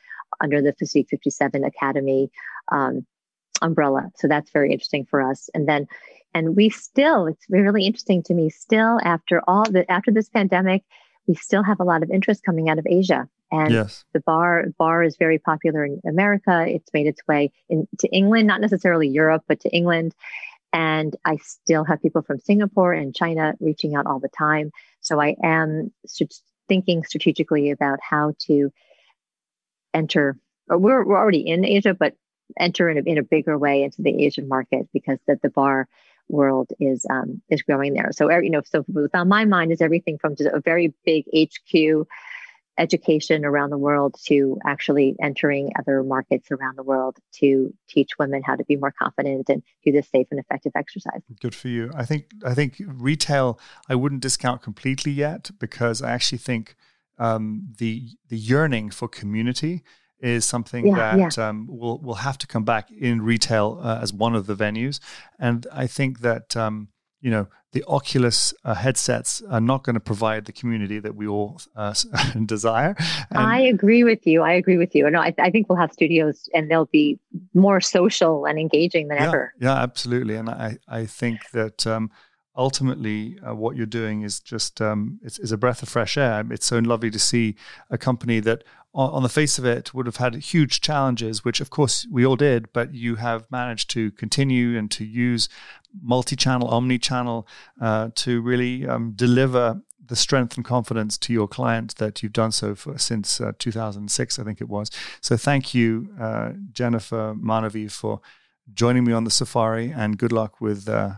under 0.42 0.60
the 0.60 0.72
Physique 0.72 1.08
57 1.10 1.64
Academy 1.64 2.30
um, 2.72 3.06
umbrella. 3.62 4.10
So 4.16 4.28
that's 4.28 4.50
very 4.50 4.72
interesting 4.72 5.06
for 5.06 5.22
us. 5.22 5.48
And 5.54 5.68
then, 5.68 5.86
and 6.34 6.56
we 6.56 6.70
still, 6.70 7.26
it's 7.26 7.46
really 7.48 7.86
interesting 7.86 8.22
to 8.24 8.34
me, 8.34 8.50
still 8.50 8.98
after 9.04 9.42
all 9.46 9.64
the 9.64 9.90
after 9.90 10.10
this 10.10 10.28
pandemic 10.28 10.82
we 11.26 11.34
still 11.34 11.62
have 11.62 11.80
a 11.80 11.84
lot 11.84 12.02
of 12.02 12.10
interest 12.10 12.44
coming 12.44 12.68
out 12.68 12.78
of 12.78 12.86
Asia. 12.88 13.28
And 13.50 13.72
yes. 13.72 14.04
the 14.12 14.20
bar 14.20 14.64
barre 14.78 15.06
is 15.06 15.16
very 15.16 15.38
popular 15.38 15.84
in 15.84 16.00
America. 16.08 16.64
It's 16.66 16.92
made 16.92 17.06
its 17.06 17.20
way 17.28 17.52
into 17.68 18.08
England, 18.10 18.46
not 18.46 18.60
necessarily 18.60 19.08
Europe, 19.08 19.44
but 19.46 19.60
to 19.60 19.70
England. 19.70 20.14
And 20.72 21.14
I 21.24 21.36
still 21.36 21.84
have 21.84 22.02
people 22.02 22.22
from 22.22 22.40
Singapore 22.40 22.92
and 22.92 23.14
China 23.14 23.54
reaching 23.60 23.94
out 23.94 24.06
all 24.06 24.18
the 24.18 24.28
time. 24.28 24.72
So 25.00 25.20
I 25.20 25.36
am 25.42 25.92
thinking 26.68 27.04
strategically 27.04 27.70
about 27.70 28.00
how 28.02 28.34
to 28.46 28.72
enter. 29.92 30.36
Uh, 30.72 30.78
we're, 30.78 31.04
we're 31.04 31.18
already 31.18 31.46
in 31.46 31.64
Asia, 31.64 31.94
but 31.94 32.14
enter 32.58 32.88
in 32.90 32.98
a, 32.98 33.02
in 33.08 33.18
a 33.18 33.22
bigger 33.22 33.56
way 33.56 33.84
into 33.84 34.02
the 34.02 34.24
Asian 34.24 34.48
market 34.48 34.88
because 34.92 35.18
the, 35.26 35.38
the 35.42 35.48
barre 35.48 35.88
world 36.28 36.70
is 36.80 37.06
um, 37.10 37.42
is 37.48 37.62
growing 37.62 37.94
there. 37.94 38.10
So 38.12 38.30
you 38.38 38.50
know, 38.50 38.62
so 38.64 38.84
on 39.14 39.28
my 39.28 39.44
mind 39.44 39.72
is 39.72 39.80
everything 39.80 40.18
from 40.18 40.36
just 40.36 40.50
a 40.52 40.60
very 40.60 40.94
big 41.04 41.24
HQ 41.34 42.06
education 42.76 43.44
around 43.44 43.70
the 43.70 43.78
world 43.78 44.16
to 44.26 44.58
actually 44.66 45.14
entering 45.22 45.70
other 45.78 46.02
markets 46.02 46.50
around 46.50 46.76
the 46.76 46.82
world 46.82 47.16
to 47.32 47.72
teach 47.88 48.10
women 48.18 48.42
how 48.42 48.56
to 48.56 48.64
be 48.64 48.76
more 48.76 48.92
confident 49.00 49.48
and 49.48 49.62
do 49.84 49.92
this 49.92 50.08
safe 50.08 50.26
and 50.30 50.40
effective 50.40 50.72
exercise. 50.74 51.20
Good 51.40 51.54
for 51.54 51.68
you. 51.68 51.90
I 51.94 52.04
think 52.04 52.26
I 52.44 52.54
think 52.54 52.80
retail 52.86 53.60
I 53.88 53.94
wouldn't 53.94 54.22
discount 54.22 54.62
completely 54.62 55.12
yet 55.12 55.50
because 55.58 56.02
I 56.02 56.12
actually 56.12 56.38
think 56.38 56.74
um, 57.18 57.68
the 57.78 58.08
the 58.28 58.38
yearning 58.38 58.90
for 58.90 59.08
community 59.08 59.82
is 60.24 60.44
something 60.44 60.86
yeah, 60.86 61.16
that 61.16 61.36
yeah. 61.36 61.48
Um, 61.48 61.66
will 61.70 61.98
will 61.98 62.14
have 62.14 62.38
to 62.38 62.46
come 62.46 62.64
back 62.64 62.90
in 62.90 63.20
retail 63.20 63.78
uh, 63.82 63.98
as 64.02 64.12
one 64.12 64.34
of 64.34 64.46
the 64.46 64.56
venues, 64.56 64.98
and 65.38 65.66
I 65.70 65.86
think 65.86 66.20
that 66.20 66.56
um, 66.56 66.88
you 67.20 67.30
know 67.30 67.46
the 67.72 67.84
Oculus 67.86 68.54
uh, 68.64 68.74
headsets 68.74 69.42
are 69.50 69.60
not 69.60 69.84
going 69.84 69.94
to 69.94 70.00
provide 70.00 70.46
the 70.46 70.52
community 70.52 70.98
that 71.00 71.14
we 71.14 71.26
all 71.26 71.60
uh, 71.76 71.92
desire. 72.46 72.96
And 73.30 73.38
I 73.38 73.60
agree 73.60 74.04
with 74.04 74.26
you. 74.26 74.42
I 74.42 74.52
agree 74.52 74.78
with 74.78 74.94
you. 74.94 75.10
No, 75.10 75.20
I, 75.20 75.34
I, 75.38 75.50
think 75.50 75.68
we'll 75.68 75.78
have 75.78 75.92
studios, 75.92 76.48
and 76.54 76.70
they'll 76.70 76.86
be 76.86 77.18
more 77.52 77.80
social 77.80 78.46
and 78.46 78.58
engaging 78.58 79.08
than 79.08 79.18
yeah, 79.18 79.28
ever. 79.28 79.54
Yeah, 79.60 79.74
absolutely. 79.74 80.36
And 80.36 80.48
I 80.48 80.78
I 80.88 81.04
think 81.06 81.50
that. 81.52 81.86
Um, 81.86 82.10
ultimately 82.56 83.38
uh, 83.46 83.54
what 83.54 83.76
you're 83.76 83.86
doing 83.86 84.22
is 84.22 84.40
just 84.40 84.80
um, 84.80 85.18
it's, 85.22 85.38
it's, 85.38 85.50
a 85.50 85.56
breath 85.56 85.82
of 85.82 85.88
fresh 85.88 86.16
air. 86.16 86.44
It's 86.50 86.66
so 86.66 86.78
lovely 86.78 87.10
to 87.10 87.18
see 87.18 87.56
a 87.90 87.98
company 87.98 88.40
that 88.40 88.64
on, 88.94 89.24
the 89.24 89.28
face 89.28 89.58
of 89.58 89.64
it 89.64 89.92
would 89.92 90.06
have 90.06 90.18
had 90.18 90.36
huge 90.36 90.80
challenges, 90.80 91.44
which 91.44 91.60
of 91.60 91.68
course 91.68 92.06
we 92.10 92.24
all 92.24 92.36
did, 92.36 92.72
but 92.72 92.94
you 92.94 93.16
have 93.16 93.50
managed 93.50 93.90
to 93.90 94.12
continue 94.12 94.78
and 94.78 94.88
to 94.92 95.04
use 95.04 95.48
multi-channel, 96.00 96.68
omni-channel 96.68 97.46
uh, 97.80 98.10
to 98.14 98.40
really 98.40 98.86
um, 98.86 99.12
deliver 99.16 99.82
the 100.06 100.14
strength 100.14 100.56
and 100.56 100.64
confidence 100.64 101.18
to 101.18 101.32
your 101.32 101.48
client 101.48 101.96
that 101.96 102.22
you've 102.22 102.32
done 102.32 102.52
so 102.52 102.74
for, 102.74 102.96
since 102.98 103.40
uh, 103.40 103.52
2006, 103.58 104.38
I 104.38 104.44
think 104.44 104.60
it 104.60 104.68
was. 104.68 104.90
So 105.20 105.36
thank 105.36 105.74
you, 105.74 106.10
uh, 106.20 106.52
Jennifer 106.72 107.34
Maanavi, 107.34 107.90
for 107.90 108.20
joining 108.72 109.04
me 109.04 109.12
on 109.12 109.24
the 109.24 109.30
safari, 109.30 109.90
and 109.90 110.18
good 110.18 110.32
luck 110.32 110.60
with 110.60 110.88
uh, 110.88 111.14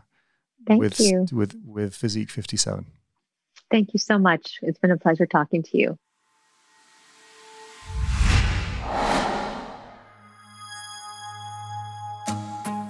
thank 0.66 0.80
with, 0.80 1.00
you. 1.00 1.26
with 1.32 1.56
with 1.64 1.94
Physique 1.94 2.30
57. 2.30 2.86
Thank 3.70 3.94
you 3.94 3.98
so 3.98 4.18
much. 4.18 4.58
It's 4.62 4.78
been 4.78 4.90
a 4.90 4.96
pleasure 4.96 5.26
talking 5.26 5.62
to 5.62 5.78
you. 5.78 5.98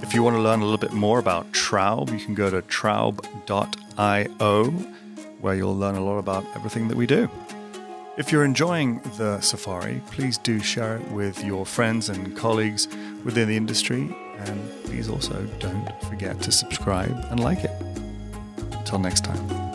If 0.02 0.14
you 0.14 0.22
want 0.22 0.36
to 0.36 0.40
learn 0.40 0.60
a 0.60 0.64
little 0.64 0.78
bit 0.78 0.92
more 0.92 1.18
about 1.18 1.52
Traub, 1.52 2.12
you 2.12 2.24
can 2.24 2.34
go 2.34 2.48
to 2.48 2.62
traub.io, 2.62 4.64
where 5.40 5.54
you'll 5.54 5.76
learn 5.76 5.96
a 5.96 6.04
lot 6.04 6.18
about 6.18 6.44
everything 6.54 6.88
that 6.88 6.96
we 6.96 7.06
do. 7.06 7.28
If 8.16 8.32
you're 8.32 8.44
enjoying 8.44 9.00
the 9.16 9.40
safari, 9.40 10.00
please 10.12 10.38
do 10.38 10.60
share 10.60 10.96
it 10.96 11.10
with 11.10 11.44
your 11.44 11.66
friends 11.66 12.08
and 12.08 12.34
colleagues 12.36 12.88
within 13.24 13.48
the 13.48 13.56
industry. 13.56 14.14
And 14.38 14.84
please 14.84 15.08
also 15.08 15.44
don't 15.58 16.02
forget 16.02 16.40
to 16.42 16.52
subscribe 16.52 17.16
and 17.30 17.40
like 17.40 17.64
it. 17.64 17.72
Until 18.72 18.98
next 18.98 19.24
time. 19.24 19.65